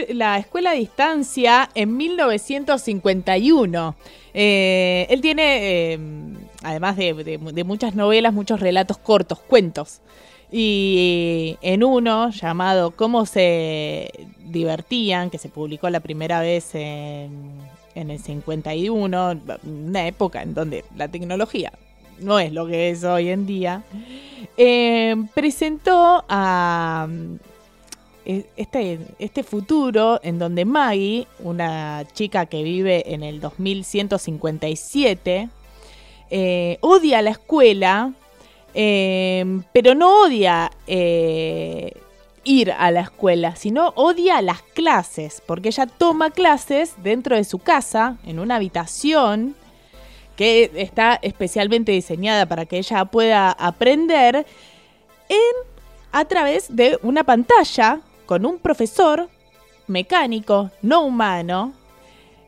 la, 0.09 0.37
escuela 0.37 0.71
a 0.71 0.73
distancia 0.73 1.69
en 1.75 1.95
1951. 1.97 3.95
Eh, 4.33 5.05
él 5.09 5.21
tiene, 5.21 5.93
eh, 5.93 5.99
además 6.63 6.97
de, 6.97 7.13
de- 7.13 7.37
de 7.37 7.63
muchas 7.63 7.95
novelas, 7.95 8.33
muchos 8.33 8.59
relatos 8.59 8.97
cortos, 8.97 9.39
cuentos. 9.39 10.01
Y 10.51 11.57
en 11.61 11.83
uno 11.83 12.29
llamado 12.31 12.91
Cómo 12.91 13.25
se 13.25 14.11
divertían, 14.45 15.29
que 15.29 15.37
se 15.37 15.49
publicó 15.49 15.89
la 15.89 15.99
primera 15.99 16.39
vez 16.39 16.73
en, 16.73 17.57
en 17.99 18.11
el 18.11 18.19
51, 18.19 19.41
una 19.63 20.07
época 20.07 20.41
en 20.41 20.53
donde 20.53 20.85
la 20.95 21.07
tecnología 21.07 21.71
no 22.19 22.39
es 22.39 22.51
lo 22.51 22.67
que 22.67 22.89
es 22.89 23.03
hoy 23.03 23.29
en 23.29 23.45
día, 23.45 23.83
eh, 24.57 25.15
presentó 25.33 26.25
a 26.27 27.07
eh, 28.25 28.45
este, 28.57 28.99
este 29.19 29.43
futuro 29.43 30.19
en 30.21 30.37
donde 30.37 30.65
Maggie, 30.65 31.27
una 31.39 32.05
chica 32.13 32.45
que 32.45 32.63
vive 32.63 33.13
en 33.13 33.23
el 33.23 33.39
2157, 33.39 35.49
eh, 36.29 36.77
odia 36.81 37.21
la 37.21 37.29
escuela, 37.29 38.11
eh, 38.73 39.61
pero 39.71 39.95
no 39.95 40.23
odia 40.23 40.69
ir 42.47 42.71
a 42.71 42.89
la 42.91 43.01
escuela, 43.01 43.55
sino 43.55 43.89
odia 43.95 44.41
las 44.41 44.61
clases, 44.61 45.43
porque 45.45 45.69
ella 45.69 45.85
toma 45.85 46.31
clases 46.31 46.93
dentro 47.03 47.35
de 47.35 47.43
su 47.43 47.59
casa, 47.59 48.17
en 48.25 48.39
una 48.39 48.55
habitación 48.55 49.55
que 50.37 50.71
está 50.75 51.19
especialmente 51.21 51.91
diseñada 51.91 52.45
para 52.45 52.65
que 52.65 52.77
ella 52.77 53.05
pueda 53.05 53.51
aprender 53.51 54.45
en 55.29 55.37
a 56.11 56.25
través 56.25 56.73
de 56.73 56.97
una 57.03 57.23
pantalla 57.25 57.99
con 58.25 58.45
un 58.45 58.59
profesor 58.59 59.29
mecánico, 59.87 60.71
no 60.81 61.03
humano, 61.03 61.73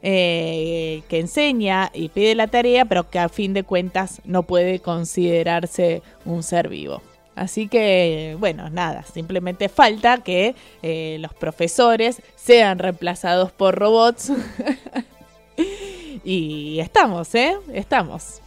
eh, 0.02 1.04
que 1.10 1.20
enseña 1.20 1.92
y 1.94 2.08
pide 2.08 2.36
la 2.36 2.48
tarea, 2.48 2.86
pero 2.86 3.10
que 3.10 3.20
a 3.20 3.28
fin 3.28 3.54
de 3.54 3.64
cuentas 3.64 4.22
no 4.24 4.44
puede 4.44 4.80
considerarse 4.80 6.02
un 6.26 6.42
ser 6.42 6.70
vivo. 6.70 7.02
Así 7.36 7.68
que, 7.68 8.36
bueno, 8.40 8.70
nada, 8.70 9.04
simplemente 9.04 9.70
falta 9.70 10.18
que 10.18 10.56
eh, 10.82 11.18
los 11.20 11.34
profesores 11.34 12.22
sean 12.36 12.80
reemplazados 12.80 13.52
por 13.52 13.76
robots. 13.76 14.32
y 16.24 16.80
estamos, 16.80 17.34
¿eh? 17.36 17.56
Estamos. 17.74 18.42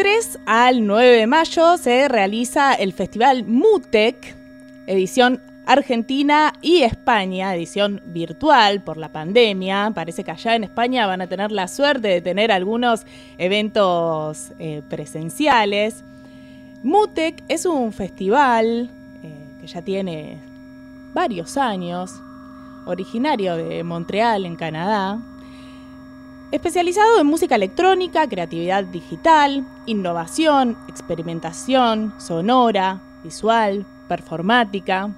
3 0.00 0.38
al 0.46 0.86
9 0.86 1.08
de 1.10 1.26
mayo 1.26 1.76
se 1.76 2.08
realiza 2.08 2.72
el 2.72 2.94
festival 2.94 3.44
MUTEC, 3.44 4.34
edición 4.86 5.42
Argentina 5.66 6.54
y 6.62 6.84
España, 6.84 7.54
edición 7.54 8.00
virtual 8.06 8.80
por 8.80 8.96
la 8.96 9.10
pandemia. 9.10 9.92
Parece 9.94 10.24
que 10.24 10.30
allá 10.30 10.54
en 10.54 10.64
España 10.64 11.06
van 11.06 11.20
a 11.20 11.26
tener 11.26 11.52
la 11.52 11.68
suerte 11.68 12.08
de 12.08 12.22
tener 12.22 12.50
algunos 12.50 13.04
eventos 13.36 14.52
eh, 14.58 14.80
presenciales. 14.88 16.02
MUTEC 16.82 17.44
es 17.48 17.66
un 17.66 17.92
festival 17.92 18.88
eh, 19.22 19.34
que 19.60 19.66
ya 19.66 19.82
tiene 19.82 20.38
varios 21.12 21.58
años, 21.58 22.10
originario 22.86 23.54
de 23.54 23.84
Montreal, 23.84 24.46
en 24.46 24.56
Canadá, 24.56 25.20
especializado 26.50 27.20
en 27.20 27.26
música 27.26 27.54
electrónica, 27.54 28.28
creatividad 28.28 28.84
digital, 28.84 29.64
innovación, 29.86 30.76
experimentación, 30.88 32.12
sonora, 32.18 33.00
visual, 33.22 33.86
performática. 34.08 35.10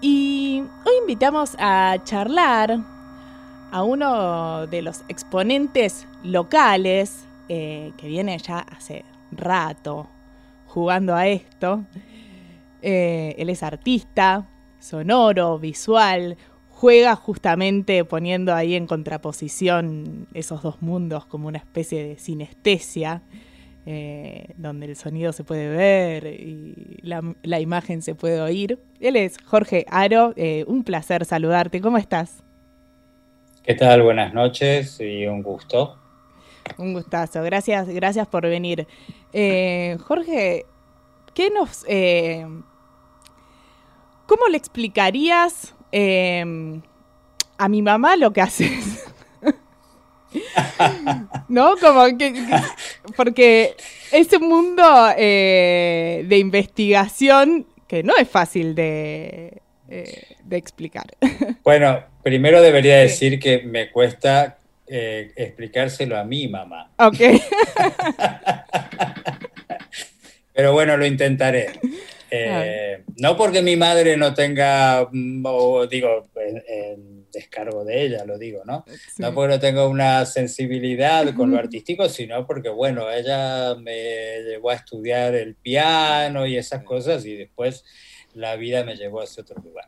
Y 0.00 0.62
hoy 0.84 0.92
invitamos 1.00 1.56
a 1.58 1.96
charlar 2.04 2.78
a 3.72 3.82
uno 3.82 4.66
de 4.66 4.82
los 4.82 5.02
exponentes 5.08 6.06
locales 6.22 7.24
eh, 7.48 7.92
que 7.96 8.08
viene 8.08 8.38
ya 8.38 8.58
hace 8.58 9.04
rato 9.32 10.06
jugando 10.66 11.14
a 11.14 11.26
esto. 11.26 11.84
Eh, 12.80 13.34
él 13.38 13.48
es 13.48 13.62
artista, 13.62 14.46
sonoro, 14.78 15.58
visual, 15.58 16.36
juega 16.82 17.14
justamente 17.14 18.04
poniendo 18.04 18.52
ahí 18.52 18.74
en 18.74 18.88
contraposición 18.88 20.26
esos 20.34 20.62
dos 20.64 20.82
mundos 20.82 21.24
como 21.24 21.46
una 21.46 21.58
especie 21.58 22.02
de 22.02 22.18
sinestesia, 22.18 23.22
eh, 23.86 24.48
donde 24.56 24.86
el 24.86 24.96
sonido 24.96 25.32
se 25.32 25.44
puede 25.44 25.68
ver 25.68 26.26
y 26.26 26.98
la, 27.02 27.22
la 27.44 27.60
imagen 27.60 28.02
se 28.02 28.16
puede 28.16 28.40
oír. 28.40 28.80
Él 28.98 29.14
es 29.14 29.36
Jorge 29.44 29.86
Aro, 29.90 30.32
eh, 30.34 30.64
un 30.66 30.82
placer 30.82 31.24
saludarte, 31.24 31.80
¿cómo 31.80 31.98
estás? 31.98 32.42
¿Qué 33.62 33.76
tal? 33.76 34.02
Buenas 34.02 34.34
noches 34.34 34.98
y 34.98 35.24
un 35.28 35.40
gusto. 35.44 35.96
Un 36.78 36.94
gustazo, 36.94 37.44
gracias, 37.44 37.88
gracias 37.90 38.26
por 38.26 38.42
venir. 38.42 38.88
Eh, 39.32 39.98
Jorge, 40.00 40.66
¿qué 41.32 41.48
nos... 41.50 41.84
¿Cómo 44.26 44.48
le 44.50 44.56
explicarías 44.56 45.76
eh, 45.92 46.44
a 47.58 47.68
mi 47.68 47.82
mamá 47.82 48.16
lo 48.16 48.32
que 48.32 48.40
haces? 48.40 49.04
¿No? 51.48 51.76
Como 51.76 52.04
que, 52.18 52.32
que- 52.32 52.46
porque 53.16 53.76
es 54.10 54.32
un 54.32 54.48
mundo 54.48 54.82
eh, 55.16 56.24
de 56.26 56.38
investigación 56.38 57.66
que 57.86 58.02
no 58.02 58.14
es 58.16 58.28
fácil 58.28 58.74
de, 58.74 59.62
eh, 59.88 60.26
de 60.42 60.56
explicar. 60.56 61.06
Bueno, 61.62 62.00
primero 62.24 62.60
debería 62.60 62.96
decir 62.98 63.38
que 63.38 63.62
me 63.62 63.92
cuesta 63.92 64.58
eh, 64.88 65.30
explicárselo 65.36 66.18
a 66.18 66.24
mi 66.24 66.48
mamá, 66.48 66.90
ok. 66.98 67.14
pero 70.52 70.72
bueno, 70.72 70.96
lo 70.96 71.06
intentaré. 71.06 71.68
Eh, 72.34 73.04
no 73.18 73.36
porque 73.36 73.60
mi 73.60 73.76
madre 73.76 74.16
no 74.16 74.32
tenga, 74.32 75.06
mm, 75.12 75.44
o 75.44 75.86
digo, 75.86 76.30
en, 76.36 76.62
en 76.66 77.26
descargo 77.30 77.84
de 77.84 78.04
ella, 78.04 78.24
lo 78.24 78.38
digo, 78.38 78.62
¿no? 78.64 78.84
Sí. 78.86 79.22
No 79.22 79.34
porque 79.34 79.54
no 79.54 79.60
tenga 79.60 79.86
una 79.86 80.24
sensibilidad 80.24 81.34
con 81.34 81.50
lo 81.50 81.58
artístico, 81.58 82.08
sino 82.08 82.46
porque, 82.46 82.68
bueno, 82.68 83.10
ella 83.10 83.74
me 83.74 84.42
llevó 84.44 84.70
a 84.70 84.74
estudiar 84.74 85.34
el 85.34 85.56
piano 85.56 86.46
y 86.46 86.56
esas 86.56 86.84
cosas 86.84 87.24
y 87.24 87.34
después 87.34 87.84
la 88.34 88.56
vida 88.56 88.84
me 88.84 88.96
llevó 88.96 89.20
a 89.20 89.24
ese 89.24 89.40
otro 89.40 89.60
lugar. 89.62 89.86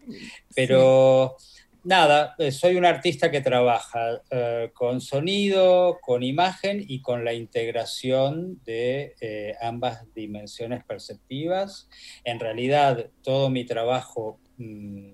Pero 0.55 1.37
nada, 1.85 2.35
eh, 2.39 2.51
soy 2.51 2.77
un 2.77 2.85
artista 2.85 3.31
que 3.31 3.41
trabaja 3.41 4.23
eh, 4.31 4.71
con 4.75 5.01
sonido, 5.01 5.99
con 6.01 6.23
imagen 6.23 6.85
y 6.87 7.01
con 7.01 7.25
la 7.25 7.33
integración 7.33 8.61
de 8.65 9.15
eh, 9.21 9.55
ambas 9.61 10.13
dimensiones 10.15 10.85
perceptivas. 10.85 11.89
En 12.25 12.41
realidad, 12.41 13.11
todo 13.23 13.51
mi 13.51 13.65
trabajo 13.65 14.41
mm, 14.59 15.13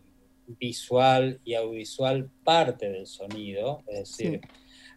visual 0.59 1.40
y 1.44 1.55
audiovisual 1.55 2.30
parte 2.44 2.90
del 2.90 3.06
sonido, 3.06 3.82
es 3.86 3.98
decir, 3.98 4.40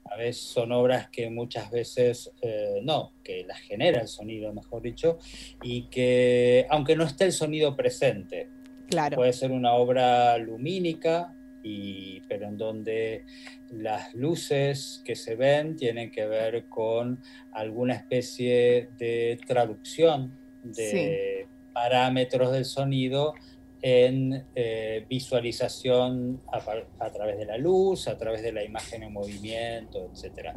a 0.06 0.18
veces 0.18 0.44
son 0.44 0.72
obras 0.72 1.10
que 1.10 1.30
muchas 1.30 1.72
veces 1.72 2.32
eh, 2.42 2.82
no, 2.84 3.14
que 3.24 3.46
las 3.46 3.60
genera 3.60 4.02
el 4.02 4.08
sonido, 4.08 4.54
mejor 4.54 4.82
dicho, 4.82 5.18
y 5.62 5.90
que 5.90 6.68
aunque 6.70 6.96
no 6.96 7.04
esté 7.06 7.26
el 7.26 7.32
sonido 7.32 7.76
presente, 7.76 8.50
Claro. 8.90 9.16
puede 9.16 9.34
ser 9.34 9.52
una 9.52 9.74
obra 9.74 10.38
lumínica, 10.38 11.34
y, 11.64 12.22
pero 12.28 12.48
en 12.48 12.58
donde 12.58 13.26
las 13.72 14.14
luces 14.14 15.02
que 15.06 15.16
se 15.16 15.36
ven 15.36 15.76
tienen 15.76 16.12
que 16.12 16.26
ver 16.26 16.68
con 16.70 17.22
alguna 17.54 17.96
especie 17.96 18.90
de 18.98 19.40
traducción 19.48 20.38
de 20.64 21.48
parámetros 21.74 22.52
del 22.52 22.66
sonido 22.66 23.34
en 23.82 24.46
eh, 24.56 25.06
visualización 25.10 26.42
a 26.52 27.12
través 27.12 27.38
de 27.38 27.46
la 27.46 27.58
luz, 27.58 28.08
a 28.08 28.18
través 28.18 28.42
de 28.42 28.54
la 28.54 28.64
imagen 28.64 29.04
en 29.04 29.12
movimiento, 29.12 30.10
etc. 30.14 30.52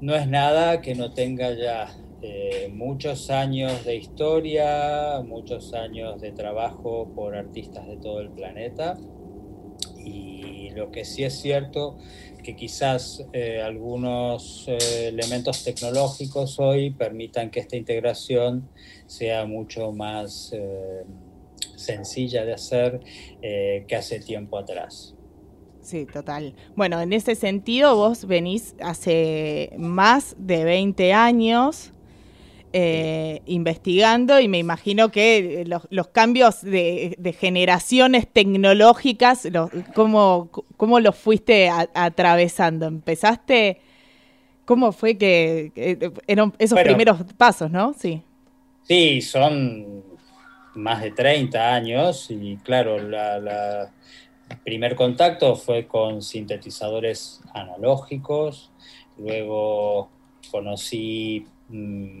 No 0.00 0.14
es 0.14 0.26
nada 0.26 0.80
que 0.80 0.94
no 0.94 1.12
tenga 1.12 1.52
ya 1.52 1.94
eh, 2.22 2.70
muchos 2.72 3.30
años 3.30 3.84
de 3.84 3.96
historia, 3.96 5.20
muchos 5.22 5.74
años 5.74 6.20
de 6.20 6.32
trabajo 6.32 7.12
por 7.14 7.34
artistas 7.34 7.86
de 7.86 7.96
todo 7.98 8.20
el 8.20 8.30
planeta. 8.30 8.96
Y 10.04 10.70
lo 10.70 10.90
que 10.90 11.04
sí 11.04 11.24
es 11.24 11.40
cierto 11.40 11.98
que 12.42 12.56
quizás 12.56 13.24
eh, 13.32 13.62
algunos 13.62 14.64
eh, 14.66 15.08
elementos 15.08 15.62
tecnológicos 15.64 16.58
hoy 16.58 16.90
permitan 16.90 17.50
que 17.50 17.60
esta 17.60 17.76
integración 17.76 18.68
sea 19.06 19.44
mucho 19.46 19.92
más 19.92 20.50
eh, 20.52 21.04
sencilla 21.76 22.44
de 22.44 22.54
hacer 22.54 23.00
que 23.40 23.96
hace 23.96 24.20
tiempo 24.20 24.58
atrás. 24.58 25.14
Sí, 25.80 26.06
total. 26.06 26.54
Bueno, 26.76 27.00
en 27.00 27.12
ese 27.12 27.34
sentido 27.34 27.96
vos 27.96 28.26
venís 28.26 28.76
hace 28.80 29.72
más 29.78 30.36
de 30.38 30.62
20 30.62 31.12
años 31.12 31.92
eh, 32.72 33.42
investigando 33.46 34.40
y 34.40 34.48
me 34.48 34.58
imagino 34.58 35.10
que 35.10 35.64
los, 35.66 35.82
los 35.90 36.08
cambios 36.08 36.62
de, 36.62 37.14
de 37.18 37.32
generaciones 37.32 38.26
tecnológicas, 38.32 39.44
los- 39.46 39.70
¿cómo, 39.94 40.50
¿cómo 40.76 41.00
los 41.00 41.16
fuiste 41.16 41.68
a- 41.68 41.88
atravesando? 41.94 42.86
¿Empezaste? 42.86 43.80
¿Cómo 44.64 44.92
fue 44.92 45.18
que, 45.18 45.72
que 45.74 46.12
eran 46.26 46.52
esos 46.58 46.76
Bueno. 46.76 46.88
primeros 46.88 47.22
pasos, 47.36 47.70
no? 47.70 47.94
Sí. 47.98 48.22
Sí, 48.84 49.20
son 49.20 50.02
más 50.74 51.02
de 51.02 51.10
30 51.10 51.74
años 51.74 52.30
y 52.30 52.56
claro, 52.58 52.98
la, 52.98 53.38
la- 53.38 53.92
el 54.48 54.58
primer 54.58 54.94
contacto 54.96 55.56
fue 55.56 55.86
con 55.86 56.20
sintetizadores 56.22 57.40
analógicos, 57.54 58.70
luego 59.18 60.10
conocí 60.50 61.46
mm, 61.68 62.20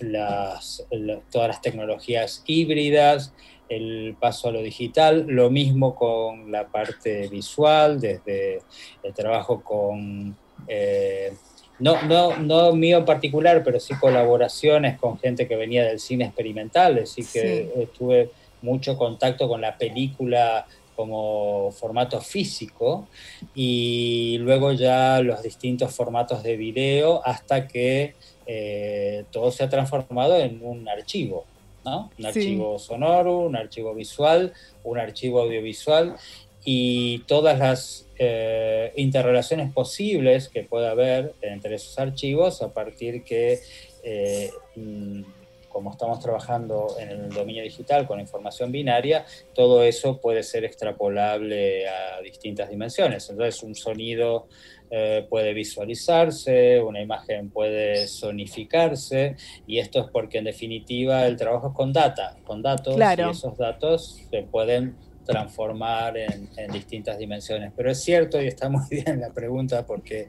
las, 0.00 0.86
la- 0.90 1.20
todas 1.30 1.48
las 1.48 1.60
tecnologías 1.60 2.42
híbridas, 2.46 3.34
el 3.68 4.16
paso 4.18 4.48
a 4.48 4.52
lo 4.52 4.62
digital, 4.62 5.26
lo 5.28 5.50
mismo 5.50 5.94
con 5.94 6.50
la 6.50 6.68
parte 6.68 7.28
visual, 7.28 8.00
desde 8.00 8.60
el 9.02 9.14
trabajo 9.14 9.62
con... 9.62 10.36
eh, 10.66 11.32
no, 11.80 12.02
no, 12.02 12.36
no 12.38 12.72
mío 12.72 12.98
en 12.98 13.04
particular, 13.04 13.62
pero 13.62 13.78
sí 13.78 13.94
colaboraciones 14.00 14.98
con 14.98 15.18
gente 15.18 15.46
que 15.46 15.54
venía 15.54 15.84
del 15.84 16.00
cine 16.00 16.24
experimental, 16.24 16.98
así 16.98 17.22
que 17.32 17.70
Sí. 17.74 17.88
tuve 17.96 18.30
mucho 18.62 18.96
contacto 18.96 19.46
con 19.48 19.60
la 19.60 19.76
película 19.78 20.66
como 20.96 21.70
formato 21.70 22.20
físico 22.20 23.08
y 23.54 24.38
luego 24.40 24.72
ya 24.72 25.20
los 25.20 25.42
distintos 25.44 25.94
formatos 25.94 26.42
de 26.42 26.56
video 26.56 27.22
hasta 27.24 27.68
que 27.68 28.16
eh, 28.50 29.24
todo 29.30 29.50
se 29.52 29.62
ha 29.62 29.68
transformado 29.68 30.34
en 30.38 30.64
un 30.64 30.88
archivo, 30.88 31.44
¿no? 31.84 32.10
Un 32.18 32.22
Sí. 32.24 32.26
archivo 32.40 32.78
sonoro, 32.78 33.40
un 33.40 33.54
archivo 33.56 33.94
visual, 33.94 34.54
un 34.84 34.98
archivo 34.98 35.40
audiovisual 35.42 36.16
y 36.64 37.18
todas 37.26 37.58
las 37.58 38.06
eh, 38.18 38.92
interrelaciones 38.96 39.72
posibles 39.72 40.48
que 40.48 40.64
pueda 40.64 40.90
haber 40.90 41.34
entre 41.40 41.76
esos 41.76 41.98
archivos 41.98 42.62
a 42.62 42.72
partir 42.72 43.22
que, 43.22 43.60
eh, 44.02 44.50
mm, 44.74 45.22
como 45.68 45.92
estamos 45.92 46.18
trabajando 46.18 46.96
en 46.98 47.10
el 47.10 47.28
dominio 47.28 47.62
digital 47.62 48.06
con 48.08 48.18
información 48.18 48.72
binaria, 48.72 49.24
todo 49.54 49.84
eso 49.84 50.18
puede 50.20 50.42
ser 50.42 50.64
extrapolable 50.64 51.86
a 51.88 52.20
distintas 52.22 52.70
dimensiones. 52.70 53.28
Entonces, 53.30 53.62
un 53.62 53.74
sonido 53.76 54.48
eh, 54.90 55.26
puede 55.28 55.52
visualizarse, 55.54 56.80
una 56.80 57.00
imagen 57.02 57.50
puede 57.50 58.06
sonificarse, 58.08 59.36
y 59.66 59.78
esto 59.78 60.00
es 60.00 60.06
porque 60.10 60.38
en 60.38 60.44
definitiva 60.44 61.26
el 61.26 61.36
trabajo 61.36 61.68
es 61.68 61.74
con 61.74 61.92
data, 61.92 62.36
con 62.44 62.62
datos, 62.62 62.96
Claro. 62.96 63.28
y 63.28 63.30
esos 63.32 63.56
datos 63.58 64.22
se 64.30 64.42
pueden 64.42 64.96
transformar 65.24 66.16
en, 66.16 66.48
en 66.56 66.72
distintas 66.72 67.18
dimensiones. 67.18 67.70
Pero 67.76 67.90
es 67.90 68.02
cierto, 68.02 68.40
y 68.40 68.46
está 68.46 68.70
muy 68.70 68.82
bien 68.90 69.20
la 69.20 69.30
pregunta, 69.32 69.84
porque 69.84 70.28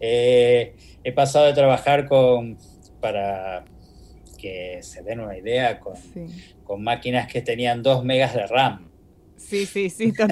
eh, 0.00 0.74
he 1.02 1.12
pasado 1.12 1.46
de 1.46 1.54
trabajar 1.54 2.06
con, 2.06 2.58
para 3.00 3.64
que 4.38 4.80
se 4.82 5.02
den 5.02 5.20
una 5.20 5.38
idea, 5.38 5.80
con, 5.80 5.96
Sí, 5.96 6.26
con 6.64 6.82
máquinas 6.84 7.26
que 7.32 7.40
tenían 7.40 7.82
2 7.82 8.04
megas 8.04 8.34
de 8.34 8.46
RAM, 8.46 8.90
sí, 9.36 9.64
sí. 9.64 9.88
sí, 9.88 10.12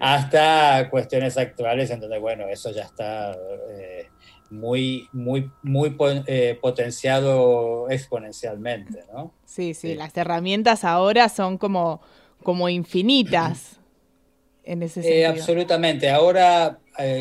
hasta 0.00 0.88
cuestiones 0.90 1.36
actuales, 1.36 1.90
entonces, 1.90 2.20
bueno, 2.20 2.48
eso 2.48 2.70
ya 2.72 2.82
está 2.84 3.32
eh, 3.70 4.08
muy, 4.50 5.08
muy, 5.12 5.50
muy 5.62 5.96
eh, 6.26 6.58
potenciado 6.60 7.88
exponencialmente, 7.90 9.04
¿no? 9.12 9.34
Sí, 9.44 9.74
sí, 9.74 9.88
Sí. 9.90 9.94
las 9.94 10.16
herramientas 10.16 10.84
ahora 10.84 11.28
son 11.28 11.58
como, 11.58 12.00
como 12.42 12.68
infinitas 12.68 13.78
en 14.64 14.82
ese 14.82 15.00
Eh, 15.00 15.02
sentido. 15.02 15.30
absolutamente. 15.30 16.10
Ahora, 16.10 16.78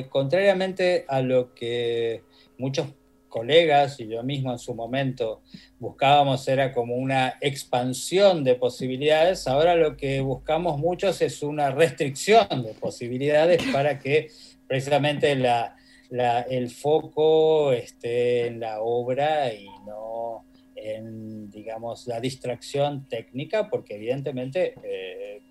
contrariamente 0.09 1.05
a 1.07 1.21
lo 1.21 1.53
que 1.53 2.23
muchos 2.57 2.87
colegas 3.35 3.99
y 3.99 4.07
yo 4.07 4.23
mismo 4.23 4.53
en 4.53 4.59
su 4.59 4.73
momento 4.73 5.41
buscábamos 5.77 6.47
era 6.47 6.71
como 6.71 6.95
una 6.95 7.35
expansión 7.41 8.45
de 8.45 8.55
posibilidades, 8.55 9.45
ahora 9.45 9.75
lo 9.75 9.97
que 9.97 10.21
buscamos 10.21 10.79
muchos 10.79 11.21
es 11.21 11.43
una 11.43 11.69
restricción 11.69 12.63
de 12.63 12.73
posibilidades 12.73 13.61
para 13.73 13.99
que 13.99 14.29
precisamente 14.67 15.33
el 15.33 16.69
foco 16.69 17.73
esté 17.73 18.47
en 18.47 18.61
la 18.61 18.79
obra 18.79 19.53
y 19.53 19.67
no 19.85 20.45
en, 20.77 21.51
digamos, 21.51 22.07
la 22.07 22.21
distracción 22.21 23.05
técnica, 23.09 23.69
porque 23.69 23.95
evidentemente 23.95 24.75
eh, 24.81 25.41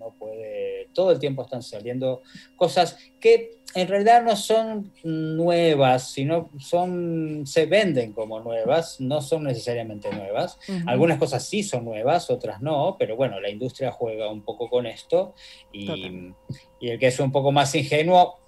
uno 0.00 0.14
puede, 0.18 0.88
todo 0.94 1.12
el 1.12 1.18
tiempo 1.18 1.42
están 1.42 1.62
saliendo 1.62 2.22
cosas 2.56 2.96
que 3.20 3.60
en 3.74 3.86
realidad 3.86 4.22
no 4.22 4.34
son 4.34 4.92
nuevas, 5.04 6.10
sino 6.10 6.50
son, 6.58 7.46
se 7.46 7.66
venden 7.66 8.12
como 8.12 8.40
nuevas, 8.40 9.00
no 9.00 9.20
son 9.20 9.44
necesariamente 9.44 10.10
nuevas. 10.10 10.58
Algunas 10.86 11.18
cosas 11.18 11.46
sí 11.46 11.62
son 11.62 11.84
nuevas, 11.84 12.30
otras 12.30 12.60
no, 12.60 12.96
pero 12.98 13.14
bueno, 13.14 13.38
la 13.40 13.50
industria 13.50 13.92
juega 13.92 14.30
un 14.30 14.42
poco 14.42 14.68
con 14.68 14.86
esto 14.86 15.34
y, 15.72 16.32
y 16.80 16.88
el 16.88 16.98
que 16.98 17.08
es 17.08 17.20
un 17.20 17.30
poco 17.30 17.52
más 17.52 17.74
ingenuo 17.74 18.38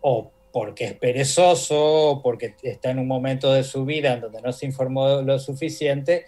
o 0.00 0.30
porque 0.50 0.84
es 0.84 0.94
perezoso 0.94 2.12
o 2.12 2.22
porque 2.22 2.54
está 2.62 2.90
en 2.90 2.98
un 2.98 3.06
momento 3.06 3.52
de 3.52 3.62
su 3.62 3.84
vida 3.84 4.14
en 4.14 4.22
donde 4.22 4.40
no 4.40 4.52
se 4.52 4.64
informó 4.64 5.20
lo 5.20 5.38
suficiente, 5.38 6.24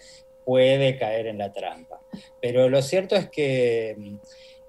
puede 0.49 0.97
caer 0.97 1.27
en 1.27 1.37
la 1.37 1.51
trampa. 1.51 2.01
Pero 2.41 2.69
lo 2.69 2.81
cierto 2.81 3.15
es 3.15 3.29
que 3.29 3.95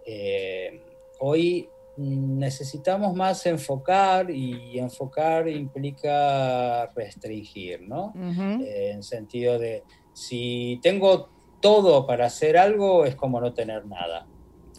eh, 0.04 0.78
hoy 1.20 1.70
necesitamos 1.96 3.14
más 3.14 3.46
enfocar 3.46 4.30
y 4.30 4.78
enfocar 4.78 5.48
implica 5.48 6.86
restringir, 6.94 7.80
¿no? 7.88 8.12
Ujú. 8.14 8.62
Eh, 8.62 8.90
en 8.90 9.02
sentido 9.02 9.58
de 9.58 9.84
si 10.12 10.78
tengo 10.82 11.30
todo 11.62 12.06
para 12.06 12.26
hacer 12.26 12.58
algo 12.58 13.06
es 13.06 13.16
como 13.16 13.40
no 13.40 13.54
tener 13.54 13.86
nada. 13.86 14.28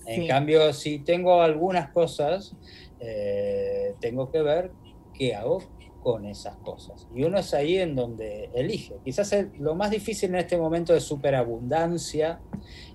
En 0.06 0.22
Sí. 0.22 0.28
cambio, 0.28 0.72
si 0.74 1.04
tengo 1.04 1.42
algunas 1.42 1.92
cosas, 1.92 2.56
eh, 3.00 3.96
tengo 4.00 4.30
que 4.30 4.44
ver 4.44 4.74
qué 5.16 5.34
hago 5.34 5.64
con 6.02 6.26
esas 6.26 6.58
cosas. 6.58 7.08
Y 7.16 7.24
uno 7.24 7.38
es 7.38 7.54
ahí 7.54 7.78
en 7.78 7.96
donde 7.96 8.50
elige. 8.54 8.96
Quizás 9.04 9.32
el- 9.34 9.52
lo 9.60 9.76
más 9.76 9.92
difícil 9.92 10.30
en 10.32 10.38
este 10.38 10.58
momento 10.58 10.94
de 10.94 11.00
superabundancia 11.00 12.42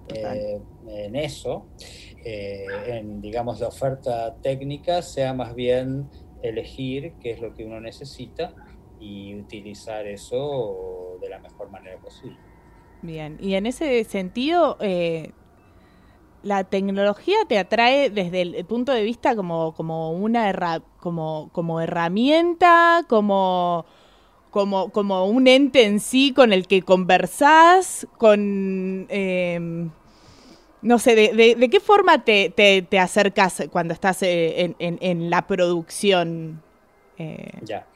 eh, 0.09 0.61
en 0.89 1.16
eso, 1.16 1.66
eh, 2.24 2.65
en 2.87 3.20
digamos 3.20 3.59
la 3.61 3.69
oferta 3.69 4.37
técnica, 4.41 5.03
sea 5.03 5.35
más 5.35 5.55
bien 5.55 6.09
elegir 6.43 7.15
qué 7.20 7.33
es 7.33 7.41
lo 7.41 7.53
que 7.55 7.65
uno 7.65 7.81
necesita 7.81 8.55
y 9.01 9.35
utilizar 9.35 10.07
eso 10.07 11.19
de 11.20 11.28
la 11.28 11.39
mejor 11.41 11.70
manera 11.70 11.99
posible. 11.99 12.39
Bien, 13.03 13.37
y 13.41 13.55
en 13.55 13.66
ese 13.66 14.05
sentido, 14.05 14.77
eh, 14.81 15.33
la 16.42 16.64
tecnología 16.64 17.36
te 17.48 17.58
atrae 17.58 18.10
desde 18.10 18.42
el 18.42 18.64
punto 18.66 18.92
de 18.92 19.02
vista 19.02 19.34
como, 19.36 19.74
como 19.74 20.12
una 20.12 20.48
como, 21.00 21.50
como 21.52 21.80
herramienta, 21.80 23.04
como, 23.08 23.84
como, 24.50 24.90
como 24.90 25.26
un 25.26 25.48
ente 25.48 25.84
en 25.84 26.00
sí 26.00 26.32
con 26.32 26.52
el 26.52 26.66
que 26.66 26.82
conversás, 26.82 28.06
con 28.18 29.06
eh, 29.10 29.88
no 30.82 30.98
sé, 30.98 31.14
de, 31.16 31.30
qué 31.70 31.80
forma 31.80 32.24
te, 32.24 32.50
te, 32.50 32.82
te 32.82 32.98
acercas 32.98 33.64
cuando 33.70 33.94
estás 33.94 34.22
eh, 34.22 34.60
en, 34.62 34.76
en- 34.78 34.98
en 35.00 35.30
la 35.30 35.46
producción? 35.46 36.62
Eh, 37.18 37.50
Ya. 37.62 37.86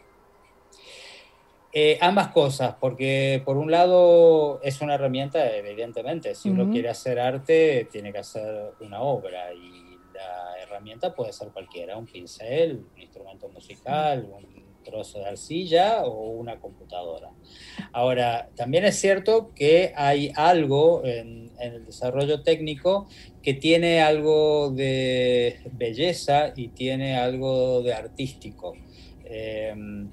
Eh, 1.73 1.99
ambas 2.01 2.29
cosas, 2.29 2.75
porque 2.81 3.43
por 3.45 3.57
un 3.57 3.71
lado 3.71 4.61
es 4.61 4.81
una 4.81 4.95
herramienta, 4.95 5.55
evidentemente, 5.55 6.35
si 6.35 6.51
uno 6.51 6.69
quiere 6.69 6.89
hacer 6.89 7.21
arte, 7.21 7.87
tiene 7.93 8.11
que 8.11 8.19
hacer 8.19 8.73
una 8.81 9.01
obra 9.03 9.55
y 9.55 9.97
la 10.13 10.61
herramienta 10.61 11.15
puede 11.15 11.33
ser 11.33 11.49
cualquiera, 11.49 11.97
un 11.97 12.07
pincel, 12.07 12.85
un 12.93 13.01
instrumento 13.01 13.49
musical, 13.49 14.29
un 14.33 14.83
trozo 14.83 15.21
de 15.21 15.27
arcilla 15.27 16.05
o 16.07 16.31
una 16.31 16.59
computadora. 16.59 17.31
Ahora, 17.93 18.49
también 18.57 18.85
es 18.85 18.99
cierto 18.99 19.53
que 19.55 19.93
hay 19.95 20.33
algo 20.35 21.05
en, 21.05 21.53
en 21.61 21.75
el 21.75 21.87
desarrollo 21.87 22.43
técnico 22.43 23.07
que 23.43 23.55
tiene 23.55 24.01
algo 24.01 24.71
de 24.71 25.61
belleza 25.73 26.53
y 26.57 26.69
tiene 26.69 27.17
algo 27.17 27.83
de 27.83 27.95
artístico. 27.95 28.75
Eh, 29.33 29.73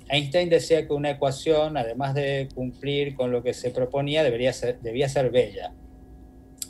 Einstein 0.10 0.48
decía 0.49 0.85
que 0.85 0.94
una 0.94 1.10
ecuación, 1.11 1.76
además 1.76 2.14
de 2.14 2.48
cumplir 2.53 3.15
con 3.15 3.31
lo 3.31 3.41
que 3.41 3.53
se 3.53 3.72
proponía, 3.72 4.23
debería 4.23 4.53
ser, 4.53 4.80
debía 4.81 5.10
ser 5.10 5.31
bella. 5.31 5.73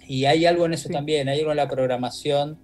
Y 0.07 0.25
hay 0.25 0.45
algo 0.45 0.65
en 0.65 0.73
eso 0.73 0.87
Sí. 0.87 0.93
también, 0.93 1.27
hay 1.27 1.39
algo 1.39 1.51
en 1.51 1.57
la 1.57 1.67
programación 1.67 2.59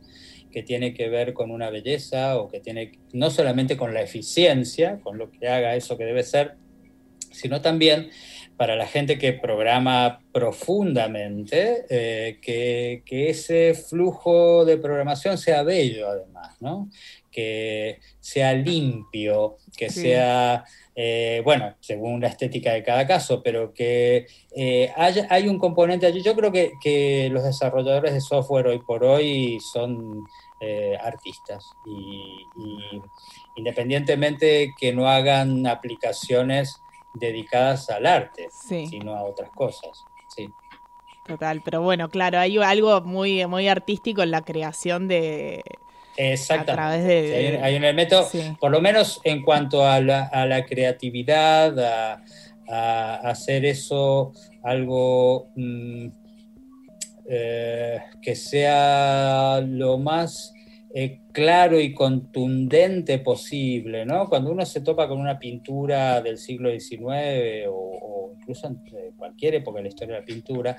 que 0.52 0.64
tiene 0.64 0.94
que 0.94 1.10
ver 1.10 1.34
con 1.34 1.52
una 1.52 1.70
belleza 1.70 2.38
o 2.38 2.48
que 2.48 2.60
tiene 2.62 2.94
no 3.12 3.30
solamente 3.30 3.76
con 3.76 3.94
la 3.94 4.02
eficiencia, 4.02 5.00
con 5.04 5.18
lo 5.18 5.30
que 5.32 5.48
haga 5.50 5.76
eso 5.76 5.98
que 5.98 6.06
debe 6.06 6.24
ser, 6.24 6.56
sino 7.32 7.60
también 7.62 8.10
para 8.56 8.76
la 8.76 8.86
gente 8.86 9.18
que 9.18 9.34
programa 9.34 10.22
profundamente, 10.32 11.86
eh, 11.90 12.38
que, 12.42 13.02
que 13.06 13.30
ese 13.32 13.74
flujo 13.74 14.64
de 14.64 14.78
programación 14.78 15.38
sea 15.40 15.64
bello 15.64 16.08
además, 16.08 16.56
¿no? 16.62 16.90
Que 17.34 18.00
sea 18.20 18.54
limpio, 18.54 19.58
que 19.76 19.90
Sí. 19.90 20.02
sea, 20.02 20.64
eh, 20.96 21.42
bueno, 21.44 21.76
según 21.82 22.22
la 22.22 22.28
estética 22.28 22.72
de 22.74 22.84
cada 22.84 23.06
caso, 23.08 23.42
pero 23.44 23.74
que 23.74 24.28
eh, 24.56 24.92
haya- 24.96 25.28
hay 25.30 25.48
un 25.48 25.58
componente 25.58 26.06
allí. 26.06 26.22
Yo 26.22 26.36
creo 26.36 26.52
que, 26.52 26.72
que 26.82 27.30
los 27.32 27.44
desarrolladores 27.44 28.14
de 28.14 28.22
software 28.22 28.68
hoy 28.68 28.80
por 28.80 29.04
hoy 29.04 29.60
son 29.74 30.24
eh, 30.62 30.96
artistas 31.02 31.66
y, 31.86 32.46
y 32.56 33.02
independientemente 33.58 34.74
que 34.80 34.94
no 34.94 35.08
hagan 35.10 35.68
aplicaciones 35.68 36.82
dedicadas 37.14 37.90
al 37.90 38.06
arte, 38.06 38.48
Sí. 38.68 38.88
sino 38.88 39.16
a 39.16 39.24
otras 39.24 39.50
cosas. 39.52 40.04
Sí. 40.36 40.48
Total, 41.26 41.62
pero 41.64 41.82
bueno, 41.82 42.10
claro, 42.10 42.38
hay 42.40 42.58
algo 42.58 43.02
muy, 43.02 43.46
muy 43.48 43.68
artístico 43.68 44.24
en 44.24 44.32
la 44.32 44.42
creación 44.44 45.08
de... 45.08 45.64
Exactamente. 46.18 47.08
De- 47.08 47.36
hay, 47.36 47.46
hay 47.56 47.76
un 47.76 47.84
elemento, 47.84 48.24
Sí. 48.24 48.42
por 48.60 48.72
lo 48.72 48.82
menos 48.82 49.20
en 49.24 49.42
cuanto 49.44 49.86
a 49.86 50.00
la, 50.00 50.24
a 50.26 50.46
la 50.46 50.66
creatividad, 50.66 51.78
a, 51.80 52.24
a 52.68 53.16
hacer 53.30 53.66
eso 53.66 54.32
algo 54.64 55.50
mm, 55.56 56.08
eh, 57.30 58.00
que 58.22 58.36
sea 58.36 59.62
lo 59.66 59.98
más 59.98 60.54
eh, 60.94 61.22
claro 61.32 61.80
y 61.80 61.94
contundente 61.94 63.18
posible, 63.20 64.06
¿no? 64.06 64.30
Cuando 64.30 64.52
uno 64.52 64.66
se 64.66 64.82
topa 64.82 65.08
con 65.08 65.20
una 65.20 65.40
pintura 65.40 66.22
del 66.22 66.38
siglo 66.38 66.70
XIX 66.70 67.68
o, 67.70 67.74
o 67.74 68.34
incluso 68.38 68.68
en 68.68 68.78
cualquier 69.18 69.56
época 69.56 69.78
de 69.78 69.84
la 69.84 69.90
historia 69.90 70.16
de 70.16 70.20
la 70.22 70.26
pintura, 70.26 70.78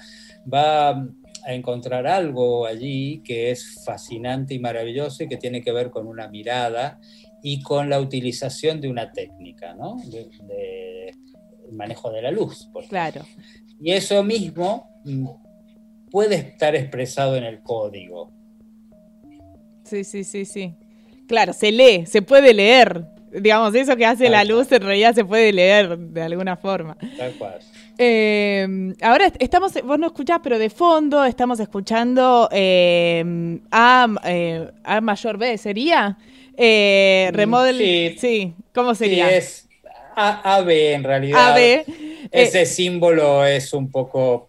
va 0.52 1.05
a 1.46 1.52
encontrar 1.52 2.06
algo 2.06 2.66
allí 2.66 3.22
que 3.24 3.50
es 3.50 3.82
fascinante 3.84 4.54
y 4.54 4.58
maravilloso 4.58 5.24
y 5.24 5.28
que 5.28 5.36
tiene 5.36 5.62
que 5.62 5.72
ver 5.72 5.90
con 5.90 6.06
una 6.06 6.28
mirada 6.28 6.98
y 7.42 7.62
con 7.62 7.90
la 7.90 8.00
utilización 8.00 8.80
de 8.80 8.88
una 8.88 9.12
técnica, 9.12 9.74
¿no? 9.74 9.96
De, 10.06 10.30
de 10.46 11.14
manejo 11.72 12.10
de 12.10 12.22
la 12.22 12.30
luz. 12.30 12.68
por. 12.72 12.86
Claro. 12.86 13.22
Y 13.80 13.92
eso 13.92 14.22
mismo 14.22 14.88
mm, 15.04 15.26
puede 16.10 16.36
estar 16.36 16.74
expresado 16.74 17.36
en 17.36 17.44
el 17.44 17.62
código. 17.62 18.32
Sí, 19.84 20.04
sí, 20.04 20.24
sí, 20.24 20.44
sí. 20.44 20.74
Claro, 21.26 21.52
se 21.52 21.70
lee, 21.70 22.06
se 22.06 22.22
puede 22.22 22.54
leer. 22.54 23.06
Digamos, 23.32 23.74
eso 23.74 23.96
que 23.96 24.06
hace 24.06 24.28
la 24.28 24.38
Tal 24.38 24.48
luz 24.48 24.70
en 24.70 24.82
realidad 24.82 25.14
se 25.14 25.24
puede 25.24 25.52
leer 25.52 25.98
de 25.98 26.22
alguna 26.22 26.56
forma. 26.56 26.96
Tal 27.18 27.32
cual. 27.34 27.58
Eh, 27.98 28.66
ahora 29.02 29.26
est- 29.26 29.36
estamos, 29.40 29.72
vos 29.84 29.98
no 29.98 30.06
escuchás, 30.08 30.40
pero 30.42 30.58
de 30.58 30.70
fondo 30.70 31.24
estamos 31.24 31.60
escuchando 31.60 32.48
eh, 32.52 33.58
A, 33.70 34.06
eh, 34.24 34.70
A 34.82 35.00
mayor 35.00 35.38
B, 35.38 35.56
¿sería? 35.58 36.16
Mm, 36.56 37.34
remodel, 37.34 37.76
sí. 37.78 38.16
sí. 38.18 38.54
¿cómo 38.74 38.94
Sí, 38.94 39.04
sería? 39.04 39.34
es 39.36 39.68
A- 40.16 40.56
AB 40.56 40.92
en 40.94 41.02
realidad. 41.04 41.50
AB. 41.56 41.84
Ese 42.30 42.66
símbolo 42.66 43.44
es 43.44 43.72
un 43.72 43.90
poco 43.90 44.48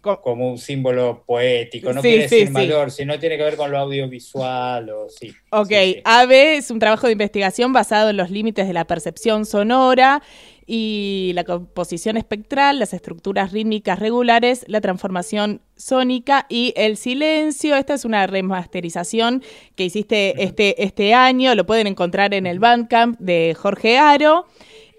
co- 0.00 0.20
como 0.20 0.50
un 0.50 0.58
símbolo 0.58 1.24
poético, 1.26 1.92
no 1.92 2.00
Sí, 2.02 2.08
quiere 2.08 2.28
sí, 2.28 2.34
decir 2.36 2.46
sí. 2.48 2.52
mayor, 2.52 2.90
sino 2.90 3.18
tiene 3.18 3.36
que 3.36 3.42
ver 3.42 3.56
con 3.56 3.70
lo 3.70 3.78
audiovisual 3.78 4.88
o 4.90 5.08
sí. 5.08 5.34
Ok, 5.50 5.68
sí, 5.68 5.92
sí. 5.94 6.02
AB 6.04 6.56
es 6.56 6.70
un 6.70 6.78
trabajo 6.78 7.06
de 7.06 7.12
investigación 7.14 7.72
basado 7.72 8.10
en 8.10 8.16
los 8.16 8.30
límites 8.30 8.66
de 8.66 8.72
la 8.74 8.84
percepción 8.86 9.44
sonora 9.46 10.22
y 10.66 11.30
la 11.34 11.44
composición 11.44 12.16
espectral, 12.16 12.80
las 12.80 12.92
estructuras 12.92 13.52
rítmicas 13.52 13.98
regulares, 13.98 14.64
la 14.66 14.80
transformación 14.80 15.60
sónica 15.76 16.46
y 16.48 16.74
el 16.76 16.96
silencio. 16.96 17.76
Esta 17.76 17.94
es 17.94 18.04
una 18.04 18.26
remasterización 18.26 19.42
que 19.76 19.84
hiciste 19.84 20.42
este, 20.42 20.82
este 20.82 21.14
año, 21.14 21.54
lo 21.54 21.66
pueden 21.66 21.86
encontrar 21.86 22.34
en 22.34 22.46
el 22.46 22.58
Bandcamp 22.58 23.18
de 23.20 23.56
Jorge 23.56 23.98
Aro. 23.98 24.46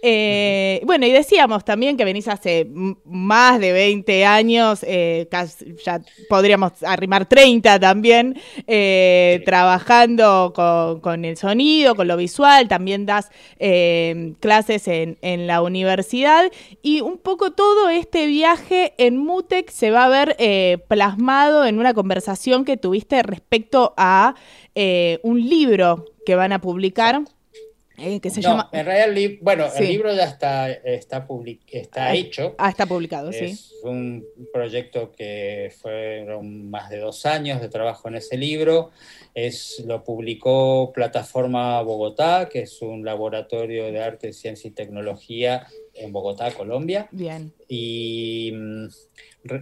Eh, 0.04 0.82
bueno, 0.86 1.06
y 1.08 1.12
decíamos 1.12 1.66
también 1.66 1.98
que 1.98 2.06
venís 2.06 2.28
hace 2.28 2.68
más 3.06 3.60
de 3.60 3.72
20 3.72 4.26
años, 4.26 4.84
eh, 4.88 5.28
casi- 5.32 5.76
ya 5.84 6.02
podríamos 6.30 6.84
arrimar 6.84 7.26
30 7.28 7.80
también, 7.80 8.40
eh, 8.68 9.38
Sí. 9.40 9.46
trabajando 9.46 10.54
con, 10.56 11.00
con 11.02 11.26
el 11.26 11.36
sonido, 11.38 11.96
con 11.96 12.08
lo 12.08 12.16
visual, 12.16 12.68
también 12.68 13.06
das 13.08 13.30
clases 14.40 14.88
en, 14.88 15.18
en 15.22 15.48
la 15.48 15.62
universidad 15.62 16.52
y 16.84 17.02
un 17.02 17.18
poco 17.18 17.52
todo 17.52 17.90
este 17.90 18.28
viaje 18.28 18.94
en 18.98 19.18
Mutec 19.18 19.70
se 19.72 19.92
va 19.92 20.06
a 20.06 20.10
ver 20.10 20.38
plasmado 20.88 21.66
en 21.66 21.80
una 21.80 21.94
conversación 21.94 22.66
que 22.66 22.78
tuviste 22.78 23.24
respecto 23.24 23.94
a 23.98 24.36
un 25.24 25.50
libro 25.50 26.06
que 26.26 26.36
van 26.36 26.52
a 26.54 26.62
publicar. 26.62 27.22
Eh, 27.98 28.20
que 28.20 28.30
se 28.30 28.42
No, 28.42 28.50
llama... 28.50 28.70
en 28.72 28.86
realidad, 28.86 29.10
el 29.10 29.16
li- 29.16 29.40
bueno, 29.42 29.70
Sí. 29.70 29.84
el 29.84 29.90
libro 29.90 30.14
ya 30.16 30.26
está, 30.26 30.72
está, 30.72 31.28
public- 31.28 31.62
está 31.72 32.08
Ah, 32.08 32.16
hecho. 32.16 32.56
Ah, 32.58 32.70
está 32.70 32.86
publicado, 32.86 33.32
sí. 33.32 33.46
Es 33.46 33.74
un 33.84 34.26
proyecto 34.54 35.12
que 35.12 35.72
fueron 35.82 36.70
más 36.70 36.90
de 36.90 37.00
dos 37.00 37.26
años 37.26 37.60
de 37.62 37.70
trabajo 37.70 38.08
en 38.08 38.16
ese 38.16 38.38
libro. 38.38 38.92
Es, 39.34 39.84
lo 39.86 40.04
publicó 40.04 40.92
Plataforma 40.94 41.82
Bogotá, 41.82 42.50
que 42.52 42.62
es 42.62 42.82
un 42.82 43.04
laboratorio 43.04 43.92
de 43.92 44.00
arte, 44.04 44.34
ciencia 44.34 44.68
y 44.68 44.72
tecnología 44.72 45.66
en 46.00 46.12
Bogotá, 46.12 46.52
Colombia. 46.52 47.08
Bien. 47.12 47.54
Y 47.68 48.52
mm, 48.54 48.88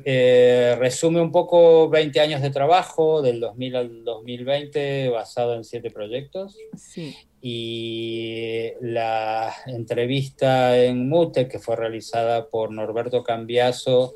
eh, 0.06 0.76
resume 0.80 1.22
un 1.22 1.32
poco 1.32 1.90
20 1.90 2.20
años 2.20 2.42
de 2.42 2.50
trabajo, 2.50 3.22
del 3.22 3.40
2000 3.40 3.76
al 3.76 4.04
2020, 4.04 5.10
basado 5.10 5.56
en 5.56 5.64
siete 5.64 5.92
proyectos 5.92 6.58
Sí. 6.76 7.16
y 7.42 8.72
la 8.82 9.54
entrevista 9.68 10.84
en 10.84 11.08
Mute, 11.08 11.48
que 11.48 11.60
fue 11.60 11.76
realizada 11.76 12.50
por 12.50 12.72
Norberto 12.72 13.24
Cambiaso 13.24 14.14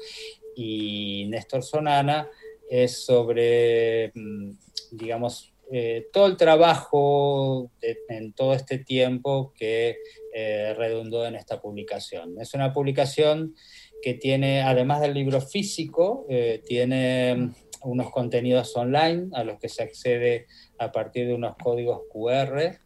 y 0.55 1.25
Néstor 1.29 1.63
Sonana, 1.63 2.27
es 2.69 3.05
sobre, 3.05 4.11
mm, 4.13 4.51
digamos, 4.91 5.48
eh, 5.71 6.07
todo 6.11 6.27
el 6.27 6.37
trabajo 6.37 7.71
en 7.81 8.33
todo 8.33 8.53
este 8.53 8.79
tiempo 8.79 9.53
que 9.55 9.97
eh, 10.33 10.73
redundó 10.75 11.25
en 11.25 11.35
esta 11.35 11.61
publicación. 11.61 12.39
Es 12.39 12.53
una 12.53 12.73
publicación 12.73 13.55
que 14.01 14.15
tiene, 14.15 14.61
además 14.61 15.01
del 15.01 15.13
libro 15.13 15.41
físico, 15.41 16.25
eh, 16.29 16.61
tiene 16.65 17.51
unos 17.83 18.09
contenidos 18.09 18.75
online 18.75 19.29
a 19.33 19.43
los 19.43 19.59
que 19.59 19.69
se 19.69 19.83
accede 19.83 20.47
a 20.77 20.91
partir 20.91 21.27
de 21.27 21.33
unos 21.33 21.55
códigos 21.55 22.01
QR 22.11 22.79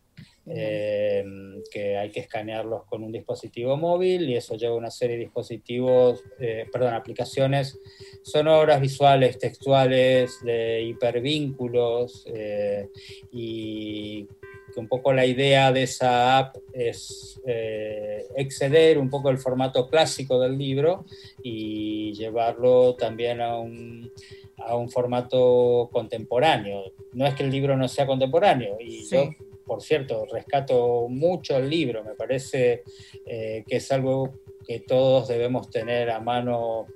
eh, 0.48 1.24
que 1.72 1.98
hay 1.98 2.10
que 2.12 2.20
escanearlos 2.20 2.84
con 2.86 3.04
un 3.04 3.12
dispositivo 3.12 3.78
móvil 3.78 4.30
y 4.30 4.36
eso 4.36 4.56
lleva 4.56 4.76
una 4.76 4.92
serie 4.92 5.16
de 5.16 5.24
dispositivos, 5.24 6.24
eh, 6.40 6.66
perdón, 6.72 6.94
aplicaciones 6.94 7.80
sonoras, 8.24 8.82
visuales, 8.82 9.38
textuales, 9.38 10.44
de 10.44 10.82
hipervínculos 10.84 12.26
eh, 12.34 12.90
y 13.32 14.28
que 14.74 14.80
un 14.80 14.88
poco 14.88 15.14
la 15.14 15.26
idea 15.26 15.72
de 15.72 15.84
esa 15.84 16.38
app 16.40 16.58
es 16.74 17.40
eh, 17.46 18.26
exceder 18.36 18.98
un 18.98 19.10
poco 19.10 19.30
el 19.30 19.38
formato 19.38 19.88
clásico 19.88 20.40
del 20.40 20.58
libro 20.58 21.06
y 21.44 22.12
llevarlo 22.14 22.96
también 22.96 23.40
a 23.40 23.58
un, 23.58 24.12
a 24.58 24.76
un 24.76 24.90
formato 24.90 25.90
contemporáneo. 25.92 26.92
No 27.14 27.28
es 27.28 27.36
que 27.36 27.44
el 27.44 27.52
libro 27.52 27.78
no 27.78 27.88
sea 27.88 28.08
contemporáneo, 28.08 28.78
y 28.80 29.04
Sí. 29.04 29.16
yo, 29.16 29.30
por 29.66 29.82
cierto, 29.82 30.26
rescato 30.32 31.08
mucho 31.10 31.58
el 31.58 31.70
libro, 31.70 32.04
me 32.04 32.16
parece 32.16 32.84
eh, 33.26 33.64
que 33.68 33.78
es 33.78 33.92
algo 33.92 34.40
que 34.68 34.80
todos 34.80 35.28
debemos 35.28 35.70
tener 35.70 36.10
a 36.10 36.20
mano 36.20 36.88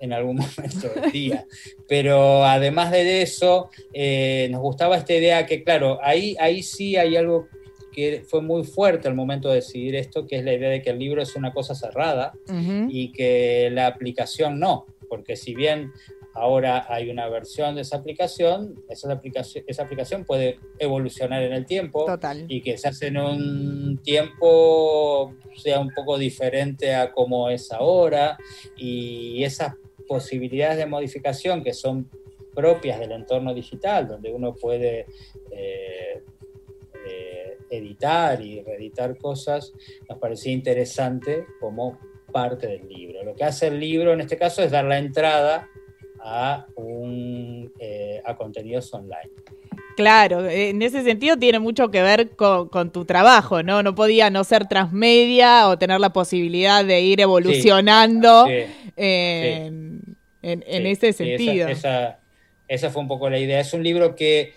en 0.00 0.12
algún 0.12 0.36
momento 0.56 0.88
del 0.88 1.10
día. 1.10 1.46
Pero 1.88 2.44
además 2.44 2.90
de 2.90 3.22
eso, 3.22 3.70
eh, 3.92 4.48
nos 4.50 4.60
gustaba 4.60 4.96
esta 4.96 5.14
idea 5.14 5.46
que, 5.46 5.62
claro, 5.62 5.98
ahí, 6.02 6.36
ahí 6.38 6.62
sí 6.62 6.96
hay 6.96 7.16
algo 7.16 7.48
que 7.92 8.22
fue 8.26 8.42
muy 8.42 8.64
fuerte 8.64 9.08
al 9.08 9.14
momento 9.14 9.48
de 9.48 9.56
decidir 9.56 9.96
esto, 9.96 10.26
que 10.26 10.36
es 10.36 10.44
la 10.44 10.52
idea 10.52 10.68
de 10.68 10.82
que 10.82 10.90
el 10.90 10.98
libro 10.98 11.22
es 11.22 11.34
una 11.34 11.54
cosa 11.54 11.74
cerrada 11.74 12.34
y 12.90 13.10
que 13.10 13.70
la 13.72 13.86
aplicación 13.86 14.60
no, 14.60 14.84
porque 15.08 15.34
si 15.34 15.54
bien 15.54 15.92
ahora 16.36 16.86
hay 16.88 17.10
una 17.10 17.28
versión 17.28 17.74
de 17.74 17.80
esa 17.80 17.96
aplicación, 17.96 18.74
esa 18.88 19.12
aplicación, 19.12 19.64
esa 19.66 19.82
aplicación 19.82 20.24
puede 20.24 20.58
evolucionar 20.78 21.42
en 21.42 21.52
el 21.52 21.66
tiempo 21.66 22.04
Total. 22.04 22.44
y 22.48 22.60
que 22.60 22.76
se 22.76 22.88
hace 22.88 23.08
en 23.08 23.18
un 23.18 24.00
tiempo 24.02 25.34
sea 25.56 25.80
un 25.80 25.90
poco 25.90 26.18
diferente 26.18 26.94
a 26.94 27.12
como 27.12 27.48
es 27.48 27.72
ahora 27.72 28.36
y 28.76 29.42
esas 29.44 29.74
posibilidades 30.06 30.78
de 30.78 30.86
modificación 30.86 31.64
que 31.64 31.72
son 31.72 32.08
propias 32.54 32.98
del 33.00 33.12
entorno 33.12 33.52
digital, 33.52 34.08
donde 34.08 34.32
uno 34.32 34.54
puede 34.54 35.06
eh, 35.50 36.22
eh, 37.06 37.58
editar 37.70 38.40
y 38.40 38.62
reeditar 38.62 39.16
cosas, 39.18 39.72
nos 40.08 40.18
parecía 40.18 40.52
interesante 40.52 41.46
como 41.60 41.98
parte 42.32 42.66
del 42.66 42.88
libro. 42.88 43.24
Lo 43.24 43.34
que 43.34 43.44
hace 43.44 43.68
el 43.68 43.78
libro 43.78 44.12
en 44.12 44.20
este 44.20 44.36
caso 44.36 44.62
es 44.62 44.70
dar 44.70 44.84
la 44.84 44.98
entrada 44.98 45.68
a, 46.20 46.66
un, 46.76 47.72
eh, 47.78 48.20
a 48.24 48.36
contenidos 48.36 48.92
online. 48.94 49.30
Claro, 49.96 50.46
en 50.46 50.82
ese 50.82 51.02
sentido 51.02 51.38
tiene 51.38 51.58
mucho 51.58 51.90
que 51.90 52.02
ver 52.02 52.36
con, 52.36 52.68
con 52.68 52.90
tu 52.92 53.04
trabajo, 53.06 53.62
¿no? 53.62 53.82
No 53.82 53.94
podía 53.94 54.28
no 54.28 54.44
ser 54.44 54.66
transmedia 54.68 55.68
o 55.68 55.78
tener 55.78 56.00
la 56.00 56.12
posibilidad 56.12 56.84
de 56.84 57.00
ir 57.00 57.20
evolucionando 57.20 58.46
Sí. 58.46 58.52
en, 58.96 60.02
en- 60.42 60.86
ese 60.86 61.12
sentido. 61.12 61.68
esa, 61.68 61.70
esa- 62.08 62.18
esa 62.68 62.90
fue 62.90 63.00
un 63.02 63.08
poco 63.08 63.30
la 63.30 63.38
idea. 63.38 63.60
Es 63.60 63.72
un 63.72 63.82
libro 63.82 64.14
que 64.16 64.52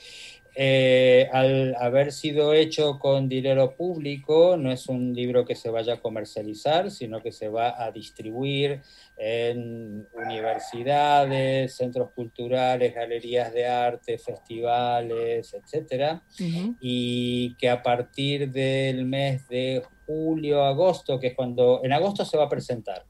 eh, 0.61 1.29
al 1.31 1.73
haber 1.79 2.11
sido 2.11 2.53
hecho 2.53 2.99
con 2.99 3.29
dinero 3.29 3.77
público, 3.77 4.57
no 4.57 4.73
es 4.73 4.89
un 4.89 5.13
libro 5.13 5.45
que 5.45 5.55
se 5.55 5.69
vaya 5.69 5.93
a 5.93 6.01
comercializar, 6.01 6.91
sino 6.91 7.23
que 7.23 7.31
se 7.31 7.47
va 7.47 7.81
a 7.81 7.93
distribuir 7.93 8.81
en 9.15 10.05
universidades, 10.13 11.73
centros 11.77 12.11
culturales, 12.11 12.93
galerías 12.93 13.53
de 13.53 13.67
arte, 13.67 14.17
festivales, 14.17 15.53
etcétera 15.53 16.23
Ujú. 16.37 16.75
y 16.81 17.55
que 17.55 17.69
a 17.69 17.81
partir 17.81 18.51
del 18.51 19.05
mes 19.05 19.47
de 19.47 19.81
julio, 20.05 20.65
agosto, 20.65 21.21
que 21.21 21.27
es 21.27 21.35
cuando 21.35 21.79
en 21.85 21.93
agosto 21.93 22.25
se 22.25 22.35
va 22.35 22.43
a 22.43 22.49
presentar 22.49 23.05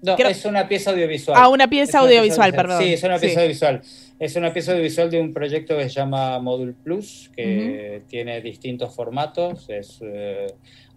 No, 0.00 0.14
creo- 0.14 0.28
es 0.28 0.44
una 0.44 0.68
pieza 0.68 0.92
audiovisual. 0.92 1.36
Ah, 1.38 1.48
una 1.48 1.68
pieza 1.68 2.00
una 2.00 2.08
audiovisual, 2.10 2.52
perdón. 2.54 2.80
Sí, 2.82 2.92
es 2.92 3.02
una 3.02 3.18
pieza 3.18 3.34
Sí. 3.34 3.40
audiovisual. 3.40 3.82
Es 4.20 4.36
una 4.36 4.52
pieza 4.52 4.70
audiovisual 4.72 5.10
de 5.10 5.20
un 5.20 5.32
proyecto 5.32 5.76
que 5.76 5.82
se 5.84 5.90
llama 5.96 6.38
Module 6.38 6.74
Plus, 6.84 7.28
que 7.34 8.02
tiene 8.06 8.40
distintos 8.40 8.94
formatos. 8.94 9.68
Es 9.68 10.00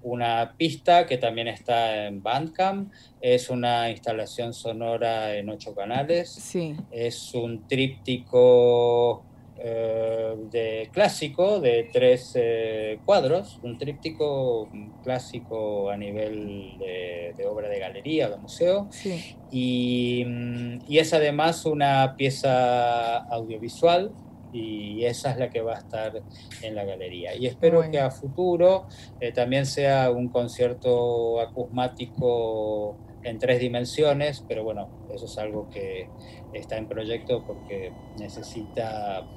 una 0.03 0.53
pista 0.57 1.05
que 1.05 1.17
también 1.17 1.47
está 1.47 2.07
en 2.07 2.21
Bandcamp. 2.23 2.91
Es 3.21 3.49
una 3.49 3.89
instalación 3.89 4.53
sonora 4.53 5.35
en 5.35 5.49
ocho 5.49 5.75
canales. 5.75 6.29
Sí, 6.31 6.75
Es 6.91 7.33
un 7.33 7.67
tríptico 7.67 9.23
eh, 9.63 10.35
de 10.49 10.89
clásico 10.91 11.59
de 11.59 11.87
tres 11.93 12.31
eh, 12.33 12.97
cuadros, 13.05 13.59
un 13.61 13.77
tríptico 13.77 14.67
clásico 15.03 15.91
a 15.91 15.97
nivel 15.97 16.79
de, 16.79 17.35
de 17.37 17.45
obra 17.45 17.69
de 17.69 17.77
galería 17.77 18.27
o 18.27 18.31
de 18.31 18.37
museo, 18.37 18.87
sí. 18.89 19.35
y, 19.51 20.23
mm, 20.25 20.79
y 20.87 20.97
es 20.97 21.13
además 21.13 21.65
una 21.65 22.15
pieza 22.17 23.17
audiovisual 23.17 24.11
y 24.53 25.05
esa 25.05 25.31
es 25.31 25.37
la 25.37 25.49
que 25.49 25.61
va 25.61 25.75
a 25.75 25.79
estar 25.79 26.21
en 26.61 26.75
la 26.75 26.83
galería. 26.83 27.35
Y 27.35 27.47
espero 27.47 27.77
Bueno. 27.77 27.91
que 27.91 27.99
a 27.99 28.11
futuro 28.11 28.87
eh, 29.19 29.31
también 29.31 29.65
sea 29.65 30.11
un 30.11 30.29
concierto 30.29 31.39
acusmático 31.39 32.97
en 33.23 33.37
tres 33.37 33.59
dimensiones, 33.59 34.43
pero 34.47 34.63
bueno, 34.63 34.89
eso 35.13 35.25
es 35.25 35.37
algo 35.37 35.69
que 35.69 36.09
está 36.53 36.77
en 36.77 36.87
proyecto 36.87 37.43
porque 37.45 37.91
necesita 38.17 39.27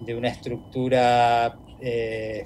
de 0.00 0.14
una 0.16 0.28
estructura 0.28 1.56
eh, 1.80 2.44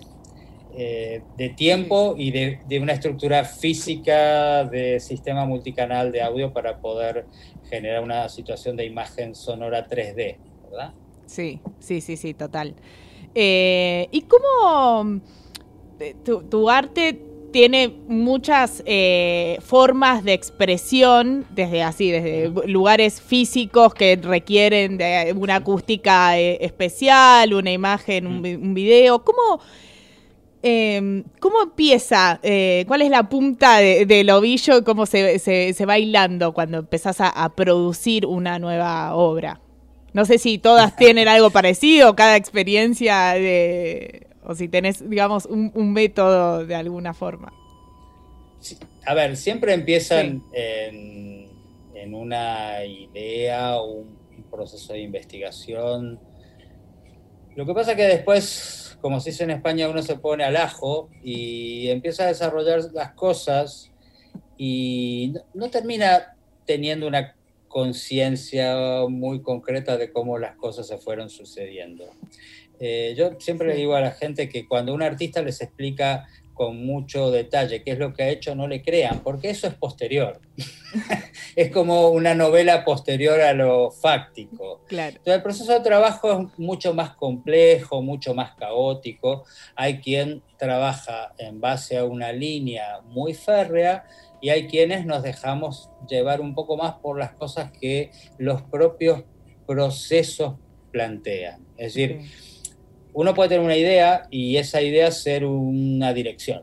eh, 0.79 1.23
de 1.39 1.49
tiempo 1.51 2.15
y 2.19 2.31
de, 2.31 2.61
de 2.69 2.81
una 2.81 2.93
estructura 2.93 3.45
física 3.45 4.65
de 4.65 5.01
sistema 5.01 5.47
multicanal 5.47 6.13
de 6.13 6.21
audio 6.21 6.53
para 6.53 6.79
poder 6.81 7.25
generar 7.71 8.03
una 8.03 8.29
situación 8.29 8.77
de 8.77 8.85
imagen 8.85 9.35
sonora 9.35 9.89
3D, 9.89 10.37
¿verdad? 10.71 10.93
Sí, 11.27 11.61
sí, 11.81 12.01
sí, 12.01 12.17
sí, 12.17 12.35
total. 12.35 12.75
Eh, 13.35 14.09
¿Y 14.13 14.23
cómo 14.23 15.21
eh, 16.01 16.15
tu, 16.25 16.43
tu 16.45 16.71
arte 16.71 17.21
tiene 17.53 17.89
muchas 18.09 18.83
eh, 18.87 19.59
formas 19.63 20.23
de 20.25 20.35
expresión, 20.35 21.47
desde 21.51 21.83
así, 21.83 22.11
desde 22.11 22.51
lugares 22.69 23.21
físicos 23.21 23.95
que 23.95 24.17
requieren 24.17 24.99
de 24.99 25.35
una 25.37 25.57
acústica 25.57 26.39
eh, 26.39 26.59
especial, 26.61 27.55
una 27.55 27.73
imagen, 27.73 28.27
un, 28.27 28.37
un 28.45 28.75
video? 28.75 29.25
¿Cómo, 29.25 29.61
eh, 30.63 31.25
cómo 31.41 31.63
empieza? 31.63 32.41
Eh, 32.43 32.85
¿Cuál 32.89 33.03
es 33.03 33.11
la 33.11 33.29
punta 33.29 33.79
de- 33.79 34.07
del 34.07 34.31
ovillo? 34.31 34.85
¿Cómo 34.85 35.07
se, 35.07 35.39
se, 35.39 35.73
se 35.73 35.87
va 35.87 35.99
hilando 35.99 36.53
cuando 36.53 36.79
empezás 36.79 37.21
a, 37.21 37.29
a 37.29 37.55
producir 37.55 38.27
una 38.27 38.59
nueva 38.59 39.15
obra? 39.15 39.61
No 40.17 40.25
sé 40.25 40.39
si 40.39 40.57
todas 40.57 40.97
tienen 40.97 41.29
algo 41.29 41.51
parecido, 41.51 42.17
cada 42.17 42.37
experiencia 42.37 43.35
de... 43.35 44.29
O 44.45 44.55
si 44.55 44.67
tenés, 44.67 45.07
digamos, 45.11 45.45
un, 45.45 45.71
un 45.75 45.93
método 45.93 46.65
de 46.65 46.75
alguna 46.75 47.13
forma. 47.13 47.53
Sí, 48.59 48.79
A 49.05 49.13
ver, 49.13 49.37
siempre 49.37 49.75
empiezan 49.75 50.43
en, 50.55 51.51
en 51.95 52.15
una 52.15 52.83
idea 52.83 53.79
un, 53.83 54.17
un 54.35 54.45
proceso 54.51 54.95
de 54.95 55.01
investigación. 55.01 56.19
Lo 57.55 57.67
que 57.67 57.75
pasa 57.75 57.91
es 57.91 57.99
que 57.99 58.05
después, 58.05 58.97
como 59.03 59.21
se 59.21 59.33
dice 59.33 59.45
en 59.45 59.51
España, 59.51 59.87
uno 59.87 60.01
se 60.01 60.17
pone 60.17 60.45
al 60.45 60.57
ajo 60.57 61.11
y 61.23 61.89
empieza 61.89 62.23
a 62.23 62.29
desarrollar 62.29 62.81
las 62.95 63.13
cosas 63.13 63.93
y 64.57 65.33
no, 65.35 65.43
no 65.53 65.69
termina 65.69 66.35
teniendo 66.65 67.07
una 67.07 67.36
conciencia 67.77 68.75
muy 69.07 69.43
concreta 69.43 69.99
de 69.99 70.11
cómo 70.11 70.39
las 70.39 70.57
cosas 70.57 70.87
se 70.87 70.97
fueron 70.97 71.29
sucediendo. 71.29 72.07
Eh, 72.81 73.15
yo 73.19 73.33
siempre 73.39 73.69
le 73.69 73.75
digo 73.75 73.95
a 73.95 74.01
la 74.01 74.13
gente 74.13 74.49
que 74.49 74.67
cuando 74.67 74.95
un 74.95 75.03
artista 75.03 75.43
les 75.43 75.61
explica 75.61 76.27
con 76.55 76.87
mucho 76.87 77.31
detalle 77.31 77.83
qué 77.83 77.91
es 77.91 77.99
lo 77.99 78.15
que 78.15 78.23
ha 78.23 78.29
hecho, 78.31 78.55
no 78.55 78.67
le 78.67 78.81
crean, 78.81 79.21
porque 79.23 79.51
eso 79.51 79.67
es 79.67 79.75
posterior. 79.75 80.41
es 81.55 81.71
como 81.71 82.09
una 82.09 82.35
novela 82.35 82.83
posterior 82.83 83.43
a 83.43 83.53
lo 83.53 83.91
fáctico. 83.91 84.81
Claro. 84.89 85.11
Entonces, 85.19 85.35
el 85.35 85.43
proceso 85.43 85.73
de 85.75 85.81
trabajo 85.81 86.33
es 86.33 86.59
mucho 86.59 86.95
más 86.95 87.11
complejo, 87.11 88.01
mucho 88.01 88.33
más 88.33 88.55
caótico. 88.55 89.45
Hay 89.75 90.01
quien 90.01 90.43
trabaja 90.57 91.35
en 91.37 91.61
base 91.61 91.99
a 91.99 92.07
una 92.07 92.33
línea 92.33 93.03
muy 93.05 93.35
férrea 93.35 94.07
y 94.47 94.51
hay 94.51 94.69
quienes 94.69 95.05
nos 95.07 95.25
dejamos 95.25 95.91
llevar 96.09 96.41
un 96.41 96.55
poco 96.55 96.77
más 96.77 96.95
por 97.03 97.19
las 97.19 97.33
cosas 97.33 97.73
que 97.73 98.13
los 98.39 98.63
propios 98.63 99.25
procesos 99.67 100.55
plantean. 100.93 101.67
Es 101.77 101.95
decir, 101.95 102.21
uno 103.13 103.35
puede 103.35 103.49
tener 103.49 103.65
una 103.65 103.77
idea 103.77 104.29
y 104.31 104.57
esa 104.57 104.83
idea 104.83 105.11
ser 105.11 105.45
una 105.45 106.15
dirección. 106.15 106.63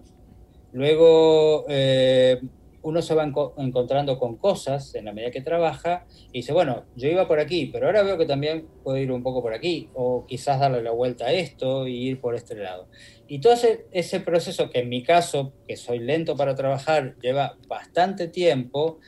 Luego 0.71 1.65
eh, 1.67 2.39
uno 2.83 3.01
se 3.01 3.15
va 3.15 3.25
enco- 3.25 3.53
encontrando 3.57 4.17
con 4.17 4.37
cosas 4.37 4.95
en 4.95 5.03
la 5.03 5.11
medida 5.11 5.31
que 5.31 5.41
trabaja 5.41 6.05
y 6.31 6.39
dice, 6.39 6.53
bueno, 6.53 6.85
yo 6.95 7.09
iba 7.09 7.27
por 7.27 7.41
aquí, 7.41 7.65
pero 7.65 7.87
ahora 7.87 8.03
veo 8.03 8.17
que 8.17 8.25
también 8.25 8.65
puedo 8.81 8.97
ir 8.97 9.11
un 9.11 9.23
poco 9.23 9.41
por 9.41 9.53
aquí, 9.53 9.89
o 9.93 10.25
quizás 10.25 10.57
darle 10.57 10.81
la 10.81 10.91
vuelta 10.91 11.25
a 11.25 11.33
esto 11.33 11.85
y 11.85 11.95
ir 12.07 12.21
por 12.21 12.33
este 12.33 12.55
lado. 12.55 12.87
Y 13.33 13.39
todo 13.39 13.53
ese, 13.53 13.87
ese 13.91 14.19
proceso 14.19 14.69
que 14.69 14.81
en 14.81 14.89
mi 14.89 15.01
caso, 15.01 15.53
que 15.67 15.75
soy 15.75 15.97
lento 15.97 16.37
para 16.37 16.53
trabajar, 16.53 17.15
lleva 17.19 17.57
bastante 17.67 18.27
tiempo, 18.27 18.99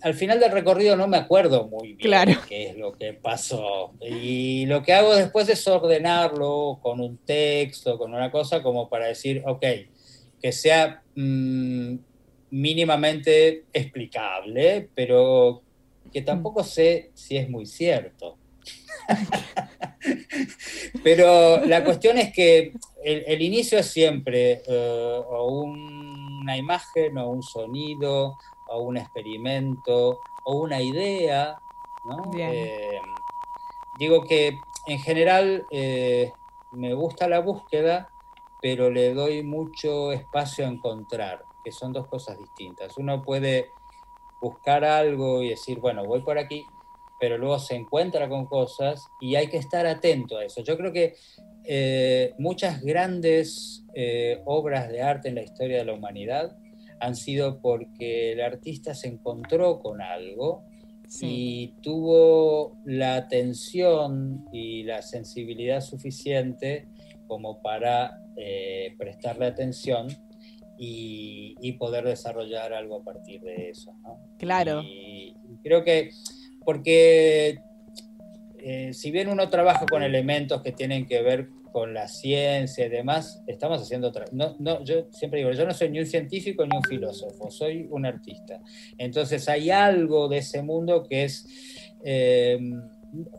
al 0.00 0.14
final 0.14 0.40
del 0.40 0.50
recorrido 0.50 0.96
no 0.96 1.06
me 1.06 1.18
acuerdo 1.18 1.68
muy 1.68 1.88
bien 1.88 1.98
Claro. 1.98 2.32
qué 2.48 2.70
es 2.70 2.78
lo 2.78 2.96
que 2.96 3.12
pasó. 3.12 3.92
Y 4.00 4.64
lo 4.64 4.82
que 4.82 4.94
hago 4.94 5.14
después 5.14 5.46
es 5.50 5.68
ordenarlo 5.68 6.78
con 6.80 7.00
un 7.02 7.18
texto, 7.18 7.98
con 7.98 8.14
una 8.14 8.30
cosa 8.30 8.62
como 8.62 8.88
para 8.88 9.08
decir, 9.08 9.42
ok, 9.44 9.66
que 10.40 10.52
sea 10.52 11.02
mm, 11.16 11.96
mínimamente 12.52 13.66
explicable, 13.74 14.88
pero 14.94 15.60
que 16.10 16.22
tampoco 16.22 16.64
sé 16.64 17.10
si 17.12 17.36
es 17.36 17.50
muy 17.50 17.66
cierto. 17.66 18.38
pero 21.04 21.64
la 21.66 21.84
cuestión 21.84 22.16
es 22.16 22.32
que 22.32 22.72
el, 23.04 23.24
el 23.26 23.42
inicio 23.42 23.78
es 23.78 23.86
siempre 23.86 24.62
eh, 24.66 25.22
o 25.28 25.48
una 25.48 26.56
imagen 26.56 27.18
o 27.18 27.28
un 27.28 27.42
sonido 27.42 28.36
o 28.66 28.80
un 28.80 28.96
experimento 28.96 30.20
o 30.44 30.54
una 30.58 30.80
idea, 30.80 31.60
¿no? 32.04 32.30
Eh, 32.36 33.00
digo 33.98 34.24
que 34.24 34.60
en 34.86 34.98
general 34.98 35.66
eh, 35.70 36.32
me 36.72 36.94
gusta 36.94 37.28
la 37.28 37.40
búsqueda, 37.40 38.10
pero 38.62 38.90
le 38.90 39.14
doy 39.14 39.42
mucho 39.42 40.12
espacio 40.12 40.66
a 40.66 40.68
encontrar, 40.68 41.44
que 41.64 41.72
son 41.72 41.92
dos 41.92 42.06
cosas 42.06 42.38
distintas. 42.38 42.96
Uno 42.96 43.22
puede 43.22 43.72
buscar 44.40 44.84
algo 44.84 45.42
y 45.42 45.50
decir, 45.50 45.80
bueno, 45.80 46.04
voy 46.04 46.22
por 46.22 46.38
aquí, 46.38 46.66
pero 47.18 47.36
luego 47.36 47.58
se 47.58 47.74
encuentra 47.74 48.28
con 48.28 48.46
cosas 48.46 49.10
y 49.20 49.36
hay 49.36 49.48
que 49.48 49.58
estar 49.58 49.86
atento 49.86 50.38
a 50.38 50.44
eso. 50.44 50.62
Yo 50.62 50.76
creo 50.78 50.92
que 50.92 51.14
eh, 51.64 52.32
muchas 52.38 52.82
grandes 52.82 53.84
eh, 53.94 54.40
obras 54.44 54.88
de 54.90 55.02
arte 55.02 55.28
en 55.28 55.34
la 55.36 55.42
historia 55.42 55.78
de 55.78 55.84
la 55.84 55.92
humanidad 55.94 56.56
han 57.00 57.16
sido 57.16 57.60
porque 57.60 58.32
el 58.32 58.40
artista 58.40 58.94
se 58.94 59.08
encontró 59.08 59.80
con 59.80 60.00
algo 60.02 60.64
Sí. 61.08 61.26
y 61.26 61.82
tuvo 61.82 62.76
la 62.84 63.16
atención 63.16 64.46
y 64.52 64.84
la 64.84 65.02
sensibilidad 65.02 65.80
suficiente 65.80 66.86
como 67.26 67.60
para 67.62 68.22
eh, 68.36 68.94
prestarle 68.96 69.46
atención 69.46 70.06
y, 70.78 71.56
y 71.60 71.72
poder 71.72 72.04
desarrollar 72.04 72.72
algo 72.72 73.00
a 73.00 73.02
partir 73.02 73.40
de 73.40 73.70
eso. 73.70 73.92
¿no? 74.04 74.20
Claro. 74.38 74.82
Y 74.84 75.34
creo 75.64 75.82
que, 75.82 76.10
porque 76.64 77.58
eh, 78.62 78.92
si 78.92 79.10
bien 79.10 79.28
uno 79.28 79.48
trabaja 79.48 79.86
con 79.86 80.02
elementos 80.02 80.62
que 80.62 80.72
tienen 80.72 81.06
que 81.06 81.22
ver 81.22 81.48
con 81.72 81.94
la 81.94 82.08
ciencia 82.08 82.86
y 82.86 82.88
demás, 82.88 83.42
estamos 83.46 83.80
haciendo. 83.80 84.12
No, 84.32 84.56
no, 84.58 84.84
yo 84.84 85.06
siempre 85.12 85.40
digo, 85.40 85.52
yo 85.52 85.64
no 85.64 85.72
soy 85.72 85.90
ni 85.90 86.00
un 86.00 86.06
científico 86.06 86.66
ni 86.66 86.76
un 86.76 86.82
filósofo, 86.82 87.50
soy 87.50 87.86
un 87.90 88.06
artista. 88.06 88.60
Entonces 88.98 89.48
hay 89.48 89.70
algo 89.70 90.28
de 90.28 90.38
ese 90.38 90.62
mundo 90.62 91.06
que 91.08 91.24
es 91.24 91.46
eh, 92.04 92.58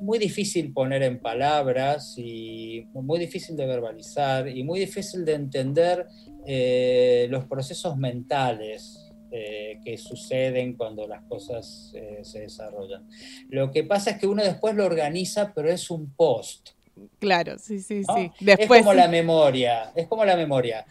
muy 0.01 0.19
difícil 0.19 0.73
poner 0.73 1.03
en 1.03 1.19
palabras 1.19 2.15
y 2.17 2.85
muy 2.93 3.19
difícil 3.19 3.55
de 3.55 3.65
verbalizar 3.65 4.47
y 4.47 4.63
muy 4.63 4.79
difícil 4.79 5.23
de 5.25 5.33
entender 5.33 6.07
eh, 6.45 7.27
los 7.29 7.45
procesos 7.45 7.97
mentales 7.97 9.00
eh, 9.31 9.79
que 9.83 9.97
suceden 9.97 10.75
cuando 10.75 11.07
las 11.07 11.23
cosas 11.23 11.91
eh, 11.95 12.19
se 12.23 12.41
desarrollan. 12.41 13.07
Lo 13.49 13.71
que 13.71 13.83
pasa 13.83 14.11
es 14.11 14.17
que 14.17 14.27
uno 14.27 14.43
después 14.43 14.75
lo 14.75 14.85
organiza, 14.85 15.53
pero 15.53 15.69
es 15.69 15.89
un 15.89 16.13
post. 16.13 16.71
Claro, 17.19 17.57
sí, 17.57 17.79
sí, 17.79 18.01
¿no? 18.07 18.15
sí. 18.15 18.31
Después, 18.39 18.81
es 18.81 18.85
como 18.85 18.93
la 18.93 19.07
memoria, 19.07 19.91
es 19.95 20.07
como 20.07 20.25
la 20.25 20.35
memoria. 20.35 20.85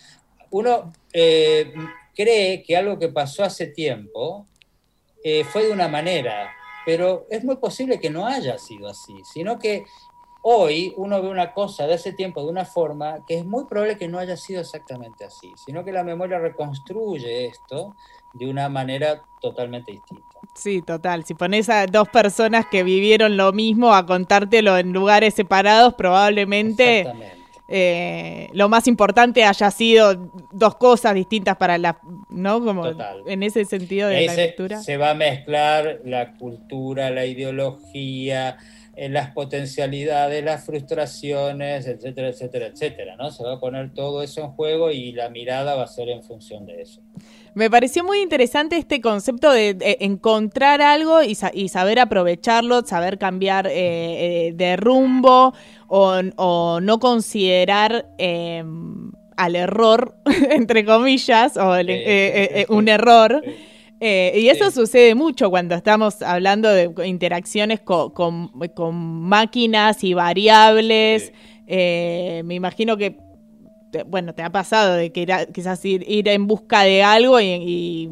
Uno 0.50 0.92
eh, 1.12 1.72
cree 2.14 2.62
que 2.62 2.76
algo 2.76 2.98
que 2.98 3.08
pasó 3.08 3.44
hace 3.44 3.66
tiempo 3.66 4.46
eh, 5.22 5.44
fue 5.44 5.66
de 5.66 5.72
una 5.72 5.88
manera, 5.88 6.50
pero 6.86 7.26
es 7.30 7.44
muy 7.44 7.56
posible 7.56 8.00
que 8.00 8.10
no 8.10 8.26
haya 8.26 8.58
sido 8.58 8.88
así, 8.88 9.12
sino 9.32 9.58
que 9.58 9.84
hoy 10.42 10.94
uno 10.96 11.20
ve 11.20 11.28
una 11.28 11.52
cosa 11.52 11.86
de 11.86 11.94
ese 11.94 12.12
tiempo 12.12 12.42
de 12.42 12.48
una 12.48 12.64
forma 12.64 13.24
que 13.26 13.38
es 13.38 13.44
muy 13.44 13.66
probable 13.66 13.98
que 13.98 14.08
no 14.08 14.18
haya 14.18 14.36
sido 14.36 14.62
exactamente 14.62 15.24
así, 15.24 15.52
sino 15.64 15.84
que 15.84 15.92
la 15.92 16.04
memoria 16.04 16.38
reconstruye 16.38 17.46
esto 17.46 17.94
de 18.34 18.46
una 18.48 18.68
manera 18.68 19.22
totalmente 19.40 19.92
distinta. 19.92 20.24
Sí, 20.54 20.82
total. 20.82 21.24
Si 21.24 21.34
pones 21.34 21.68
a 21.68 21.86
dos 21.86 22.08
personas 22.08 22.66
que 22.70 22.82
vivieron 22.82 23.36
lo 23.36 23.52
mismo 23.52 23.94
a 23.94 24.06
contártelo 24.06 24.76
en 24.78 24.92
lugares 24.92 25.34
separados, 25.34 25.94
probablemente 25.94 27.06
eh, 27.68 28.48
lo 28.52 28.68
más 28.68 28.88
importante 28.88 29.44
haya 29.44 29.70
sido 29.70 30.30
dos 30.50 30.74
cosas 30.74 31.14
distintas 31.14 31.56
para 31.56 31.78
la, 31.78 32.00
¿no? 32.28 32.64
Como 32.64 32.82
Total. 32.82 33.22
en 33.26 33.44
ese 33.44 33.64
sentido 33.64 34.08
de 34.08 34.26
la 34.26 34.34
se, 34.34 34.46
lectura. 34.46 34.82
se 34.82 34.96
va 34.96 35.10
a 35.10 35.14
mezclar 35.14 36.00
la 36.04 36.36
cultura, 36.36 37.10
la 37.10 37.26
ideología, 37.26 38.56
eh, 38.96 39.08
las 39.08 39.30
potencialidades, 39.30 40.44
las 40.44 40.66
frustraciones, 40.66 41.86
etcétera, 41.86 42.28
etcétera, 42.28 42.66
etcétera, 42.66 43.16
¿no? 43.16 43.30
Se 43.30 43.44
va 43.44 43.54
a 43.54 43.60
poner 43.60 43.94
todo 43.94 44.22
eso 44.22 44.40
en 44.42 44.50
juego 44.50 44.90
y 44.90 45.12
la 45.12 45.28
mirada 45.28 45.76
va 45.76 45.84
a 45.84 45.86
ser 45.86 46.08
en 46.08 46.24
función 46.24 46.66
de 46.66 46.82
eso. 46.82 47.00
Me 47.54 47.68
pareció 47.68 48.04
muy 48.04 48.20
interesante 48.20 48.76
este 48.76 49.00
concepto 49.00 49.50
de, 49.52 49.74
de 49.74 49.98
encontrar 50.00 50.80
algo 50.82 51.22
y, 51.22 51.34
sa- 51.34 51.50
y 51.52 51.68
saber 51.68 51.98
aprovecharlo, 51.98 52.82
saber 52.82 53.18
cambiar 53.18 53.66
eh, 53.66 53.72
eh, 54.48 54.52
de 54.54 54.76
rumbo 54.76 55.52
o, 55.88 56.20
o 56.36 56.80
no 56.80 56.98
considerar 57.00 58.06
eh, 58.18 58.62
al 59.36 59.56
error, 59.56 60.14
entre 60.50 60.84
comillas, 60.84 61.56
o 61.56 61.74
el- 61.74 61.88
eh, 61.90 62.66
un 62.68 62.88
error. 62.88 63.42
Eh, 64.02 64.32
y 64.42 64.48
eso 64.48 64.66
Sí. 64.70 64.76
sucede 64.76 65.14
mucho 65.14 65.50
cuando 65.50 65.74
estamos 65.74 66.22
hablando 66.22 66.70
de 66.70 66.90
interacciones 67.04 67.80
co- 67.80 68.14
con, 68.14 68.48
con 68.74 68.94
máquinas 68.94 70.02
y 70.04 70.14
variables. 70.14 71.24
Sí. 71.26 71.32
Eh, 71.66 72.42
me 72.46 72.54
imagino 72.54 72.96
que, 72.96 73.16
te- 73.90 74.02
bueno, 74.04 74.34
te 74.34 74.42
ha 74.42 74.50
pasado 74.50 74.94
de 74.94 75.10
que 75.10 75.22
era- 75.22 75.46
quizás 75.46 75.84
ir, 75.84 76.04
ir 76.08 76.28
en 76.28 76.46
busca 76.46 76.82
de 76.84 77.02
algo 77.02 77.40
y, 77.40 77.46
y- 77.46 78.10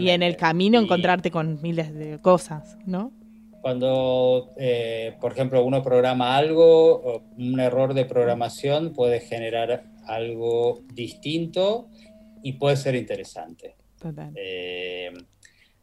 y 0.00 0.10
en 0.10 0.22
el 0.22 0.36
camino 0.36 0.80
Y 0.80 0.84
encontrarte 0.84 1.30
con 1.30 1.60
miles 1.62 1.94
de 1.94 2.18
cosas, 2.18 2.76
¿no? 2.86 3.12
Cuando, 3.60 4.52
eh, 4.56 5.14
por 5.20 5.32
ejemplo, 5.32 5.64
uno 5.64 5.82
programa 5.82 6.36
algo, 6.36 7.22
un 7.38 7.60
error 7.60 7.94
de 7.94 8.04
programación 8.04 8.92
puede 8.92 9.20
generar 9.20 9.84
algo 10.06 10.82
distinto 10.92 11.88
y 12.42 12.54
puede 12.54 12.76
ser 12.76 12.96
interesante. 12.96 13.76
Total. 14.00 14.32
Eh, 14.34 15.12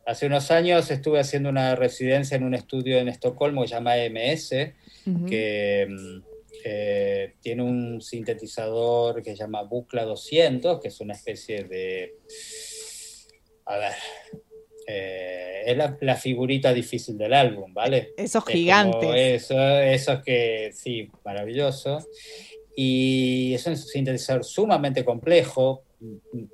hace 0.06 0.26
unos 0.26 0.52
años 0.52 0.92
estuve 0.92 1.20
haciendo 1.22 1.50
una 1.50 1.74
residencia 1.76 2.36
en 2.36 2.44
un 2.44 2.54
estudio 2.54 2.98
en 3.00 3.08
Estocolmo 3.08 3.62
que 3.62 3.70
se 3.70 3.76
llama 3.76 3.96
EMS, 3.98 4.74
Ujú. 5.08 5.26
que 5.26 5.88
mm, 5.90 6.29
eh, 6.64 7.36
tiene 7.42 7.64
un 7.64 8.02
sintetizador 8.02 9.22
que 9.24 9.32
se 9.32 9.38
llama 9.38 9.64
Bucla 9.64 10.04
200, 10.06 10.80
que 10.80 10.88
es 10.90 11.00
una 11.02 11.14
especie 11.14 11.64
de... 11.64 12.16
A 13.66 13.78
ver, 13.78 13.94
eh, 14.88 15.62
es 15.66 15.78
la, 15.78 15.98
la 16.02 16.16
figurita 16.16 16.74
difícil 16.74 17.18
del 17.18 17.34
álbum, 17.34 17.74
¿vale? 17.74 18.14
Esos 18.18 18.44
Es 18.48 18.54
gigantes. 18.54 19.10
Eso, 19.44 19.60
esos 19.80 20.24
que, 20.24 20.72
sí, 20.74 21.10
maravilloso. 21.24 22.00
Y 22.76 23.54
es 23.54 23.66
un 23.68 23.78
sintetizador 23.78 24.44
sumamente 24.44 25.04
complejo. 25.06 25.84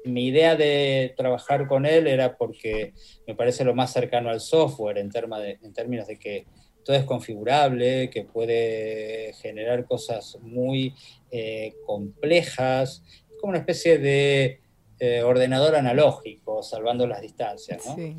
Mi 0.06 0.26
idea 0.28 0.56
de 0.56 1.14
trabajar 1.16 1.68
con 1.68 1.86
él 1.86 2.08
era 2.08 2.36
porque 2.36 2.94
me 3.28 3.36
parece 3.36 3.64
lo 3.64 3.76
más 3.76 3.94
cercano 3.94 4.30
al 4.30 4.42
software 4.42 4.98
en, 4.98 5.10
de- 5.10 5.60
en 5.62 5.72
términos 5.74 6.08
de 6.08 6.18
que 6.18 6.46
todo 6.86 6.96
es 6.96 7.04
configurable, 7.04 8.10
que 8.10 8.24
puede 8.24 9.34
generar 9.42 9.86
cosas 9.86 10.38
muy 10.42 10.94
eh, 11.32 11.74
complejas. 11.86 13.04
Es 13.30 13.38
como 13.42 13.50
una 13.52 13.60
especie 13.60 13.98
de 13.98 14.60
eh, 15.00 15.22
ordenador 15.24 15.76
analógico, 15.76 16.64
salvando 16.64 17.06
las 17.08 17.22
distancias, 17.22 17.86
¿no? 17.86 17.96
Sí. 17.96 18.16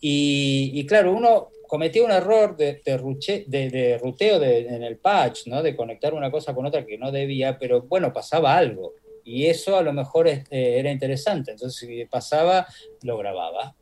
Y, 0.00 0.70
y 0.74 0.86
claro, 0.86 1.12
uno 1.12 1.48
cometió 1.66 2.04
un 2.04 2.10
error 2.12 2.56
de, 2.56 2.80
de 2.84 2.98
ruche- 2.98 3.44
de- 3.46 3.68
de 3.70 3.98
ruteo 3.98 4.42
en 4.42 4.82
el 4.82 4.96
patch, 4.98 5.46
¿no? 5.46 5.62
De 5.62 5.74
conectar 5.74 6.14
una 6.14 6.30
cosa 6.30 6.54
con 6.54 6.66
otra 6.66 6.84
que 6.84 6.98
no 6.98 7.10
debía, 7.10 7.58
pero 7.58 7.82
bueno, 7.82 8.12
pasaba 8.12 8.56
algo. 8.56 8.94
Y 9.24 9.46
eso 9.46 9.76
a 9.76 9.82
lo 9.82 9.92
mejor 9.92 10.28
este, 10.28 10.78
era 10.78 10.90
interesante. 10.90 11.50
Entonces, 11.50 11.78
si 11.78 12.04
pasaba, 12.06 12.66
lo 13.02 13.18
grababa. 13.18 13.74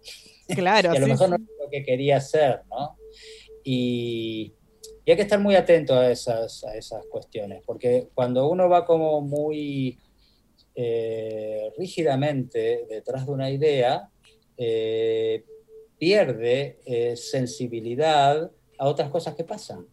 Claro, 0.48 0.90
y 0.94 0.96
a 0.96 1.00
lo 1.00 1.06
sí, 1.06 1.12
mejor 1.12 1.28
no 1.30 1.36
era 1.36 1.44
lo 1.64 1.70
que 1.70 1.84
quería 1.84 2.16
hacer, 2.16 2.60
¿no? 2.70 2.96
Y, 3.68 4.54
y 5.04 5.10
hay 5.10 5.16
que 5.16 5.22
estar 5.22 5.40
muy 5.40 5.56
atento 5.56 5.94
a 5.94 6.10
esas, 6.10 6.64
a 6.64 6.76
esas 6.76 7.04
cuestiones, 7.06 7.62
porque 7.66 8.08
cuando 8.14 8.48
uno 8.48 8.68
va 8.68 8.84
como 8.84 9.20
muy 9.20 9.98
eh, 10.74 11.72
rígidamente 11.76 12.86
detrás 12.88 13.26
de 13.26 13.32
una 13.32 13.50
idea, 13.50 14.08
eh, 14.56 15.44
pierde 15.98 16.80
eh, 16.84 17.16
sensibilidad 17.16 18.50
a 18.78 18.88
otras 18.88 19.08
cosas 19.10 19.34
que 19.34 19.44
pasan. 19.44 19.86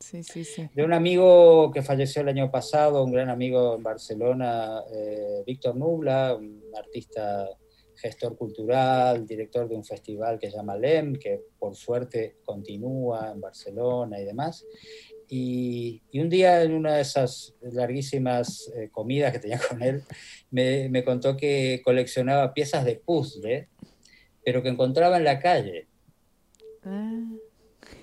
Sí, 0.00 0.22
sí, 0.22 0.44
sí. 0.44 0.68
De 0.74 0.84
un 0.84 0.92
amigo 0.92 1.70
que 1.72 1.82
falleció 1.82 2.22
el 2.22 2.28
año 2.28 2.50
pasado, 2.50 3.02
un 3.02 3.12
gran 3.12 3.28
amigo 3.28 3.74
en 3.74 3.82
Barcelona, 3.82 4.84
Víctor 5.44 5.76
Nubla, 5.76 6.36
un 6.36 6.62
artista 6.76 7.48
gestor 8.00 8.36
cultural, 8.36 9.26
director 9.26 9.68
de 9.68 9.74
un 9.76 9.84
festival 9.84 10.38
que 10.38 10.50
se 10.50 10.56
llama 10.56 10.76
LEM, 10.76 11.16
que 11.16 11.42
por 11.58 11.74
suerte 11.74 12.36
continúa 12.44 13.32
en 13.32 13.40
Barcelona 13.40 14.20
y 14.20 14.24
demás. 14.24 14.64
Y, 15.28 16.00
y 16.10 16.20
un 16.20 16.28
día 16.30 16.62
en 16.62 16.72
una 16.72 16.94
de 16.94 17.02
esas 17.02 17.54
larguísimas 17.60 18.72
eh, 18.76 18.88
comidas 18.90 19.32
que 19.32 19.40
tenía 19.40 19.58
con 19.68 19.82
él, 19.82 20.02
me, 20.50 20.88
me 20.88 21.04
contó 21.04 21.36
que 21.36 21.82
coleccionaba 21.84 22.54
piezas 22.54 22.84
de 22.84 22.96
puzzle, 22.96 23.68
pero 24.44 24.62
que 24.62 24.68
encontraba 24.68 25.18
en 25.18 25.24
la 25.24 25.38
calle. 25.40 25.88
Ah, 26.84 27.26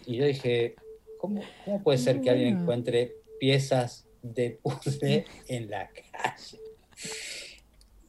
Y 0.05 0.17
yo 0.17 0.25
dije, 0.25 0.75
¿cómo, 1.17 1.41
cómo 1.63 1.81
puede 1.81 1.97
ser 1.97 2.21
que 2.21 2.29
alguien 2.29 2.59
encuentre 2.59 3.15
piezas 3.39 4.05
de 4.21 4.59
puzzle 4.61 5.25
en 5.47 5.69
la 5.69 5.89
calle? 5.89 6.59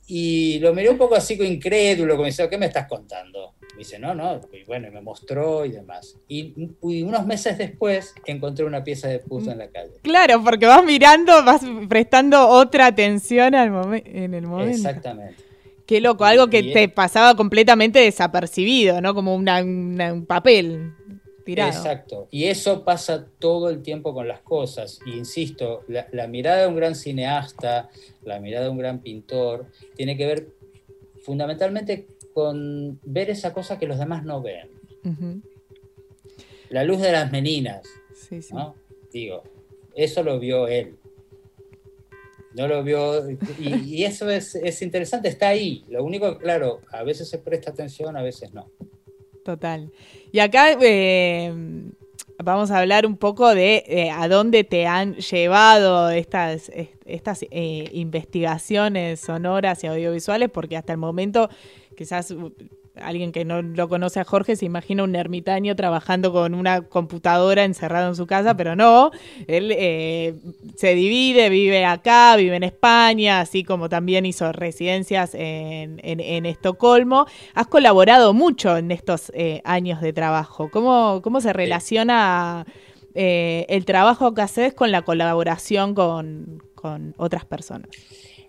Y 0.09 0.59
lo 0.61 0.73
miré 0.73 0.89
un 0.89 0.99
poco 0.99 1.17
así, 1.17 1.35
incrédulo, 1.43 2.15
como 2.15 2.27
diciendo, 2.27 2.49
¿qué 2.51 2.59
me 2.59 2.67
estás 2.67 2.87
contando? 2.87 3.55
Me 3.73 3.79
dice, 3.79 3.99
no, 3.99 4.15
no, 4.15 4.41
y 4.53 4.65
bueno, 4.65 4.87
y 4.89 4.91
me 4.93 5.01
mostró 5.01 5.65
y 5.65 5.73
demás. 5.73 6.17
Y, 6.29 6.55
y 6.83 7.03
unos 7.03 7.27
meses 7.27 7.59
después 7.59 8.15
encontré 8.25 8.65
una 8.65 8.85
pieza 8.85 9.09
de 9.09 9.19
puzzle 9.19 9.53
en 9.53 9.59
la 9.59 9.69
calle. 9.69 9.93
Claro, 10.03 10.43
porque 10.45 10.67
vas 10.67 10.85
mirando, 10.85 11.45
vas 11.45 11.63
prestando 11.89 12.49
otra 12.49 12.87
atención 12.87 13.55
al 13.55 13.69
en 14.07 14.33
el 14.35 14.47
momento. 14.47 14.77
Exactamente. 14.77 15.35
Qué 15.87 16.01
loco, 16.01 16.25
algo 16.25 16.49
que 16.49 16.63
te 16.73 16.89
pasaba 16.89 17.35
completamente 17.37 17.99
desapercibido, 18.01 19.01
¿no? 19.01 19.15
Como 19.15 19.35
una- 19.35 19.63
una- 19.63 20.13
un 20.13 20.25
papel 20.27 20.93
Exacto. 21.55 22.29
Y 22.31 22.45
eso 22.45 22.85
pasa 22.85 23.27
todo 23.39 23.71
el 23.71 23.83
tiempo 23.83 24.13
con 24.13 24.27
las 24.27 24.41
cosas. 24.41 25.01
Y 25.07 25.13
insisto, 25.13 25.85
la, 25.89 26.09
la 26.13 26.27
mirada 26.27 26.63
de 26.63 26.67
un 26.67 26.77
gran 26.77 26.95
cineasta, 26.95 27.89
la 28.23 28.41
mirada 28.41 28.65
de 28.65 28.71
un 28.71 28.79
gran 28.79 29.01
pintor, 29.01 29.67
tiene 29.95 30.17
que 30.17 30.27
ver 30.27 30.49
fundamentalmente 31.23 32.07
con 32.35 33.01
ver 33.05 33.31
esa 33.31 33.53
cosa 33.53 33.79
que 33.79 33.87
los 33.87 33.99
demás 33.99 34.25
no 34.25 34.43
ven. 34.43 34.71
La 36.69 36.85
luz 36.85 37.01
de 37.01 37.13
las 37.13 37.31
meninas, 37.33 37.87
Sí, 38.15 38.43
sí. 38.43 38.53
¿no? 38.55 38.75
Digo, 39.13 39.43
eso 39.95 40.23
lo 40.23 40.39
vio 40.39 40.69
él. 40.69 40.99
No 42.55 42.67
lo 42.67 42.83
vio. 42.83 43.31
Y, 43.59 43.97
y 43.97 44.05
eso 44.05 44.29
es, 44.31 44.55
es 44.55 44.83
interesante, 44.83 45.29
está 45.29 45.49
ahí. 45.49 45.85
Lo 45.89 46.03
único 46.03 46.37
que, 46.37 46.45
claro, 46.45 46.81
a 46.91 47.03
veces 47.03 47.29
se 47.29 47.39
presta 47.39 47.71
atención, 47.71 48.17
a 48.17 48.23
veces 48.23 48.53
no. 48.53 48.71
Total. 49.47 49.93
Y 50.33 50.41
acá 50.41 50.73
eh, 50.83 51.53
vamos 52.43 52.73
a 52.73 52.81
hablar 52.81 53.07
un 53.07 53.17
poco 53.17 53.55
de 53.55 53.85
eh, 53.87 54.11
a 54.11 54.27
dónde 54.27 54.65
te 54.65 54.89
han 54.89 55.15
llevado 55.15 56.11
estas, 56.11 56.69
est- 56.71 57.01
estas 57.05 57.45
eh, 57.53 57.89
investigaciones 57.93 59.21
sonoras 59.21 59.85
y 59.85 59.87
audiovisuales, 59.87 60.51
porque 60.51 60.77
hasta 60.77 60.93
el 60.95 60.99
momento 60.99 61.49
quizás 61.97 62.35
alguien 63.01 63.33
que 63.33 63.45
no 63.45 63.63
lo 63.63 63.89
conoce 63.89 64.21
a 64.21 64.25
Jorge 64.25 64.57
se 64.57 64.65
imagina 64.65 65.03
un 65.05 65.15
ermitaño 65.17 65.77
trabajando 65.77 66.33
con 66.33 66.55
una 66.55 66.83
computadora 66.83 67.65
encerrado 67.65 68.09
en 68.09 68.17
su 68.17 68.27
casa, 68.27 68.57
pero 68.57 68.75
no, 68.77 69.11
él 69.47 69.73
eh, 69.77 70.35
se 70.77 70.95
divide, 70.95 71.49
vive 71.51 71.85
acá, 71.85 72.37
vive 72.37 72.57
en 72.57 72.63
España, 72.63 73.41
así 73.41 73.65
como 73.65 73.89
también 73.89 74.27
hizo 74.27 74.51
residencias 74.53 75.35
en, 75.35 76.01
en- 76.03 76.21
en 76.21 76.47
Estocolmo. 76.47 77.27
Has 77.55 77.67
colaborado 77.67 78.33
mucho 78.35 78.77
en 78.77 78.91
estos 78.91 79.31
eh, 79.35 79.61
años 79.65 80.01
de 80.01 80.13
trabajo. 80.13 80.71
¿Cómo, 80.71 81.21
cómo 81.23 81.41
se 81.41 81.53
relaciona 81.53 82.67
eh, 83.15 83.67
el 83.69 83.85
trabajo 83.85 84.35
que 84.35 84.43
haces 84.43 84.75
con 84.75 84.91
la 84.91 85.03
colaboración 85.03 85.95
con, 85.95 86.63
con 86.75 87.15
otras 87.19 87.45
personas? 87.45 87.89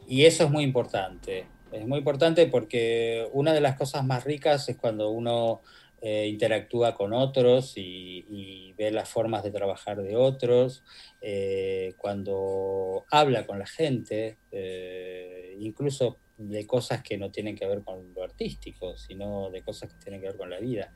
Y 0.07 0.23
eso 0.23 0.45
es 0.45 0.49
muy 0.49 0.63
importante. 0.63 1.45
Es 1.79 1.87
muy 1.87 1.99
importante 1.99 2.47
porque 2.47 3.27
una 3.33 3.53
de 3.53 3.61
las 3.61 3.75
cosas 3.75 4.05
más 4.05 4.23
ricas 4.23 4.67
es 4.69 4.77
cuando 4.77 5.09
uno 5.09 5.61
eh, 5.99 6.27
interactúa 6.27 6.93
con 6.93 7.11
otros 7.11 7.73
y, 7.75 8.23
y 8.29 8.73
ve 8.73 8.91
las 8.91 9.09
formas 9.09 9.43
de 9.43 9.49
trabajar 9.49 10.01
de 10.03 10.15
otros, 10.15 10.83
eh, 11.21 11.95
cuando 11.97 13.05
habla 13.09 13.47
con 13.47 13.57
la 13.57 13.65
gente, 13.65 14.37
eh, 14.51 15.57
incluso 15.59 16.19
de 16.37 16.67
cosas 16.67 17.01
que 17.01 17.17
no 17.17 17.31
tienen 17.31 17.55
que 17.55 17.65
ver 17.65 17.81
con 17.81 18.13
lo 18.13 18.23
artístico, 18.23 18.95
sino 18.95 19.49
de 19.49 19.63
cosas 19.63 19.91
que 19.91 19.99
tienen 19.99 20.21
que 20.21 20.27
ver 20.27 20.37
con 20.37 20.51
la 20.51 20.59
vida. 20.59 20.93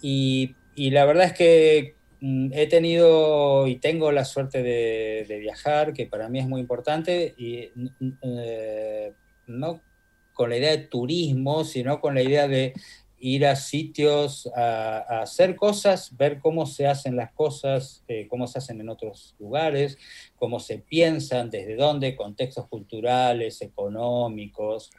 Y, 0.00 0.54
y 0.76 0.90
la 0.90 1.04
verdad 1.04 1.24
es 1.24 1.32
que 1.32 1.96
mm, 2.20 2.52
he 2.52 2.68
tenido 2.68 3.66
y 3.66 3.76
tengo 3.76 4.12
la 4.12 4.24
suerte 4.24 4.62
de, 4.62 5.26
de 5.26 5.38
viajar, 5.40 5.92
que 5.92 6.06
para 6.06 6.28
mí 6.28 6.38
es 6.38 6.46
muy 6.46 6.60
importante, 6.60 7.34
y 7.36 7.72
mm, 7.74 8.28
no 9.48 9.82
con 10.38 10.50
la 10.50 10.56
idea 10.56 10.70
de 10.70 10.84
turismo, 10.84 11.64
sino 11.64 12.00
con 12.00 12.14
la 12.14 12.22
idea 12.22 12.46
de 12.46 12.72
ir 13.18 13.44
a 13.44 13.56
sitios 13.56 14.48
a, 14.54 15.22
hacer 15.22 15.56
cosas, 15.56 16.16
ver 16.16 16.38
cómo 16.38 16.64
se 16.64 16.86
hacen 16.86 17.16
las 17.16 17.32
cosas, 17.32 18.04
eh, 18.06 18.28
cómo 18.28 18.46
se 18.46 18.58
hacen 18.58 18.80
en 18.80 18.88
otros 18.88 19.34
lugares, 19.40 19.98
cómo 20.36 20.60
se 20.60 20.78
piensan, 20.78 21.50
desde 21.50 21.74
dónde, 21.74 22.14
contextos 22.14 22.68
culturales, 22.68 23.60
económicos. 23.62 24.92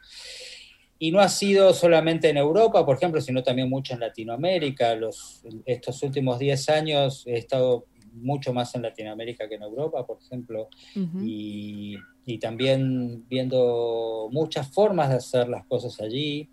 Y 0.98 1.10
no 1.10 1.20
ha 1.20 1.30
sido 1.30 1.72
solamente 1.72 2.28
en 2.28 2.36
Europa, 2.36 2.84
por 2.84 2.98
ejemplo, 2.98 3.22
sino 3.22 3.42
también 3.42 3.70
mucho 3.70 3.94
en 3.94 4.00
Latinoamérica. 4.00 4.94
Los, 4.94 5.42
estos 5.64 6.02
últimos 6.02 6.38
10 6.38 6.68
años 6.68 7.26
he 7.26 7.38
estado 7.38 7.86
mucho 8.12 8.52
más 8.52 8.74
en 8.74 8.82
Latinoamérica 8.82 9.48
que 9.48 9.54
en 9.56 9.62
Europa, 9.62 10.06
por 10.06 10.18
ejemplo, 10.20 10.68
Ujú. 10.96 11.18
y, 11.24 11.96
y 12.26 12.38
también 12.38 13.24
viendo 13.28 14.28
muchas 14.32 14.68
formas 14.72 15.08
de 15.10 15.16
hacer 15.16 15.48
las 15.48 15.64
cosas 15.66 16.00
allí. 16.00 16.48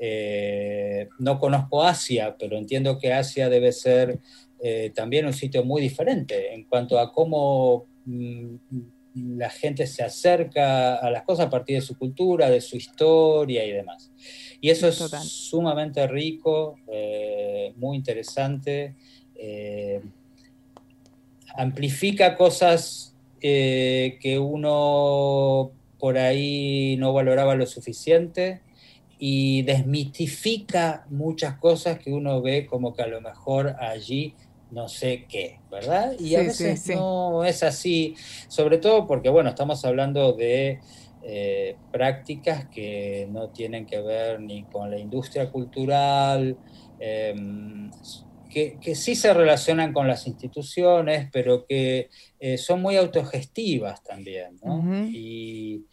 Eh, 0.00 1.08
no 1.18 1.38
conozco 1.38 1.82
Asia, 1.82 2.36
pero 2.38 2.56
entiendo 2.56 2.98
que 2.98 3.12
Asia 3.12 3.48
debe 3.48 3.72
ser 3.72 4.20
eh, 4.60 4.90
también 4.94 5.26
un 5.26 5.32
sitio 5.32 5.64
muy 5.64 5.80
diferente 5.82 6.54
en 6.54 6.64
cuanto 6.64 6.98
a 6.98 7.12
cómo 7.12 7.86
mm, 8.04 8.54
la 9.36 9.50
gente 9.50 9.86
se 9.88 10.04
acerca 10.04 10.96
a 10.96 11.10
las 11.10 11.24
cosas 11.24 11.46
a 11.46 11.50
partir 11.50 11.76
de 11.76 11.80
su 11.80 11.98
cultura, 11.98 12.48
de 12.48 12.60
su 12.60 12.76
historia 12.76 13.64
y 13.64 13.72
demás. 13.72 14.12
Y 14.60 14.70
eso 14.70 14.86
es 14.86 14.98
Total. 14.98 15.20
sumamente 15.22 16.06
rico, 16.06 16.76
eh, 16.92 17.72
muy 17.76 17.96
interesante. 17.96 18.94
eh, 19.40 20.00
amplifica 21.58 22.36
cosas 22.36 23.16
eh, 23.42 24.18
que 24.22 24.38
uno 24.38 25.72
por 25.98 26.18
ahí 26.18 26.96
no 26.98 27.12
valoraba 27.12 27.56
lo 27.56 27.66
suficiente 27.66 28.64
y 29.18 29.62
desmitifica 29.62 31.04
muchas 31.10 31.58
cosas 31.58 31.98
que 31.98 32.12
uno 32.12 32.40
ve 32.42 32.66
como 32.66 32.94
que 32.94 33.02
a 33.02 33.08
lo 33.08 33.20
mejor 33.20 33.74
allí 33.80 34.36
no 34.70 34.88
sé 34.88 35.26
qué, 35.28 35.62
¿verdad? 35.70 36.12
Y 36.18 36.36
a 36.36 36.42
Sí, 36.42 36.44
veces 36.44 36.78
sí, 36.78 36.94
sí. 36.94 36.94
no 36.94 37.44
es 37.44 37.62
así, 37.64 38.14
sobre 38.48 38.78
todo 38.78 39.06
porque, 39.06 39.30
bueno, 39.30 39.50
estamos 39.50 39.84
hablando 39.84 40.34
de 40.34 40.80
eh, 41.22 41.80
prácticas 41.90 42.68
que 42.70 43.26
no 43.30 43.50
tienen 43.50 43.86
que 43.86 44.00
ver 44.02 44.40
ni 44.40 44.68
con 44.68 44.90
la 44.90 44.98
industria 44.98 45.50
cultural, 45.50 46.60
em, 46.98 47.90
que, 48.48 48.78
que 48.80 48.94
sí 48.94 49.14
se 49.14 49.32
relacionan 49.34 49.92
con 49.92 50.08
las 50.08 50.26
instituciones, 50.26 51.28
pero 51.32 51.66
que 51.66 52.08
eh, 52.40 52.58
son 52.58 52.82
muy 52.82 52.96
autogestivas 52.96 54.02
también, 54.02 54.58
y, 55.12 55.84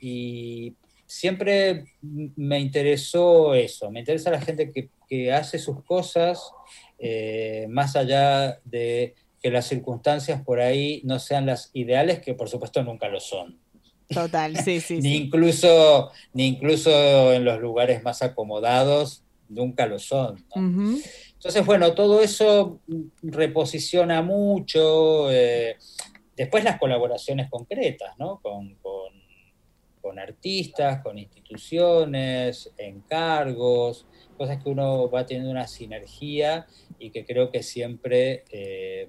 y 0.00 0.74
siempre 1.06 1.84
me 2.00 2.58
interesó 2.58 3.54
eso, 3.54 3.90
me 3.90 4.00
interesa 4.00 4.30
la 4.30 4.40
gente 4.40 4.70
que, 4.72 4.88
que 5.08 5.32
hace 5.32 5.58
sus 5.58 5.84
cosas 5.84 6.52
eh, 6.98 7.66
más 7.68 7.96
allá 7.96 8.60
de 8.64 9.14
que 9.42 9.50
las 9.50 9.66
circunstancias 9.66 10.40
por 10.42 10.60
ahí 10.60 11.02
no 11.04 11.18
sean 11.18 11.46
las 11.46 11.70
ideales, 11.74 12.20
que 12.20 12.32
por 12.32 12.48
supuesto 12.48 12.82
nunca 12.82 13.08
lo 13.08 13.20
son. 13.20 13.58
Total, 14.08 14.56
sí, 14.56 14.80
sí, 14.80 14.94
Ni 15.00 15.02
sí. 15.02 15.16
incluso, 15.16 16.10
ni 16.32 16.46
incluso 16.46 17.32
en 17.32 17.44
los 17.44 17.60
lugares 17.60 18.02
más 18.02 18.22
acomodados, 18.22 19.22
nunca 19.48 19.86
lo 19.86 19.98
son. 19.98 20.44
¿no? 20.54 20.96
Entonces, 21.42 21.66
bueno, 21.66 21.92
todo 21.92 22.22
eso 22.22 22.80
reposiciona 23.20 24.22
mucho. 24.22 25.28
eh, 25.32 25.76
después 26.36 26.62
las 26.62 26.78
colaboraciones 26.78 27.50
concretas, 27.50 28.14
¿no? 28.16 28.38
Con, 28.40 28.76
con- 28.76 29.10
artistas, 30.18 31.02
con 31.02 31.18
instituciones, 31.18 32.70
encargos, 32.76 34.06
cosas 34.36 34.62
que 34.62 34.68
uno 34.68 35.10
va 35.10 35.24
teniendo 35.24 35.50
una 35.50 35.66
sinergia 35.66 36.66
y 36.98 37.10
que 37.10 37.24
creo 37.24 37.50
que 37.50 37.62
siempre 37.62 38.44
eh, 38.52 39.08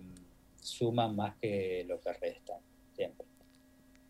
suman 0.61 1.13
más 1.15 1.35
que 1.41 1.85
lo 1.89 1.99
que 1.99 2.13
restan. 2.13 2.57
Siempre. 2.93 3.27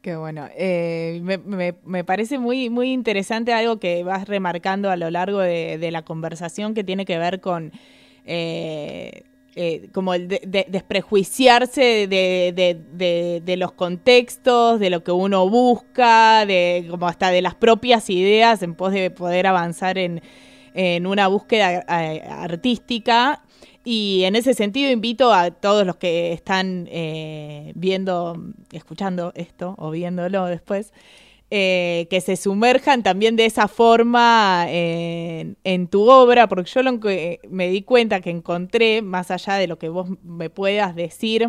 Qué 0.04 0.16
bueno. 0.16 0.48
Eh, 0.56 1.20
me, 1.24 1.40
me- 1.40 1.76
me 1.84 2.04
parece 2.04 2.38
muy, 2.38 2.70
muy 2.70 2.92
interesante 2.94 3.54
algo 3.54 3.80
que 3.80 4.04
vas 4.04 4.28
remarcando 4.28 4.92
a 4.92 4.96
lo 4.96 5.10
largo 5.10 5.40
de, 5.40 5.80
de 5.80 5.92
la 5.92 6.04
conversación 6.04 6.74
que 6.76 6.84
tiene 6.84 7.06
que 7.06 7.18
ver 7.18 7.42
con 7.42 7.72
eh, 8.26 9.24
eh, 9.56 9.90
como 9.94 10.14
el 10.16 10.28
de- 10.28 10.42
de- 10.48 10.66
desprejuiciarse 10.70 12.08
de, 12.08 13.56
los 13.58 13.72
contextos, 13.74 14.80
de 14.80 14.90
lo 14.90 15.04
que 15.04 15.12
uno 15.12 15.48
busca, 15.50 16.46
de 16.46 16.88
como 16.90 17.08
hasta 17.08 17.30
de 17.30 17.42
las 17.42 17.54
propias 17.56 18.10
ideas 18.10 18.64
en 18.64 18.74
pos 18.74 18.94
de 18.94 19.12
poder 19.12 19.46
avanzar 19.46 19.98
en, 19.98 20.22
en 20.74 21.06
una 21.06 21.28
búsqueda 21.28 21.84
eh, 21.88 22.24
artística. 22.28 23.44
Y 23.86 24.24
en 24.24 24.36
ese 24.38 24.54
sentido 24.54 24.90
invito 24.90 25.34
a 25.34 25.52
todos 25.52 25.86
los 25.86 25.98
que 25.98 26.32
están 26.32 26.88
eh, 26.90 27.74
viendo, 27.76 28.38
escuchando 28.72 29.34
esto 29.36 29.76
o 29.78 29.92
viéndolo 29.92 30.46
después, 30.46 30.94
eh, 31.56 32.08
que 32.10 32.20
se 32.20 32.36
sumerjan 32.36 33.04
también 33.04 33.36
de 33.36 33.46
esa 33.46 33.68
forma 33.68 34.66
en, 34.70 35.56
en 35.64 35.88
tu 35.88 36.10
obra, 36.10 36.48
porque 36.48 36.72
yo 36.72 36.82
lo 36.82 37.00
que 37.00 37.42
me 37.48 37.68
di 37.68 37.84
cuenta 37.84 38.22
que 38.22 38.32
encontré, 38.32 39.04
más 39.04 39.30
allá 39.30 39.54
de 39.58 39.68
lo 39.68 39.78
que 39.78 39.88
vos 39.88 40.10
me 40.24 40.50
puedas 40.50 40.96
decir, 40.96 41.48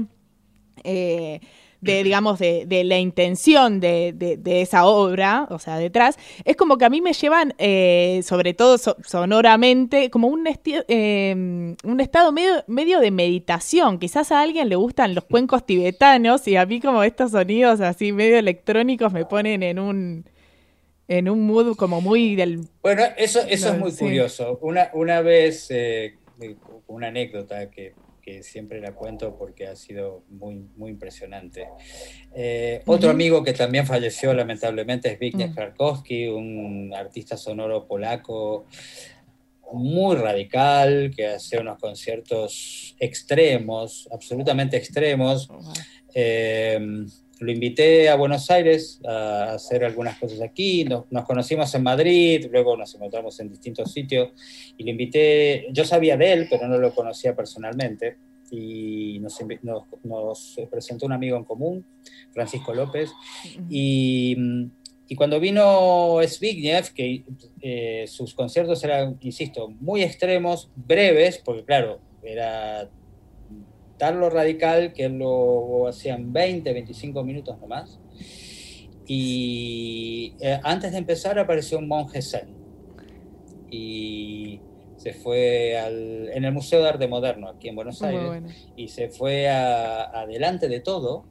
eh, 0.82 1.40
de, 1.84 2.02
digamos, 2.04 2.38
de, 2.38 2.64
de 2.66 2.84
la 2.84 2.98
intención 2.98 3.80
de, 3.80 4.12
de- 4.14 4.36
de 4.36 4.62
esa 4.62 4.86
obra, 4.86 5.46
o 5.50 5.58
sea, 5.58 5.76
detrás, 5.78 6.18
es 6.44 6.56
como 6.56 6.78
que 6.78 6.84
a 6.84 6.90
mí 6.90 7.00
me 7.00 7.12
llevan, 7.12 7.54
eh, 7.58 8.20
sobre 8.24 8.54
todo 8.54 8.78
so- 8.78 8.96
sonoramente, 9.06 10.10
como 10.10 10.28
un, 10.28 10.46
eh, 10.48 11.74
un 11.84 12.00
estado 12.00 12.32
medio, 12.32 12.64
medio 12.66 13.00
de 13.00 13.10
meditación. 13.10 13.98
Quizás 13.98 14.32
a 14.32 14.40
alguien 14.40 14.68
le 14.68 14.76
gustan 14.76 15.14
los 15.14 15.24
cuencos 15.24 15.64
tibetanos 15.66 16.46
y 16.48 16.56
a 16.56 16.66
mí 16.66 16.80
como 16.80 17.02
estos 17.02 17.30
sonidos 17.32 17.80
así 17.80 18.12
medio 18.12 18.38
electrónicos 18.38 19.12
me 19.12 19.24
ponen 19.24 19.62
en 19.62 19.78
un, 19.78 20.24
en 21.08 21.28
un 21.28 21.46
mood 21.46 21.76
como 21.76 22.00
muy 22.00 22.34
del... 22.36 22.60
Bueno, 22.82 23.02
eso, 23.16 23.40
eso 23.48 23.68
No, 23.68 23.74
es 23.74 23.80
muy 23.80 23.90
sí. 23.92 23.98
curioso. 23.98 24.58
Una, 24.62 24.90
una 24.94 25.20
vez, 25.20 25.66
eh, 25.70 26.14
una 26.86 27.08
anécdota 27.08 27.70
que, 27.70 27.94
que 28.24 28.42
siempre 28.42 28.80
la 28.80 28.94
cuento 28.94 29.36
porque 29.36 29.66
ha 29.66 29.76
sido 29.76 30.24
muy, 30.30 30.66
muy 30.76 30.90
impresionante. 30.92 31.68
Eh, 32.34 32.80
Otro 32.86 33.10
amigo 33.10 33.44
que 33.44 33.52
también 33.52 33.86
falleció 33.86 34.32
lamentablemente 34.32 35.10
es 35.10 35.18
Zbigniew 35.18 35.48
Mm. 35.48 35.54
Krakowski, 35.54 36.28
un 36.28 36.94
artista 36.94 37.36
sonoro 37.36 37.86
polaco 37.86 38.64
muy 39.72 40.16
radical, 40.16 41.12
que 41.14 41.26
hace 41.26 41.58
unos 41.58 41.78
conciertos 41.78 42.96
extremos, 42.98 44.08
absolutamente 44.10 44.76
extremos. 44.76 45.48
Eh, 46.14 46.78
lo 47.44 47.52
invité 47.52 48.08
a 48.08 48.16
Buenos 48.16 48.50
Aires 48.50 49.00
a 49.06 49.52
hacer 49.54 49.84
algunas 49.84 50.18
cosas 50.18 50.40
aquí, 50.40 50.84
nos, 50.84 51.04
nos 51.12 51.24
conocimos 51.24 51.72
en 51.74 51.82
Madrid, 51.82 52.46
luego 52.50 52.76
nos 52.76 52.94
encontramos 52.94 53.38
en 53.40 53.50
distintos 53.50 53.92
sitios 53.92 54.30
y 54.76 54.82
lo 54.84 54.90
invité, 54.90 55.66
yo 55.70 55.84
sabía 55.84 56.16
de 56.16 56.32
él, 56.32 56.46
pero 56.50 56.66
no 56.66 56.78
lo 56.78 56.94
conocía 56.94 57.36
personalmente. 57.36 58.16
Y 58.50 59.18
nos, 59.20 59.38
nos- 59.62 59.84
nos 60.04 60.60
presentó 60.70 61.06
un 61.06 61.12
amigo 61.12 61.36
en 61.36 61.44
común, 61.44 61.84
Francisco 62.32 62.72
López, 62.74 63.10
y, 63.68 64.36
y 65.08 65.16
cuando 65.16 65.40
vino 65.40 66.18
Zbigniew, 66.24 66.82
que 66.94 67.24
eh, 67.60 68.04
sus 68.06 68.34
conciertos 68.34 68.84
eran, 68.84 69.16
insisto, 69.22 69.68
muy 69.80 70.02
extremos, 70.02 70.70
breves, 70.76 71.38
porque 71.44 71.64
claro, 71.64 71.98
era 72.22 72.88
tal 73.98 74.18
lo 74.20 74.30
radical 74.30 74.92
que 74.92 75.08
lo 75.08 75.86
hacían 75.88 76.32
20, 76.32 76.72
25 76.72 77.22
minutos 77.24 77.58
nomás. 77.60 77.98
Y 79.06 80.34
eh, 80.40 80.58
antes 80.62 80.92
de 80.92 80.98
empezar 80.98 81.38
apareció 81.38 81.78
un 81.78 81.88
monje 81.88 82.22
zen. 82.22 82.54
Y 83.70 84.60
se 84.96 85.12
fue 85.12 85.76
al, 85.78 86.30
en 86.32 86.44
el 86.44 86.52
Museo 86.52 86.82
de 86.82 86.88
Arte 86.88 87.08
Moderno, 87.08 87.48
aquí 87.48 87.68
en 87.68 87.74
Buenos 87.76 88.00
Muy 88.00 88.10
Aires, 88.10 88.26
bueno. 88.26 88.48
y 88.76 88.88
se 88.88 89.08
fue 89.10 89.48
a- 89.48 90.04
adelante 90.04 90.68
de 90.68 90.80
todo 90.80 91.24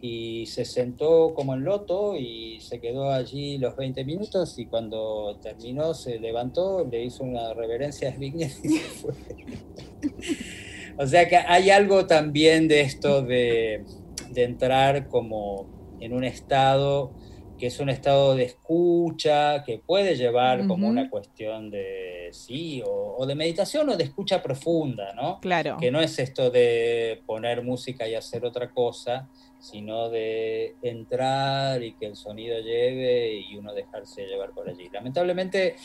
y 0.00 0.46
se 0.46 0.64
sentó 0.64 1.34
como 1.34 1.54
en 1.54 1.64
loto 1.64 2.16
y 2.16 2.60
se 2.60 2.80
quedó 2.80 3.10
allí 3.10 3.58
los 3.58 3.74
20 3.76 4.04
minutos 4.04 4.58
y 4.58 4.66
cuando 4.66 5.38
terminó 5.42 5.94
se 5.94 6.18
levantó, 6.18 6.86
le 6.90 7.04
hizo 7.04 7.24
una 7.24 7.52
reverencia 7.54 8.10
a 8.10 8.12
Zbigniew 8.12 8.48
y 8.62 8.68
se 8.68 8.78
fue. 8.80 9.12
o 10.98 11.06
sea 11.06 11.28
que 11.28 11.36
hay 11.36 11.70
algo 11.70 12.06
también 12.06 12.68
de 12.68 12.80
esto 12.80 13.22
de, 13.22 13.84
de 14.30 14.44
entrar 14.44 15.08
como 15.08 15.96
en 16.00 16.12
un 16.12 16.24
estado 16.24 17.12
que 17.58 17.66
es 17.66 17.80
un 17.80 17.88
estado 17.88 18.34
de 18.34 18.44
escucha, 18.44 19.64
que 19.64 19.78
puede 19.78 20.16
llevar 20.16 20.66
como 20.66 20.88
una 20.88 21.08
cuestión 21.08 21.70
de 21.70 22.28
sí, 22.32 22.82
o, 22.84 23.16
o 23.18 23.26
de 23.26 23.34
meditación 23.34 23.88
o 23.88 23.96
de 23.96 24.04
escucha 24.04 24.42
profunda, 24.42 25.14
¿no? 25.14 25.40
Claro. 25.40 25.76
que 25.80 25.90
no 25.90 26.00
es 26.00 26.18
esto 26.18 26.50
de 26.50 27.22
poner 27.26 27.62
música 27.62 28.06
y 28.06 28.14
hacer 28.14 28.44
otra 28.44 28.70
cosa, 28.70 29.28
sino 29.58 30.10
de 30.10 30.76
entrar 30.82 31.82
y 31.82 31.94
que 31.94 32.06
el 32.06 32.16
sonido 32.16 32.58
lleve 32.60 33.36
y 33.36 33.56
uno 33.56 33.72
dejarse 33.72 34.26
llevar 34.26 34.50
por 34.50 34.68
allí. 34.68 34.88
Lamentablemente, 34.92 35.76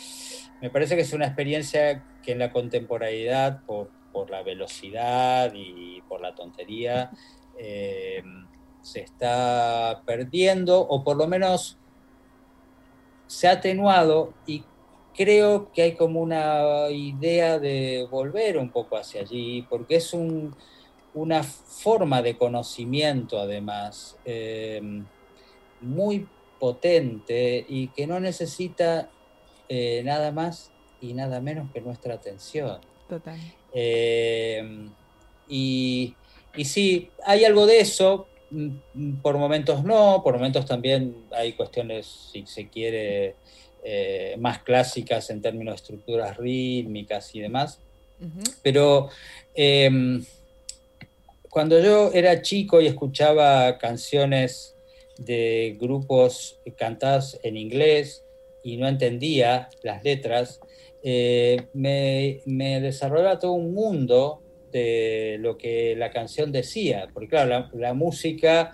me 0.62 0.70
parece 0.70 0.96
que 0.96 1.02
es 1.04 1.14
una 1.14 1.26
experiencia 1.26 2.04
que 2.22 2.34
en 2.34 2.40
la 2.40 2.52
contemporaneidad, 2.52 3.64
por, 3.66 3.92
por 4.12 4.30
la 4.30 4.44
velocidad 4.44 5.54
y 5.54 6.02
por 6.08 6.22
la 6.22 6.36
tontería, 6.36 7.12
eh, 7.58 8.24
se 8.82 9.02
está 9.02 10.02
perdiendo, 10.06 10.80
o 10.80 11.04
por 11.04 11.18
lo 11.18 11.28
menos 11.28 11.78
se 13.28 13.48
ha 13.48 13.52
atenuado 13.52 14.34
y 14.46 14.64
creo 15.16 15.72
que 15.72 15.84
hay 15.84 15.96
como 15.96 16.22
una 16.22 16.90
idea 16.90 17.60
de 17.60 18.08
volver 18.10 18.58
un 18.58 18.70
poco 18.70 18.98
hacia 18.98 19.22
allí, 19.22 19.62
porque 19.70 19.98
es 19.98 20.14
un, 20.14 20.56
una 21.14 21.44
forma 21.44 22.22
de 22.22 22.38
conocimiento 22.38 23.40
además 23.40 24.18
eh, 24.26 24.82
muy 25.82 26.28
potente 26.60 27.66
y 27.68 27.88
que 27.90 28.08
no 28.08 28.20
necesita 28.20 29.10
eh, 29.68 30.02
nada 30.04 30.32
más 30.32 30.72
y 31.02 31.14
nada 31.14 31.42
menos 31.42 31.72
que 31.72 31.82
nuestra 31.82 32.14
atención. 32.14 32.80
Total. 33.10 33.40
Eh, 33.74 34.88
y, 35.48 36.16
y 36.56 36.66
sí, 36.66 37.10
hay 37.26 37.46
algo 37.46 37.66
de 37.66 37.80
eso, 37.80 38.28
mm, 38.50 39.22
por 39.22 39.38
momentos 39.38 39.84
no, 39.84 40.22
por 40.24 40.36
momentos 40.36 40.66
también 40.66 41.26
hay 41.32 41.54
cuestiones, 41.54 42.30
si 42.32 42.46
se 42.46 42.70
quiere, 42.70 43.36
eh, 43.84 44.36
más 44.40 44.60
clásicas 44.60 45.30
en 45.30 45.42
términos 45.42 45.74
de 45.74 45.76
estructuras 45.78 46.38
rítmicas 46.38 47.34
y 47.34 47.40
demás. 47.40 47.80
Pero 48.62 49.10
eh, 49.56 49.90
cuando 51.50 51.80
yo 51.82 52.12
era 52.14 52.42
chico 52.42 52.80
y 52.80 52.88
escuchaba 52.88 53.80
canciones 53.80 54.76
de 55.18 55.76
grupos 55.80 56.60
cantadas 56.78 57.40
en 57.44 57.58
inglés 57.58 58.24
y 58.64 58.78
no 58.78 58.88
entendía 58.88 59.70
las 59.84 60.04
letras, 60.04 60.60
eh, 61.04 61.68
me, 61.74 62.40
me 62.46 62.80
desarrollaba 62.82 63.40
todo 63.40 63.54
un 63.54 63.74
mundo 63.74 64.42
de 64.72 65.38
lo 65.40 65.58
que 65.58 65.96
la 65.98 66.12
canción 66.12 66.52
decía, 66.52 67.08
porque 67.14 67.30
claro, 67.30 67.50
la, 67.50 67.70
la 67.74 67.94
música 67.94 68.72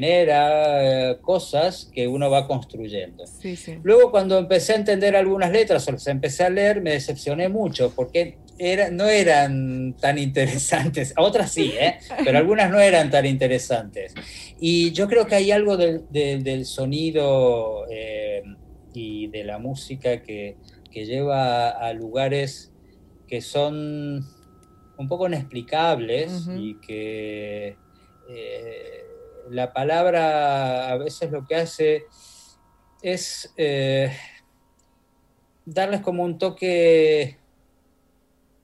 genera 0.00 1.10
eh, 1.12 1.16
cosas 1.20 1.90
que 1.94 2.06
uno 2.06 2.30
va 2.30 2.46
construyendo. 2.46 3.26
Sí, 3.26 3.56
sí. 3.56 3.76
Luego 3.82 4.10
cuando 4.10 4.38
empecé 4.38 4.74
a 4.74 4.76
entender 4.76 5.16
algunas 5.16 5.50
letras 5.50 5.88
o 5.88 5.92
las 5.92 6.06
empecé 6.06 6.44
a 6.44 6.50
leer, 6.50 6.82
me 6.82 6.92
decepcioné 6.92 7.48
mucho 7.48 7.92
porque 7.96 8.36
era, 8.58 8.90
no 8.90 9.08
eran 9.08 9.96
tan 9.98 10.18
interesantes. 10.18 11.14
Otras 11.18 11.50
sí, 11.52 11.72
¿eh? 11.80 11.96
pero 12.24 12.36
algunas 12.38 12.70
no 12.70 12.78
eran 12.78 13.10
tan 13.10 13.24
interesantes. 13.24 14.12
Y 14.60 14.92
yo 14.92 15.08
creo 15.08 15.26
que 15.26 15.36
hay 15.36 15.50
algo 15.50 15.76
del, 15.78 16.02
del- 16.10 16.42
del 16.44 16.66
sonido 16.66 17.86
eh, 17.90 18.42
y 18.92 19.28
de 19.28 19.44
la 19.44 19.58
música 19.58 20.22
que, 20.22 20.56
que 20.90 21.06
lleva 21.06 21.68
a 21.70 21.92
lugares 21.92 22.72
que 23.26 23.40
son 23.40 24.24
un 24.96 25.08
poco 25.08 25.26
inexplicables 25.28 26.48
y 26.58 26.74
que 26.80 27.76
eh, 28.28 29.04
la 29.50 29.72
palabra 29.72 30.90
a 30.90 30.96
veces 30.98 31.30
lo 31.30 31.46
que 31.46 31.54
hace 31.54 32.04
es 33.02 33.52
eh, 33.56 34.10
darles 35.64 36.00
como 36.00 36.22
un 36.24 36.38
toque 36.38 37.38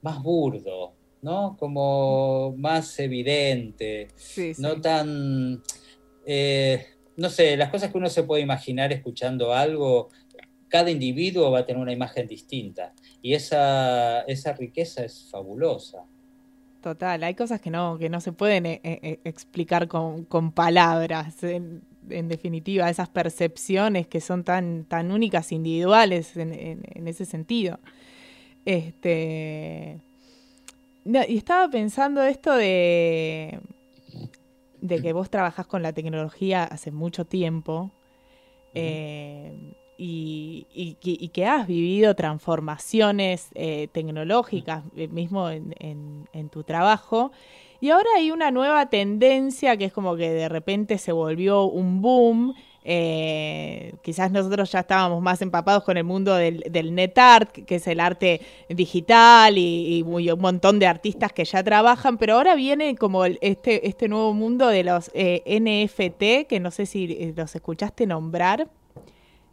más 0.02 0.22
burdo, 0.22 0.92
¿no? 1.22 1.56
Como 1.58 2.54
más 2.56 2.98
evidente, 2.98 4.08
Sí, 4.14 4.54
sí. 4.54 4.62
no 4.62 4.80
tan... 4.80 5.62
eh, 6.26 6.86
no 7.16 7.30
sé, 7.30 7.56
las 7.56 7.70
cosas 7.70 7.90
que 7.90 7.96
uno 7.96 8.10
se 8.10 8.24
puede 8.24 8.42
imaginar 8.42 8.92
escuchando 8.92 9.54
algo, 9.54 10.10
cada 10.76 10.90
individuo 10.90 11.50
va 11.50 11.60
a 11.60 11.66
tener 11.66 11.80
una 11.82 11.92
imagen 11.92 12.26
distinta 12.26 12.92
y 13.22 13.34
esa, 13.34 14.20
esa 14.22 14.52
riqueza 14.52 15.04
es 15.04 15.28
fabulosa. 15.30 16.00
Total, 16.82 17.22
hay 17.24 17.34
cosas 17.34 17.60
que 17.60 17.70
no, 17.70 17.98
que 17.98 18.08
no 18.08 18.20
se 18.20 18.32
pueden 18.32 18.66
eh, 18.66 18.80
eh, 18.84 19.18
explicar 19.24 19.88
con, 19.88 20.24
con 20.24 20.52
palabras. 20.52 21.42
En, 21.42 21.82
en 22.10 22.28
definitiva, 22.28 22.88
esas 22.88 23.08
percepciones 23.08 24.06
que 24.06 24.20
son 24.20 24.44
tan, 24.44 24.84
tan 24.84 25.10
únicas, 25.10 25.50
individuales 25.50 26.36
en, 26.36 26.52
en- 26.52 26.82
en 26.94 27.08
ese 27.08 27.24
sentido. 27.24 27.78
Este. 28.64 30.00
no, 31.04 31.20
y 31.26 31.36
estaba 31.38 31.68
pensando 31.70 32.22
esto 32.22 32.54
de. 32.54 33.58
de 34.80 35.02
que 35.02 35.12
vos 35.12 35.28
trabajás 35.30 35.66
con 35.66 35.82
la 35.82 35.92
tecnología 35.92 36.64
hace 36.64 36.90
mucho 36.92 37.24
tiempo. 37.24 37.90
eh, 38.74 39.52
y, 39.98 40.66
y 40.74 40.94
que- 40.94 41.16
y 41.24 41.28
que 41.28 41.46
has 41.46 41.66
vivido 41.66 42.14
transformaciones 42.14 43.48
eh, 43.54 43.88
tecnológicas 43.92 44.84
eh, 44.96 45.08
mismo 45.08 45.48
en, 45.50 45.74
en- 45.78 46.28
en 46.32 46.48
tu 46.48 46.62
trabajo. 46.64 47.32
Y 47.80 47.90
ahora 47.90 48.08
hay 48.16 48.30
una 48.30 48.50
nueva 48.50 48.86
tendencia 48.88 49.76
que 49.76 49.84
es 49.86 49.92
como 49.92 50.16
que 50.16 50.30
de 50.30 50.48
repente 50.48 50.98
se 50.98 51.12
volvió 51.12 51.64
un 51.64 52.00
boom. 52.02 52.54
eh, 52.88 53.94
quizás 54.02 54.30
nosotros 54.30 54.70
ya 54.72 54.80
estábamos 54.80 55.20
más 55.20 55.42
empapados 55.42 55.82
con 55.84 55.96
el 55.96 56.04
mundo 56.04 56.34
del, 56.36 56.60
del 56.70 56.94
net 56.94 57.18
art, 57.18 57.50
que 57.50 57.74
es 57.76 57.86
el 57.88 57.98
arte 58.00 58.40
digital 58.68 59.58
y, 59.58 60.02
un 60.02 60.40
montón 60.40 60.78
de 60.78 60.86
artistas 60.86 61.32
que 61.32 61.44
ya 61.44 61.62
trabajan, 61.64 62.16
pero 62.16 62.34
ahora 62.34 62.54
viene 62.54 62.94
como 62.96 63.24
este, 63.24 63.88
este 63.88 64.08
nuevo 64.08 64.32
mundo 64.34 64.68
de 64.68 64.84
los 64.84 65.10
eh, 65.14 65.42
NFT, 65.46 66.46
que 66.48 66.60
no 66.60 66.70
sé 66.70 66.86
si 66.86 67.32
los 67.36 67.54
escuchaste 67.56 68.06
nombrar. 68.06 68.68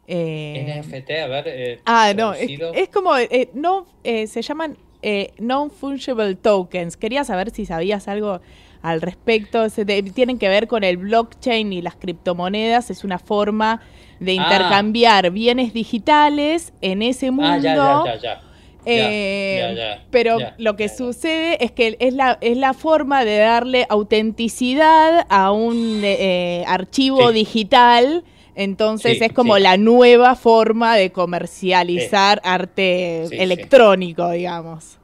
Eh, 0.06 0.82
NFT, 0.84 1.10
a 1.22 1.26
ver. 1.28 1.44
eh, 1.48 1.80
Ah, 1.86 2.12
no, 2.16 2.34
es, 2.34 2.88
como, 2.90 3.16
eh, 3.16 3.48
no, 3.54 3.86
eh, 4.04 4.26
se 4.26 4.42
llaman 4.42 4.76
eh, 5.02 5.32
non-fungible 5.38 6.34
tokens. 6.34 6.96
Quería 6.96 7.24
saber 7.24 7.50
si 7.50 7.66
sabías 7.66 8.08
algo 8.08 8.40
al 8.82 9.00
respecto. 9.02 9.68
Se 9.70 9.84
tienen 9.84 10.38
que 10.38 10.48
ver 10.48 10.66
con 10.68 10.84
el 10.84 10.96
blockchain 10.98 11.72
y 11.72 11.82
las 11.82 11.94
criptomonedas. 11.96 12.90
Es 12.90 13.04
una 13.04 13.18
forma 13.18 13.80
de 14.20 14.32
Ah. 14.32 14.44
intercambiar 14.44 15.30
bienes 15.30 15.72
digitales 15.74 16.72
en 16.82 17.02
ese 17.02 17.30
mundo. 17.30 17.50
Ah, 17.50 18.04
ya, 18.04 18.14
ya, 18.14 18.20
ya. 18.20 18.40
Eh, 18.86 19.96
pero 20.10 20.36
lo 20.58 20.76
que 20.76 20.90
sucede 20.90 21.62
es 21.64 21.72
que 21.72 21.96
es 21.98 22.12
la, 22.12 22.36
es 22.42 22.56
la 22.58 22.74
forma 22.74 23.24
de 23.24 23.38
darle 23.38 23.86
autenticidad 23.88 25.26
a 25.30 25.50
un 25.52 26.00
eh, 26.04 26.64
archivo 26.66 27.28
Sí. 27.28 27.34
digital. 27.34 28.24
Entonces 28.54 29.18
Sí, 29.18 29.24
es 29.24 29.32
como 29.32 29.56
sí. 29.56 29.62
la 29.62 29.76
nueva 29.76 30.36
forma 30.36 30.96
de 30.96 31.10
comercializar 31.12 32.40
arte 32.44 33.26
Sí, 33.28 33.36
electrónico, 33.38 34.30
digamos. 34.30 34.98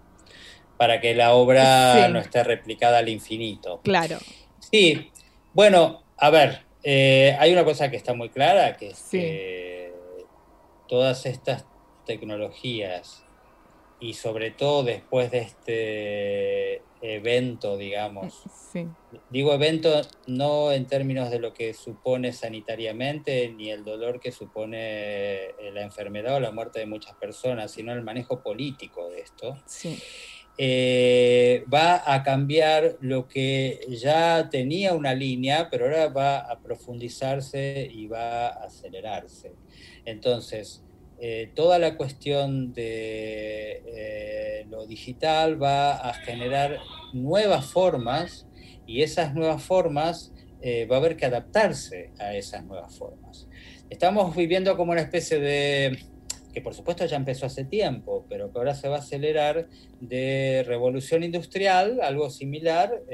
Para 0.76 1.00
que 1.00 1.14
la 1.14 1.34
obra 1.34 2.08
no 2.08 2.18
esté 2.20 2.42
replicada 2.44 2.98
al 2.98 3.08
infinito. 3.08 3.80
Claro. 3.82 4.18
Sí, 4.60 5.10
bueno, 5.52 6.04
a 6.16 6.30
ver, 6.30 6.66
eh, 6.82 7.36
hay 7.38 7.52
una 7.52 7.64
cosa 7.64 7.90
que 7.90 7.96
está 7.96 8.14
muy 8.14 8.30
clara, 8.30 8.76
que 8.76 8.88
es 8.88 8.98
Sí. 8.98 9.18
que 9.18 9.92
todas 10.88 11.26
estas 11.26 11.66
tecnologías, 12.06 13.22
y 14.00 14.14
sobre 14.14 14.50
todo 14.50 14.82
después 14.82 15.30
de 15.30 15.38
este 15.38 16.82
evento, 17.02 17.76
digamos. 17.76 18.42
Sí. 18.72 18.86
Digo 19.30 19.52
evento 19.54 20.00
no 20.26 20.72
en 20.72 20.86
términos 20.86 21.30
de 21.30 21.38
lo 21.38 21.52
que 21.52 21.74
supone 21.74 22.32
sanitariamente, 22.32 23.48
ni 23.50 23.70
el 23.70 23.84
dolor 23.84 24.20
que 24.20 24.32
supone 24.32 24.78
eh, 24.78 25.54
la 25.72 25.82
enfermedad 25.82 26.36
o 26.36 26.40
la 26.40 26.50
muerte 26.50 26.78
de 26.78 26.86
muchas 26.86 27.14
personas, 27.16 27.70
sino 27.70 27.92
el 27.92 28.02
manejo 28.02 28.42
político 28.42 29.08
de 29.10 29.20
esto. 29.20 29.58
Sí. 29.66 29.98
eh, 30.58 31.64
va 31.72 32.02
a 32.12 32.22
cambiar 32.22 32.96
lo 33.00 33.28
que 33.28 33.80
ya 33.88 34.50
tenía 34.50 34.92
una 34.94 35.14
línea, 35.14 35.68
pero 35.70 35.86
ahora 35.86 36.08
va 36.08 36.38
a 36.40 36.60
profundizarse 36.60 37.88
y 37.90 38.06
va 38.08 38.48
a 38.48 38.64
acelerarse. 38.64 39.54
Entonces, 40.04 40.84
eh, 41.22 41.50
toda 41.54 41.78
la 41.78 41.98
cuestión 41.98 42.72
de 42.72 43.82
eh, 43.86 44.66
lo 44.70 44.86
digital 44.86 45.62
va 45.62 45.92
a 45.96 46.14
generar 46.14 46.78
nuevas 47.12 47.66
formas 47.66 48.46
y 48.86 49.02
esas 49.02 49.34
nuevas 49.34 49.62
formas 49.62 50.32
eh, 50.62 50.86
va 50.86 50.96
a 50.96 50.98
haber 50.98 51.18
que 51.18 51.26
adaptarse 51.26 52.10
a 52.18 52.34
esas 52.34 52.64
nuevas 52.64 52.96
formas. 52.96 53.46
Estamos 53.90 54.34
viviendo 54.34 54.74
como 54.78 54.92
una 54.92 55.02
especie 55.02 55.38
de 55.40 55.98
que 56.54 56.62
por 56.62 56.72
supuesto 56.72 57.04
ya 57.04 57.16
empezó 57.16 57.44
hace 57.44 57.64
tiempo, 57.64 58.24
pero 58.30 58.50
que 58.50 58.58
ahora 58.58 58.74
se 58.74 58.88
va 58.88 58.96
a 58.96 59.00
acelerar 59.00 59.68
de 60.00 60.64
revolución 60.66 61.22
industrial, 61.22 62.00
algo 62.02 62.30
similar, 62.30 63.04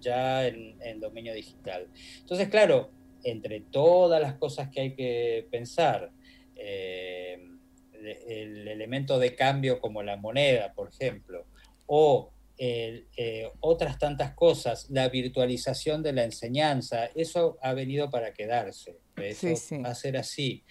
ya 0.00 0.46
en, 0.46 0.76
en, 0.82 1.00
dominio 1.00 1.32
digital. 1.32 1.86
Entonces, 2.20 2.48
claro, 2.48 2.90
entre 3.24 3.60
todas 3.60 4.20
las 4.20 4.34
cosas 4.34 4.68
que 4.68 4.80
hay 4.82 4.94
que 4.94 5.46
pensar, 5.50 6.12
eh, 6.58 7.38
el 7.92 8.68
elemento 8.68 9.18
de 9.18 9.34
cambio 9.34 9.80
como 9.80 10.02
la 10.02 10.16
moneda, 10.16 10.72
por 10.74 10.90
ejemplo, 10.90 11.46
o 11.86 12.32
eh, 12.58 13.06
otras 13.60 13.98
tantas 13.98 14.34
cosas, 14.34 14.88
la 14.90 15.08
virtualización 15.08 16.02
de 16.02 16.12
la 16.12 16.24
enseñanza, 16.24 17.06
eso 17.14 17.56
ha 17.62 17.72
venido 17.72 18.10
para 18.10 18.32
quedarse. 18.32 18.98
Eso 19.16 19.48
Sí, 19.48 19.56
sí. 19.56 19.78
va 19.78 19.90
a 19.90 19.94
ser 19.94 20.16
así, 20.16 20.64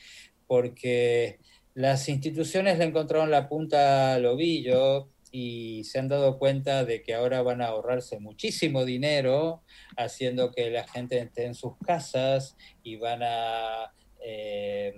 porque 0.47 1.39
las 1.73 2.09
instituciones 2.09 2.77
le 2.77 2.85
encontraron 2.85 3.31
la 3.31 3.47
punta 3.47 4.15
al 4.15 4.25
ovillo 4.25 5.09
y 5.31 5.83
se 5.83 5.99
han 5.99 6.07
dado 6.07 6.39
cuenta 6.39 6.85
de 6.85 7.03
que 7.03 7.13
ahora 7.13 7.41
van 7.41 7.61
a 7.61 7.67
ahorrarse 7.67 8.19
muchísimo 8.19 8.85
dinero 8.85 9.63
haciendo 9.97 10.51
que 10.51 10.69
la 10.69 10.87
gente 10.87 11.19
esté 11.19 11.45
en 11.45 11.55
sus 11.55 11.77
casas 11.85 12.57
y 12.83 12.95
van 12.95 13.21
a 13.23 13.93
eh, 14.23 14.93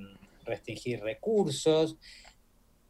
restringir 0.49 1.01
recursos. 1.01 1.97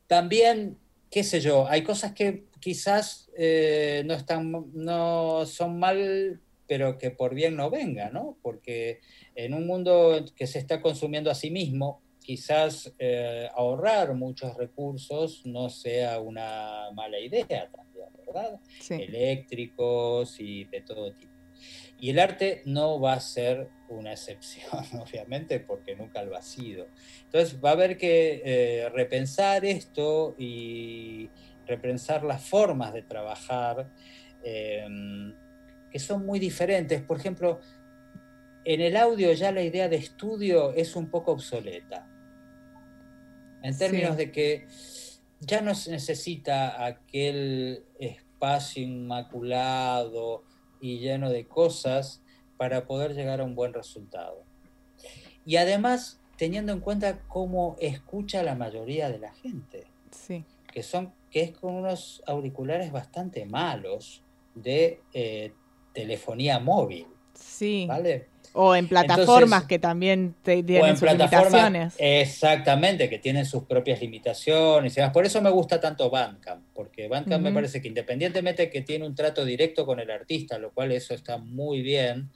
También, 0.07 0.77
qué 1.11 1.23
sé 1.23 1.41
yo, 1.41 1.68
hay 1.68 1.84
cosas 1.84 2.14
que 2.14 2.45
quizás 2.60 3.30
eh, 3.38 4.03
no, 4.06 4.14
están, 4.14 4.52
no 4.73 5.45
son 5.45 5.80
mal, 5.80 6.41
pero 6.68 6.98
que 6.98 7.11
por 7.11 7.36
bien 7.36 7.56
no 7.56 7.69
venga, 7.69 8.10
¿no? 8.10 8.38
Porque 8.41 9.02
en 9.36 9.53
un 9.53 9.68
mundo 9.68 10.26
que 10.36 10.48
se 10.48 10.60
está 10.60 10.81
consumiendo 10.81 11.30
a 11.30 11.36
sí 11.36 11.52
mismo, 11.52 12.02
quizás 12.19 12.94
eh, 12.99 13.49
ahorrar 13.56 14.14
muchos 14.14 14.56
recursos 14.56 15.45
no 15.45 15.69
sea 15.69 16.19
una 16.19 16.91
mala 16.94 17.19
idea 17.19 17.69
también, 17.72 18.10
¿verdad? 18.26 18.60
Sí. 18.80 18.95
Eléctricos 18.95 20.40
y 20.40 20.65
de 20.65 20.81
todo 20.81 21.11
tipo. 21.14 21.38
Y 21.99 22.11
el 22.11 22.19
arte 22.19 22.61
no 22.65 22.99
va 22.99 23.13
a 23.13 23.19
ser 23.19 23.69
una 23.89 24.11
excepción, 24.13 24.71
obviamente, 25.01 25.59
porque 25.59 25.95
nunca 25.95 26.23
lo 26.23 26.35
ha 26.38 26.41
sido. 26.41 26.88
Entonces 27.26 27.59
va 27.63 27.69
a 27.69 27.73
haber 27.73 27.97
que 27.97 28.41
eh, 28.45 28.89
repensar 28.89 29.65
esto 29.65 30.35
y 30.38 31.30
repensar 31.67 32.23
las 32.23 32.43
formas 32.43 32.93
de 32.93 33.03
trabajar, 33.03 33.91
eh, 34.43 34.88
que 35.91 35.99
son 35.99 36.26
muy 36.26 36.39
diferentes. 36.39 37.01
Por 37.01 37.17
ejemplo, 37.17 37.59
en 38.63 38.81
el 38.81 38.95
audio 38.97 39.31
ya 39.34 39.51
la 39.51 39.61
idea 39.63 39.89
de 39.89 39.97
estudio 39.97 40.73
es 40.73 40.95
un 40.95 41.09
poco 41.09 41.31
obsoleta. 41.34 42.07
En 43.61 43.77
términos 43.77 44.11
Sí. 44.11 44.17
de 44.17 44.31
que 44.31 44.67
ya 45.41 45.61
no 45.61 45.76
se 45.76 45.91
necesita 45.91 46.85
aquel 46.85 47.85
espacio 47.99 48.84
inmaculado 48.84 50.43
y 50.80 50.99
lleno 50.99 51.30
de 51.30 51.45
cosas 51.45 52.22
para 52.57 52.85
poder 52.85 53.14
llegar 53.15 53.41
a 53.41 53.43
un 53.43 53.56
buen 53.56 53.73
resultado. 53.73 54.43
Y 55.45 55.56
además, 55.57 56.19
teniendo 56.38 56.72
en 56.73 56.80
cuenta 56.80 57.19
cómo 57.27 57.76
escucha 57.80 58.43
la 58.43 58.56
mayoría 58.56 59.10
de 59.10 59.19
la 59.19 59.34
gente, 59.34 59.88
Sí. 60.11 60.43
que 60.72 60.84
son 60.84 61.14
que 61.31 61.41
es 61.43 61.51
con 61.51 61.76
unos 61.76 62.23
auriculares 62.26 62.91
bastante 62.91 63.45
malos 63.45 64.23
de 64.56 64.99
eh, 65.14 65.53
telefonía 65.93 66.57
móvil, 66.60 67.06
Sí. 67.35 67.85
¿vale? 67.88 68.27
O 68.61 68.76
en 68.76 68.88
plataformas 68.90 69.44
Entonces- 69.61 69.68
que 69.68 69.80
también 69.80 70.36
te 70.44 70.57
o 70.60 70.65
tienen 70.65 70.90
en 70.90 70.98
sus 70.98 71.07
plataformas 71.07 71.53
limitaciones. 71.72 71.95
exactamente 71.98 73.10
que 73.10 73.19
tienen 73.19 73.45
sus 73.45 73.64
propias 73.64 74.02
limitaciones 74.02 74.98
y 74.98 75.02
por 75.14 75.26
eso 75.26 75.41
me 75.41 75.49
gusta 75.49 75.80
tanto 75.80 76.10
Bandcamp 76.10 76.61
porque 76.73 77.07
Bandcamp 77.07 77.41
me 77.44 77.52
parece 77.53 77.81
que 77.81 77.88
independientemente 77.88 78.69
que 78.69 78.81
tiene 78.81 79.06
un 79.06 79.15
trato 79.15 79.45
directo 79.45 79.86
con 79.86 79.99
el 80.02 80.11
artista 80.11 80.57
lo 80.57 80.72
cual 80.72 80.91
eso 80.91 81.14
está 81.14 81.38
muy 81.38 81.81
bien 81.81 82.30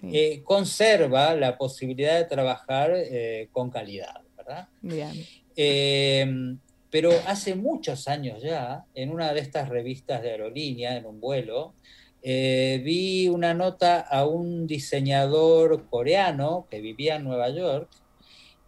Sí. 0.00 0.10
eh, 0.12 0.42
conserva 0.44 1.34
la 1.34 1.56
posibilidad 1.58 2.16
de 2.18 2.24
trabajar 2.24 2.92
eh, 2.94 3.48
con 3.52 3.70
calidad 3.70 4.20
verdad 4.36 4.68
Bien. 4.82 5.12
Eh, 5.56 6.56
pero 6.90 7.10
hace 7.26 7.54
muchos 7.54 8.08
años 8.08 8.42
ya, 8.42 8.84
en 8.94 9.10
una 9.10 9.32
de 9.32 9.40
estas 9.40 9.68
revistas 9.68 10.22
de 10.22 10.30
aerolínea, 10.32 10.96
en 10.96 11.06
un 11.06 11.20
vuelo, 11.20 11.74
eh, 12.22 12.80
vi 12.84 13.28
una 13.28 13.54
nota 13.54 14.00
a 14.00 14.26
un 14.26 14.66
diseñador 14.66 15.86
coreano 15.88 16.66
que 16.70 16.80
vivía 16.80 17.16
en 17.16 17.24
Nueva 17.24 17.48
York 17.50 17.88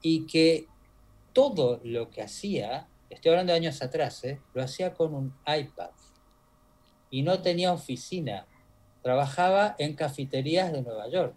y 0.01 0.27
que 0.27 0.67
todo 1.33 1.81
lo 1.85 2.11
que 2.11 2.23
hacía, 2.23 2.89
estoy 3.11 3.31
hablando 3.31 3.53
de 3.53 3.59
años 3.59 3.83
atrás, 3.83 4.25
eh, 4.25 4.41
lo 4.55 4.63
hacía 4.63 4.95
con 4.95 5.15
un 5.15 5.35
iPad 5.47 5.91
y 7.11 7.23
no 7.23 7.43
tenía 7.43 7.73
oficina. 7.73 8.47
Trabajaba 9.03 9.75
en 9.79 9.95
cafeterías 9.95 10.73
de 10.73 10.83
Nueva 10.83 11.09
York. 11.11 11.35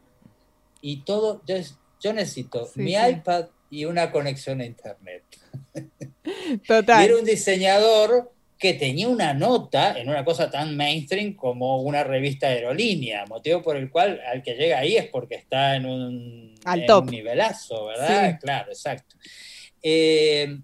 Y 0.82 1.02
todo, 1.02 1.42
yo, 1.46 1.56
yo 2.00 2.14
necesito 2.14 2.66
Sí, 2.68 2.80
mi 2.82 2.92
sí. 2.94 2.98
iPad 3.10 3.48
y 3.70 3.86
una 3.86 4.12
conexión 4.12 4.62
a 4.62 4.66
Internet. 4.66 5.24
Y 6.48 6.58
Total. 6.60 7.04
era 7.06 7.18
un 7.18 7.26
diseñador 7.26 8.32
que 8.58 8.74
tenía 8.74 9.10
una 9.10 9.34
nota 9.34 10.00
en 10.00 10.08
una 10.10 10.24
cosa 10.24 10.50
tan 10.50 10.78
mainstream 10.78 11.36
como 11.36 11.82
una 11.82 12.04
revista 12.04 12.48
aerolínea, 12.48 13.26
motivo 13.26 13.62
por 13.62 13.76
el 13.76 13.90
cual 13.90 14.22
al 14.26 14.42
que 14.42 14.56
llega 14.56 14.80
ahí 14.80 14.96
es 14.96 15.08
porque 15.08 15.36
está 15.36 15.76
en 15.76 15.86
un, 15.86 16.56
Al 16.64 16.82
en 16.82 16.86
top. 16.86 17.04
un 17.06 17.12
nivelazo, 17.12 17.86
¿verdad? 17.86 18.32
Sí. 18.32 18.38
Claro, 18.42 18.70
exacto. 18.70 19.18
Eh, 19.82 20.58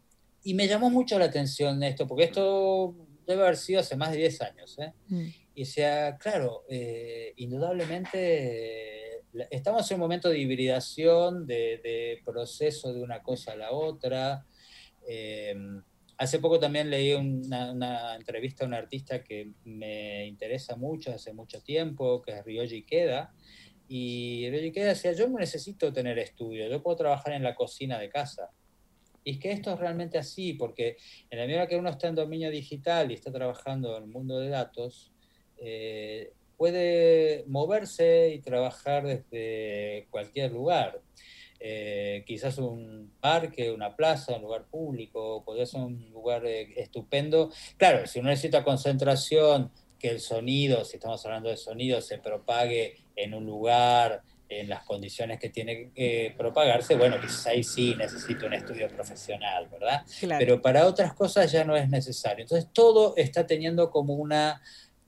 y 0.44 0.54
me 0.54 0.68
llamó 0.68 0.90
mucho 0.90 1.20
la 1.20 1.26
atención 1.26 1.84
esto, 1.84 2.08
porque 2.08 2.26
esto 2.26 2.96
debe 3.28 3.44
haber 3.44 3.58
sido 3.58 3.82
hace 3.82 3.96
más 3.96 4.12
de 4.12 4.18
10 4.18 4.42
años, 4.42 4.80
¿eh? 4.80 4.94
Mm. 5.08 5.28
Y 5.54 5.64
decía, 5.64 6.18
claro, 6.18 6.64
eh, 6.70 7.34
indudablemente 7.36 9.22
estamos 9.50 9.90
en 9.92 9.96
un 9.96 10.02
momento 10.02 10.30
de 10.30 10.40
hibridación, 10.40 11.46
de, 11.46 11.82
de 11.84 12.22
proceso 12.24 12.94
de 12.94 13.02
una 13.02 13.22
cosa 13.22 13.52
a 13.52 13.58
la 13.58 13.72
otra. 13.72 14.46
Eh, 15.06 15.54
hace 16.22 16.38
poco 16.38 16.60
también 16.60 16.92
leí 16.92 17.14
una, 17.14 18.16
entrevista 18.16 18.64
a 18.64 18.68
un 18.68 18.76
artista 18.76 19.24
que 19.24 19.54
me 19.66 20.28
interesa 20.28 20.76
mucho, 20.76 21.12
hace 21.12 21.34
mucho 21.34 21.62
tiempo, 21.64 22.22
que 22.22 22.34
es 22.34 22.46
Ryoji 22.46 22.84
Keda. 22.84 23.34
Y 23.88 24.48
Ryoji 24.52 24.72
Keda 24.72 24.90
decía, 24.90 25.14
yo 25.14 25.28
no 25.28 25.40
necesito 25.40 25.92
tener 25.92 26.20
estudio, 26.20 26.70
yo 26.70 26.84
puedo 26.84 26.96
trabajar 26.98 27.34
en 27.34 27.42
la 27.42 27.56
cocina 27.56 27.98
de 27.98 28.10
casa. 28.10 28.52
Y 29.24 29.32
es 29.32 29.40
que 29.40 29.52
esto 29.52 29.74
es 29.74 29.80
realmente 29.80 30.20
así, 30.20 30.54
porque 30.54 30.98
en 31.32 31.40
la 31.40 31.48
medida 31.48 31.66
que 31.66 31.78
uno 31.78 31.90
está 31.90 32.08
en 32.08 32.16
dominio 32.16 32.52
digital 32.52 33.10
y 33.10 33.16
está 33.16 33.32
trabajando 33.32 33.98
en 33.98 34.04
el 34.04 34.10
mundo 34.10 34.40
de 34.40 34.50
datos, 34.50 35.12
eh, 35.58 36.34
puede 36.56 37.46
moverse 37.48 38.32
y 38.36 38.42
trabajar 38.42 39.08
desde 39.08 40.06
cualquier 40.12 40.52
lugar. 40.52 41.02
Eh, 41.64 42.24
quizás 42.26 42.58
un 42.58 43.14
parque, 43.20 43.72
una 43.72 43.96
plaza, 43.96 44.36
un 44.36 44.42
lugar 44.42 44.66
público, 44.66 45.44
podría 45.46 45.68
ser 45.68 45.82
un 45.82 46.10
lugar 46.12 46.44
eh, 46.46 46.74
estupendo. 46.76 47.52
Claro, 47.78 48.08
si 48.08 48.20
uno 48.20 48.30
necesita 48.30 48.64
concentración, 48.64 49.72
que 50.00 50.10
el 50.10 50.20
sonido, 50.20 50.84
si 50.84 50.98
estamos 50.98 51.24
hablando 51.26 51.50
de 51.50 51.58
sonido, 51.58 52.02
se 52.02 52.18
propague 52.18 52.96
en 53.16 53.36
un 53.36 53.46
lugar, 53.46 54.24
en 54.50 54.68
las 54.68 54.84
condiciones 54.84 55.40
que 55.40 55.50
tiene 55.50 55.92
que 55.94 56.34
propagarse, 56.38 56.96
bueno, 56.96 57.22
quizás 57.22 57.48
ahí 57.48 57.64
sí 57.64 57.96
necesita 57.96 58.48
un 58.48 58.54
estudio 58.54 58.88
profesional, 58.90 59.70
¿verdad? 59.70 60.04
Claro. 60.20 60.40
pero 60.40 60.62
para 60.62 60.88
otras 60.88 61.14
cosas 61.14 61.52
ya 61.52 61.64
no 61.64 61.76
es 61.78 61.88
necesario. 61.88 62.44
Entonces 62.44 62.70
todo 62.74 63.14
está 63.16 63.46
teniendo 63.46 63.92
como 63.92 64.16
una 64.16 64.62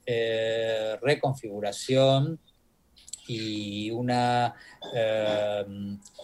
eh, 0.06 0.96
reconfiguración 1.02 2.38
y 3.26 3.90
una 3.90 4.54
eh, 4.94 5.64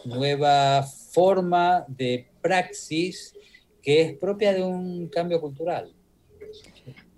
nueva 0.05 0.82
forma 0.82 1.85
de 1.89 2.27
praxis 2.40 3.35
que 3.82 4.02
es 4.02 4.12
propia 4.18 4.52
de 4.52 4.62
un 4.62 5.09
cambio 5.09 5.40
cultural. 5.40 5.90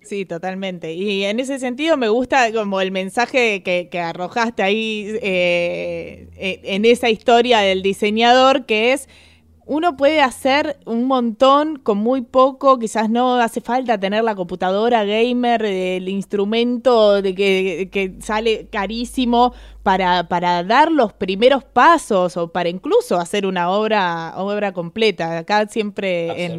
Sí, 0.03 0.25
totalmente. 0.27 0.93
Y 0.95 1.25
en 1.25 1.41
ese 1.41 1.59
sentido 1.59 1.97
me 1.97 2.09
gusta 2.09 2.53
como 2.53 2.81
el 2.81 2.91
mensaje 2.91 3.63
que, 3.63 3.89
arrojaste 3.99 4.63
ahí 4.63 5.17
eh, 5.23 6.29
eh, 6.37 6.61
en 6.65 6.85
esa 6.85 7.09
historia 7.09 7.61
del 7.61 7.83
diseñador, 7.83 8.67
que 8.67 8.93
es 8.93 9.09
uno 9.67 9.97
puede 9.97 10.21
hacer 10.21 10.79
un 10.87 11.05
montón 11.07 11.77
con 11.79 11.99
muy 11.99 12.23
poco, 12.23 12.79
quizás 12.79 13.09
no 13.09 13.37
hace 13.37 13.61
falta 13.61 13.99
tener 13.99 14.25
la 14.25 14.35
computadora 14.35 15.05
gamer, 15.05 15.65
el 15.65 16.09
instrumento 16.09 17.23
de 17.23 17.35
que, 17.35 17.89
que 17.93 18.15
sale 18.21 18.67
carísimo 18.71 19.55
para, 19.83 20.29
para 20.29 20.63
dar 20.65 20.91
los 20.93 21.13
primeros 21.13 21.65
pasos 21.65 22.37
o 22.37 22.53
para 22.53 22.69
incluso 22.69 23.19
hacer 23.19 23.47
una 23.47 23.71
obra, 23.71 24.35
obra 24.37 24.73
completa. 24.73 25.39
Acá 25.39 25.67
siempre 25.69 26.27
en, 26.45 26.53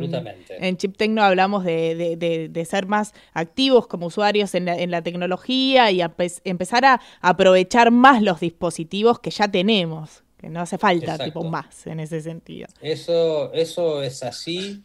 en 0.59 0.77
Chip 0.77 0.97
Tecno 0.97 1.23
hablamos 1.23 1.63
de, 1.63 1.95
de- 1.95 2.15
de- 2.17 2.49
de 2.49 2.65
ser 2.65 2.87
más 2.87 3.13
activos 3.33 3.87
como 3.87 4.07
usuarios 4.07 4.55
en 4.55 4.65
la, 4.65 4.77
en 4.77 4.91
la 4.91 5.01
tecnología 5.01 5.91
y 5.91 6.01
a 6.01 6.09
empe- 6.15 6.41
empezar 6.43 6.85
a 6.85 7.01
aprovechar 7.21 7.91
más 7.91 8.21
los 8.21 8.39
dispositivos 8.39 9.19
que 9.19 9.29
ya 9.31 9.47
tenemos. 9.49 10.22
Que 10.43 10.49
no 10.49 10.59
hace 10.59 10.77
falta 10.77 11.05
Exacto. 11.05 11.23
tipo 11.23 11.43
más 11.45 11.87
en 11.87 12.01
ese 12.01 12.19
sentido. 12.19 12.67
Eso, 12.81 13.53
eso 13.53 14.03
es 14.03 14.21
así. 14.23 14.83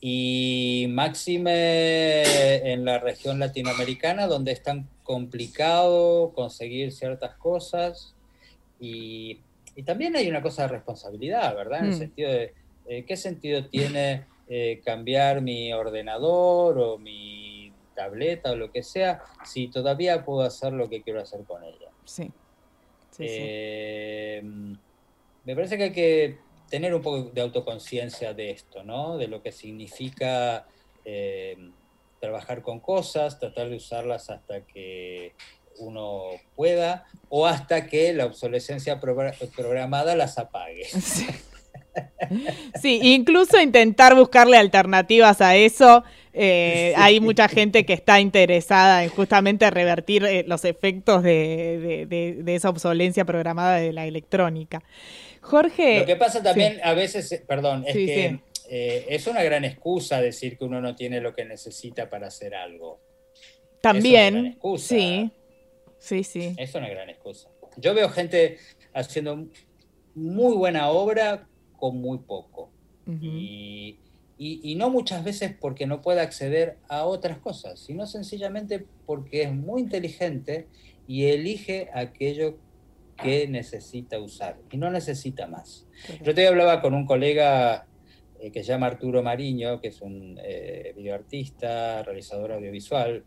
Y 0.00 0.86
máxime 0.90 2.70
en 2.72 2.84
la 2.84 3.00
región 3.00 3.40
latinoamericana, 3.40 4.28
donde 4.28 4.52
es 4.52 4.62
tan 4.62 4.88
complicado 5.02 6.32
conseguir 6.32 6.92
ciertas 6.92 7.34
cosas. 7.38 8.14
Y, 8.78 9.40
y 9.74 9.82
también 9.82 10.14
hay 10.14 10.28
una 10.28 10.42
cosa 10.42 10.62
de 10.62 10.68
responsabilidad, 10.68 11.56
¿verdad? 11.56 11.80
En 11.80 11.86
el 11.86 11.90
Mm. 11.94 11.98
sentido 11.98 12.30
de, 12.30 12.54
eh, 12.86 13.04
¿qué 13.04 13.16
sentido 13.16 13.66
tiene 13.66 14.26
eh, 14.46 14.80
cambiar 14.84 15.42
mi 15.42 15.72
ordenador 15.72 16.78
o 16.78 16.98
mi 16.98 17.72
tableta 17.96 18.52
o 18.52 18.56
lo 18.56 18.70
que 18.70 18.84
sea 18.84 19.20
si 19.44 19.66
todavía 19.72 20.24
puedo 20.24 20.42
hacer 20.42 20.72
lo 20.72 20.88
que 20.88 21.02
quiero 21.02 21.20
hacer 21.20 21.40
con 21.48 21.64
ella? 21.64 21.90
Sí. 22.04 22.30
Sí, 23.18 23.24
sí. 23.28 23.36
Eh, 23.40 24.42
Me 25.44 25.54
parece 25.54 25.76
que 25.76 25.82
hay 25.84 25.92
que 25.92 26.38
tener 26.70 26.94
un 26.94 27.02
poco 27.02 27.30
de 27.30 27.40
autoconciencia 27.40 28.34
de 28.34 28.50
esto, 28.50 28.84
¿no? 28.84 29.16
De 29.18 29.26
lo 29.28 29.42
que 29.42 29.52
significa 29.52 30.66
eh, 31.04 31.56
trabajar 32.20 32.62
con 32.62 32.80
cosas, 32.80 33.38
tratar 33.38 33.68
de 33.70 33.76
usarlas 33.76 34.28
hasta 34.30 34.64
que 34.66 35.34
uno 35.78 36.22
pueda 36.56 37.06
o 37.28 37.46
hasta 37.46 37.86
que 37.86 38.12
la 38.12 38.26
obsolescencia 38.26 39.00
progra- 39.00 39.34
programada 39.56 40.14
las 40.16 40.38
apague. 40.38 40.86
Sí. 41.00 41.26
Sí, 42.80 43.00
incluso 43.02 43.60
intentar 43.60 44.14
buscarle 44.14 44.56
alternativas 44.56 45.40
a 45.40 45.56
eso. 45.56 46.04
Eh, 46.40 46.94
Hay 46.96 47.18
mucha 47.20 47.48
gente 47.48 47.84
que 47.84 47.92
está 47.94 48.20
interesada 48.20 49.02
en 49.02 49.10
justamente 49.10 49.68
revertir 49.70 50.24
eh, 50.24 50.44
los 50.46 50.64
efectos 50.64 51.22
de, 51.24 51.78
de- 51.80 52.06
de- 52.06 52.42
de 52.44 52.54
esa 52.54 52.70
obsolencia 52.70 53.24
programada 53.24 53.76
de 53.76 53.92
la 53.92 54.06
electrónica. 54.06 54.82
Jorge. 55.40 55.98
Lo 56.00 56.06
que 56.06 56.16
pasa 56.16 56.42
también 56.42 56.74
sí. 56.74 56.80
a 56.84 56.94
veces, 56.94 57.32
eh, 57.32 57.44
perdón, 57.46 57.84
es 57.86 57.92
Sí, 57.94 58.06
que 58.06 58.30
sí. 58.30 58.62
eh, 58.70 59.06
es 59.08 59.26
una 59.26 59.42
gran 59.42 59.64
excusa 59.64 60.20
decir 60.20 60.56
que 60.56 60.64
uno 60.64 60.80
no 60.80 60.94
tiene 60.94 61.20
lo 61.20 61.34
que 61.34 61.44
necesita 61.44 62.08
para 62.08 62.28
hacer 62.28 62.54
algo. 62.54 63.00
También. 63.80 64.14
es 64.24 64.30
una 64.32 64.40
gran 64.40 64.46
excusa. 64.52 64.88
Sí. 64.88 65.30
Sí, 65.98 66.22
sí. 66.24 66.54
Es 66.56 66.74
una 66.74 66.88
gran 66.88 67.10
excusa. 67.10 67.48
Yo 67.76 67.94
veo 67.94 68.08
gente 68.10 68.58
haciendo 68.94 69.46
muy 70.14 70.56
buena 70.56 70.88
obra 70.90 71.46
con 71.76 71.96
muy 72.00 72.18
poco. 72.18 72.70
Y, 73.22 73.98
y- 74.38 74.60
y 74.62 74.74
no 74.76 74.88
muchas 74.90 75.24
veces 75.24 75.54
porque 75.60 75.86
no 75.86 76.00
puede 76.00 76.20
acceder 76.20 76.76
a 76.88 77.04
otras 77.04 77.38
cosas, 77.38 77.80
sino 77.80 78.06
sencillamente 78.06 78.86
porque 79.04 79.42
es 79.42 79.52
muy 79.52 79.80
inteligente 79.82 80.68
y 81.06 81.24
elige 81.26 81.88
aquello 81.92 82.56
que 83.22 83.48
necesita 83.48 84.18
usar 84.20 84.58
y 84.70 84.76
no 84.76 84.90
necesita 84.90 85.46
más. 85.48 85.86
Yo 86.22 86.34
te 86.34 86.46
hablaba 86.46 86.80
con 86.80 86.94
un 86.94 87.04
colega 87.04 87.86
eh, 88.40 88.52
que 88.52 88.62
se 88.62 88.68
llama 88.68 88.86
Arturo 88.86 89.22
Mariño, 89.24 89.80
que 89.80 89.88
es 89.88 90.00
un 90.00 90.38
eh, 90.40 90.92
videoartista, 90.96 92.04
realizador 92.04 92.52
audiovisual, 92.52 93.24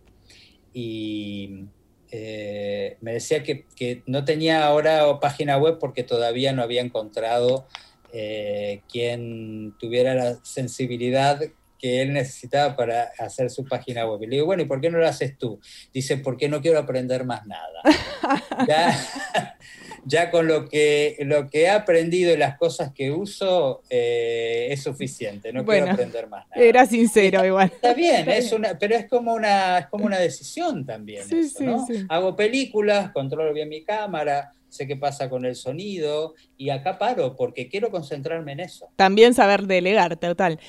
y 0.73 1.65
eh, 2.11 2.97
me 3.01 3.13
decía 3.13 3.43
que, 3.43 3.65
que 3.75 4.03
no 4.05 4.23
tenía 4.25 4.65
ahora 4.65 5.19
página 5.19 5.57
web 5.57 5.77
porque 5.79 6.03
todavía 6.03 6.53
no 6.53 6.61
había 6.61 6.81
encontrado 6.81 7.67
eh, 8.13 8.81
quien 8.89 9.73
tuviera 9.79 10.13
la 10.13 10.39
sensibilidad 10.43 11.41
que 11.81 12.01
él 12.03 12.13
necesitaba 12.13 12.75
para 12.75 13.11
hacer 13.17 13.49
su 13.49 13.65
página 13.65 14.05
web. 14.05 14.21
Y 14.21 14.27
le 14.27 14.35
digo, 14.35 14.45
bueno, 14.45 14.61
¿y 14.61 14.67
por 14.67 14.79
qué 14.79 14.91
no 14.91 14.99
lo 14.99 15.07
haces 15.07 15.37
tú? 15.37 15.59
Dice, 15.91 16.17
porque 16.17 16.47
no 16.47 16.61
quiero 16.61 16.77
aprender 16.77 17.25
más 17.25 17.45
nada. 17.47 17.81
ya, 18.67 19.57
ya 20.05 20.31
con 20.31 20.47
lo 20.47 20.67
que, 20.67 21.17
lo 21.21 21.49
que 21.49 21.63
he 21.63 21.69
aprendido 21.69 22.33
y 22.33 22.37
las 22.37 22.57
cosas 22.57 22.91
que 22.93 23.11
uso 23.11 23.81
eh, 23.89 24.67
es 24.71 24.83
suficiente, 24.83 25.53
no 25.53 25.63
Bueno, 25.63 25.85
quiero 25.85 25.93
aprender 25.93 26.27
más 26.27 26.47
nada. 26.49 26.61
Era 26.61 26.85
sincero 26.85 27.45
igual. 27.45 27.71
Está 27.73 27.93
bien, 27.93 28.19
Está 28.19 28.37
es 28.37 28.51
una, 28.51 28.77
pero 28.77 28.95
es 28.95 29.07
como 29.07 29.33
una, 29.33 29.79
es 29.79 29.87
como 29.87 30.05
una 30.05 30.19
decisión 30.19 30.85
también. 30.85 31.25
Sí, 31.27 31.39
eso, 31.39 31.57
sí, 31.59 31.65
¿no? 31.65 31.85
sí. 31.85 32.05
Hago 32.09 32.35
películas, 32.35 33.11
controlo 33.11 33.53
bien 33.53 33.69
mi 33.69 33.83
cámara, 33.83 34.51
sé 34.71 34.87
qué 34.87 34.95
pasa 34.95 35.29
con 35.29 35.45
el 35.45 35.55
sonido 35.55 36.33
y 36.57 36.69
acá 36.69 36.97
paro 36.97 37.35
porque 37.35 37.67
quiero 37.67 37.91
concentrarme 37.91 38.53
en 38.53 38.61
eso. 38.61 38.89
También 38.95 39.33
saber 39.33 39.63
delegar, 39.67 40.17
total. 40.17 40.59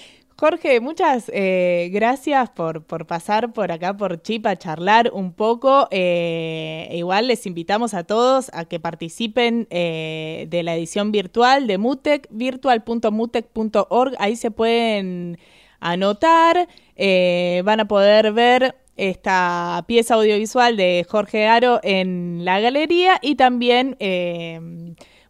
Jorge, 0.43 0.81
muchas 0.81 1.31
eh, 1.32 1.89
gracias 1.93 2.51
por, 2.51 2.85
pasar 3.06 3.52
por 3.52 3.70
acá 3.70 3.97
por 3.97 4.23
Chip 4.23 4.44
a 4.48 4.56
charlar 4.56 5.12
un 5.14 5.32
poco. 5.32 5.86
Eh, 5.93 6.89
igual 6.94 7.28
les 7.28 7.47
invitamos 7.47 7.94
a 7.94 8.02
todos 8.02 8.51
a 8.52 8.64
que 8.64 8.81
participen 8.81 9.69
eh, 9.70 10.48
de 10.51 10.64
la 10.64 10.74
edición 10.74 11.12
virtual 11.12 11.69
de 11.69 11.78
Mutec, 11.78 12.27
virtual.mutec.org. 12.31 14.16
Ahí 14.19 14.35
se 14.35 14.51
pueden 14.51 15.39
anotar, 15.78 16.66
van 16.97 17.78
a 17.78 17.86
poder 17.86 18.32
ver 18.32 18.74
esta 18.97 19.85
pieza 19.86 20.14
audiovisual 20.14 20.77
de 20.77 21.06
Jorge 21.09 21.47
Aro 21.47 21.78
en 21.85 22.44
la 22.44 22.59
galería 22.59 23.20
y 23.23 23.36
también... 23.36 23.97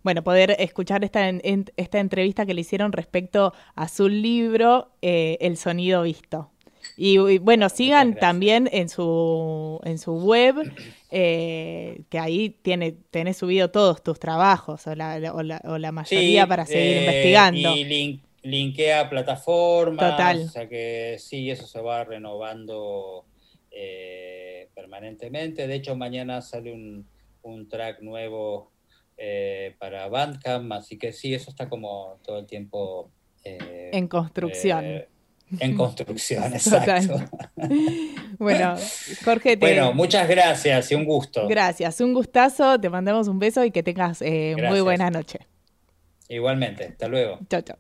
bueno, 0.03 0.23
poder 0.25 0.57
escuchar 0.59 1.05
esta, 1.05 1.29
en- 1.29 1.67
esta 1.77 1.99
entrevista 2.01 2.47
que 2.47 2.55
le 2.55 2.61
hicieron 2.63 2.93
respecto 2.93 3.53
a 3.75 3.89
su 3.89 4.09
libro, 4.09 4.91
eh, 5.03 5.39
El 5.41 5.57
sonido 5.57 6.03
visto. 6.03 6.51
Y, 6.97 7.19
y, 7.19 7.39
bueno, 7.39 7.69
sigan 7.69 8.19
también 8.19 8.69
en 8.73 8.89
su, 8.89 9.81
en 9.85 9.99
su 9.99 10.13
web, 10.15 10.57
eh, 11.11 12.03
que 12.11 12.19
ahí 12.19 12.51
tiene, 12.51 12.93
tenés 13.11 13.37
subido 13.37 13.71
todos 13.71 14.03
tus 14.03 14.19
trabajos, 14.19 14.87
o 14.87 14.95
la, 14.95 15.33
o 15.35 15.43
la, 15.43 15.61
o 15.65 15.79
la 15.79 15.93
mayoría 15.93 16.43
Sí, 16.43 16.49
para 16.49 16.67
seguir 16.67 16.97
eh, 16.97 16.99
investigando. 16.99 17.77
Y 17.77 17.85
link- 17.85 18.21
linkea 18.43 19.09
plataformas, 19.09 20.11
Total. 20.11 20.43
o 20.43 20.49
sea 20.49 20.69
que 20.69 21.17
sí, 21.19 21.51
eso 21.51 21.67
se 21.67 21.81
va 21.81 22.05
renovando 22.05 23.25
eh, 23.71 24.69
permanentemente. 24.75 25.67
De 25.67 25.75
hecho, 25.77 25.95
mañana 25.97 26.43
sale 26.43 26.73
un, 26.73 27.07
un 27.43 27.69
track 27.69 28.01
nuevo 28.03 28.72
eh, 29.25 29.77
para 29.79 30.09
Bandcamp, 30.09 30.73
así 30.73 30.99
que 30.99 31.13
sí, 31.13 31.33
eso 31.33 31.51
está 31.51 31.69
como 31.69 32.19
todo 32.25 32.41
el 32.41 32.47
tiempo 32.47 33.09
eh, 33.45 33.91
En 33.93 34.09
construcción. 34.09 34.85
eh, 34.85 35.09
en 35.61 35.77
construcción, 35.77 36.43
exacto. 36.55 37.15
Bueno, 38.39 38.75
Jorge, 39.25 39.57
te, 39.57 39.65
Bueno, 39.65 39.93
muchas 39.93 40.27
gracias 40.29 40.91
y 40.91 40.97
un 40.97 41.05
gusto. 41.05 41.47
gracias. 41.47 42.01
Un 42.01 42.15
gustazo, 42.15 42.81
te 42.81 42.91
mandamos 42.91 43.29
un 43.29 43.39
beso 43.39 43.65
y 43.65 43.71
que 43.71 43.85
tengas 43.85 44.23
eh, 44.23 44.57
muy 44.59 44.81
buena 44.81 45.09
noche. 45.11 45.39
Igualmente, 46.29 46.87
hasta 46.87 47.07
luego. 47.07 47.39
Chao, 47.49 47.61
chao. 47.63 47.79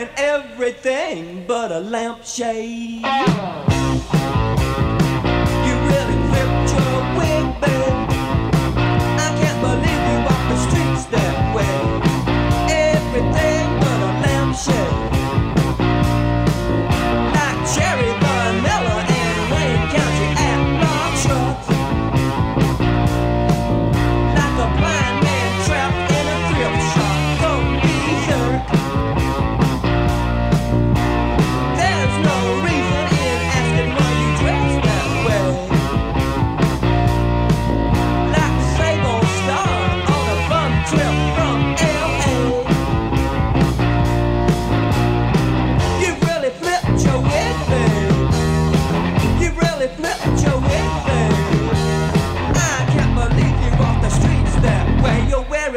wearing 0.00 0.14
everything 0.16 1.44
but 1.46 1.70
a 1.72 1.80
lampshade. 1.80 3.04
You 5.66 5.74
really 5.88 6.16
flipped 6.28 6.72
your 6.72 7.00
wig, 7.18 7.60
baby. 7.60 7.99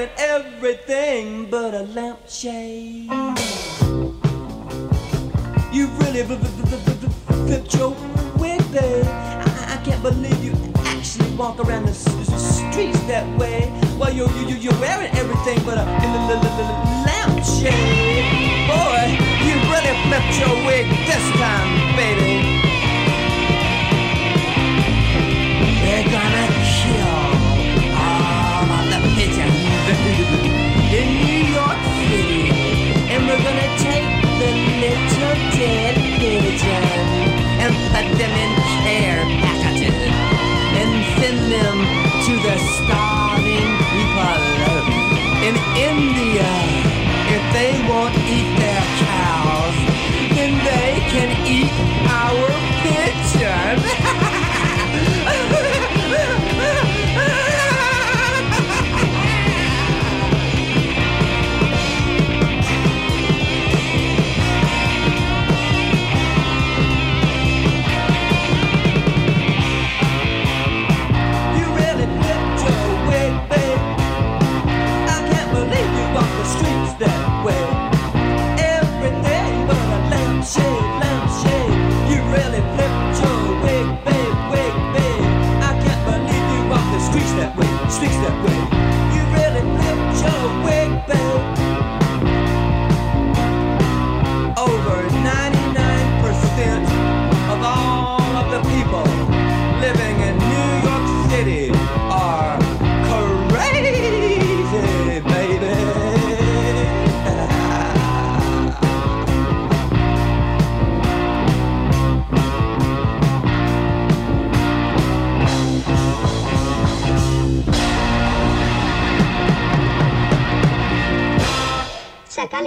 You're 0.04 0.12
everything 0.18 1.50
but 1.50 1.74
a 1.74 1.84
lampshade. 1.84 3.10
You 5.72 5.88
really 5.96 6.24
fl- 6.24 6.34
fl- 6.36 6.66
fl- 6.66 6.76
fl- 6.76 7.08
fl- 7.08 7.46
flipped 7.48 7.74
your 7.74 7.92
wig, 8.36 8.60
babe. 8.74 9.06
I, 9.06 9.80
I 9.80 9.82
can't 9.86 10.04
believe 10.04 10.44
you 10.44 10.52
actually 10.84 11.34
walk 11.38 11.58
around 11.66 11.86
the 11.86 11.94
streets 11.94 13.00
that 13.04 13.26
way. 13.40 13.72
Well, 13.98 14.12
you 14.12 14.28
you 14.40 14.48
you 14.50 14.56
you're 14.58 14.80
wearing 14.82 15.10
everything 15.16 15.64
but 15.64 15.78
a 15.78 15.86
lampshade. 17.08 17.72
Boy, 18.68 19.08
you 19.48 19.56
really 19.72 19.96
flipped 20.04 20.36
your 20.38 20.56
wig 20.68 20.86
this 21.08 21.26
time, 21.40 21.96
baby. 21.96 22.53
Little 34.84 35.36
dead 35.56 35.96
pigeon 36.20 36.83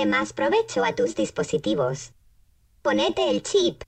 Más 0.06 0.32
provecho 0.32 0.84
a 0.84 0.94
tus 0.94 1.16
dispositivos. 1.16 2.12
Ponete 2.82 3.28
el 3.28 3.42
chip. 3.42 3.82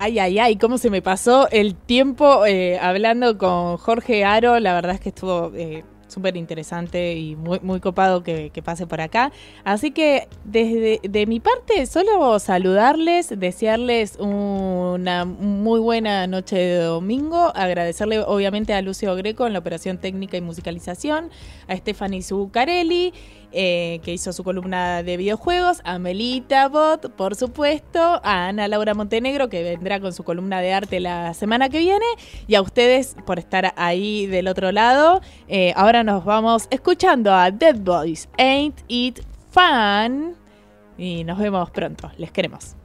Ay, 0.00 0.18
ay, 0.18 0.40
ay, 0.40 0.56
cómo 0.56 0.76
se 0.76 0.90
me 0.90 1.02
pasó 1.02 1.48
el 1.50 1.76
tiempo 1.76 2.44
eh, 2.44 2.80
hablando 2.80 3.38
con 3.38 3.76
Jorge 3.76 4.24
Aro. 4.24 4.58
La 4.58 4.74
verdad 4.74 4.96
es 4.96 5.00
que 5.00 5.10
estuvo 5.10 5.52
eh, 5.54 5.84
súper 6.08 6.36
interesante 6.36 7.14
y 7.14 7.36
muy, 7.36 7.60
muy 7.60 7.78
copado 7.78 8.24
que, 8.24 8.50
que 8.50 8.60
pase 8.60 8.88
por 8.88 9.00
acá. 9.00 9.30
Así 9.62 9.92
que 9.92 10.26
desde 10.44 11.00
de 11.08 11.26
mi 11.26 11.38
parte, 11.38 11.86
solo 11.86 12.40
saludarles, 12.40 13.38
desearles 13.38 14.16
una 14.18 15.24
muy 15.24 15.78
buena 15.78 16.26
noche 16.26 16.56
de 16.56 16.78
domingo, 16.78 17.52
agradecerle 17.54 18.18
obviamente 18.20 18.74
a 18.74 18.82
Lucio 18.82 19.14
Greco 19.14 19.46
en 19.46 19.52
la 19.52 19.60
operación 19.60 19.98
técnica 19.98 20.36
y 20.36 20.40
musicalización, 20.40 21.30
a 21.68 21.76
Stephanie 21.76 22.22
Zuccarelli, 22.22 23.12
eh, 23.52 24.00
que 24.02 24.12
hizo 24.12 24.32
su 24.32 24.44
columna 24.44 25.02
de 25.02 25.16
videojuegos, 25.16 25.80
a 25.84 25.98
Melita 25.98 26.68
Bot, 26.68 27.10
por 27.12 27.34
supuesto, 27.34 28.20
a 28.22 28.48
Ana 28.48 28.68
Laura 28.68 28.94
Montenegro, 28.94 29.48
que 29.48 29.62
vendrá 29.62 30.00
con 30.00 30.12
su 30.12 30.22
columna 30.22 30.60
de 30.60 30.72
arte 30.72 31.00
la 31.00 31.34
semana 31.34 31.68
que 31.68 31.78
viene, 31.78 32.06
y 32.46 32.54
a 32.54 32.62
ustedes 32.62 33.16
por 33.26 33.38
estar 33.38 33.72
ahí 33.76 34.26
del 34.26 34.48
otro 34.48 34.72
lado. 34.72 35.20
Eh, 35.48 35.72
ahora 35.76 36.02
nos 36.04 36.24
vamos 36.24 36.68
escuchando 36.70 37.32
a 37.32 37.50
Dead 37.50 37.76
Boys, 37.76 38.28
Ain't 38.38 38.80
It 38.88 39.20
Fun, 39.50 40.34
y 40.96 41.24
nos 41.24 41.38
vemos 41.38 41.70
pronto, 41.70 42.10
les 42.16 42.30
queremos. 42.30 42.77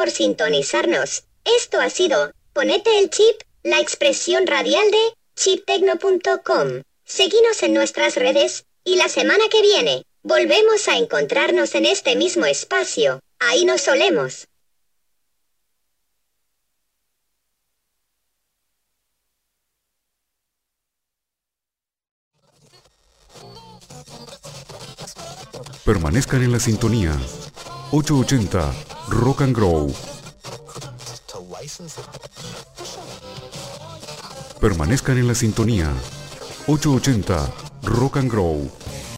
por 0.00 0.10
sintonizarnos. 0.10 1.24
Esto 1.44 1.78
ha 1.78 1.90
sido 1.90 2.32
Ponete 2.54 2.98
el 3.00 3.10
Chip, 3.10 3.36
la 3.62 3.80
expresión 3.80 4.46
radial 4.46 4.90
de 4.90 5.12
chiptecno.com. 5.36 6.84
Seguimos 7.04 7.62
en 7.62 7.74
nuestras 7.74 8.14
redes, 8.14 8.64
y 8.82 8.96
la 8.96 9.10
semana 9.10 9.44
que 9.50 9.60
viene, 9.60 10.04
volvemos 10.22 10.88
a 10.88 10.96
encontrarnos 10.96 11.74
en 11.74 11.84
este 11.84 12.16
mismo 12.16 12.46
espacio. 12.46 13.20
Ahí 13.40 13.66
nos 13.66 13.82
solemos. 13.82 14.48
Permanezcan 25.84 26.42
en 26.42 26.52
la 26.52 26.58
sintonía 26.58 27.14
880 27.92 28.99
Rock 29.10 29.42
and 29.42 29.54
Grow. 29.54 29.92
Permanezcan 34.60 35.18
en 35.18 35.26
la 35.26 35.34
sintonía. 35.34 35.92
880 36.68 37.52
Rock 37.82 38.18
and 38.18 38.30
Grow. 38.30 38.79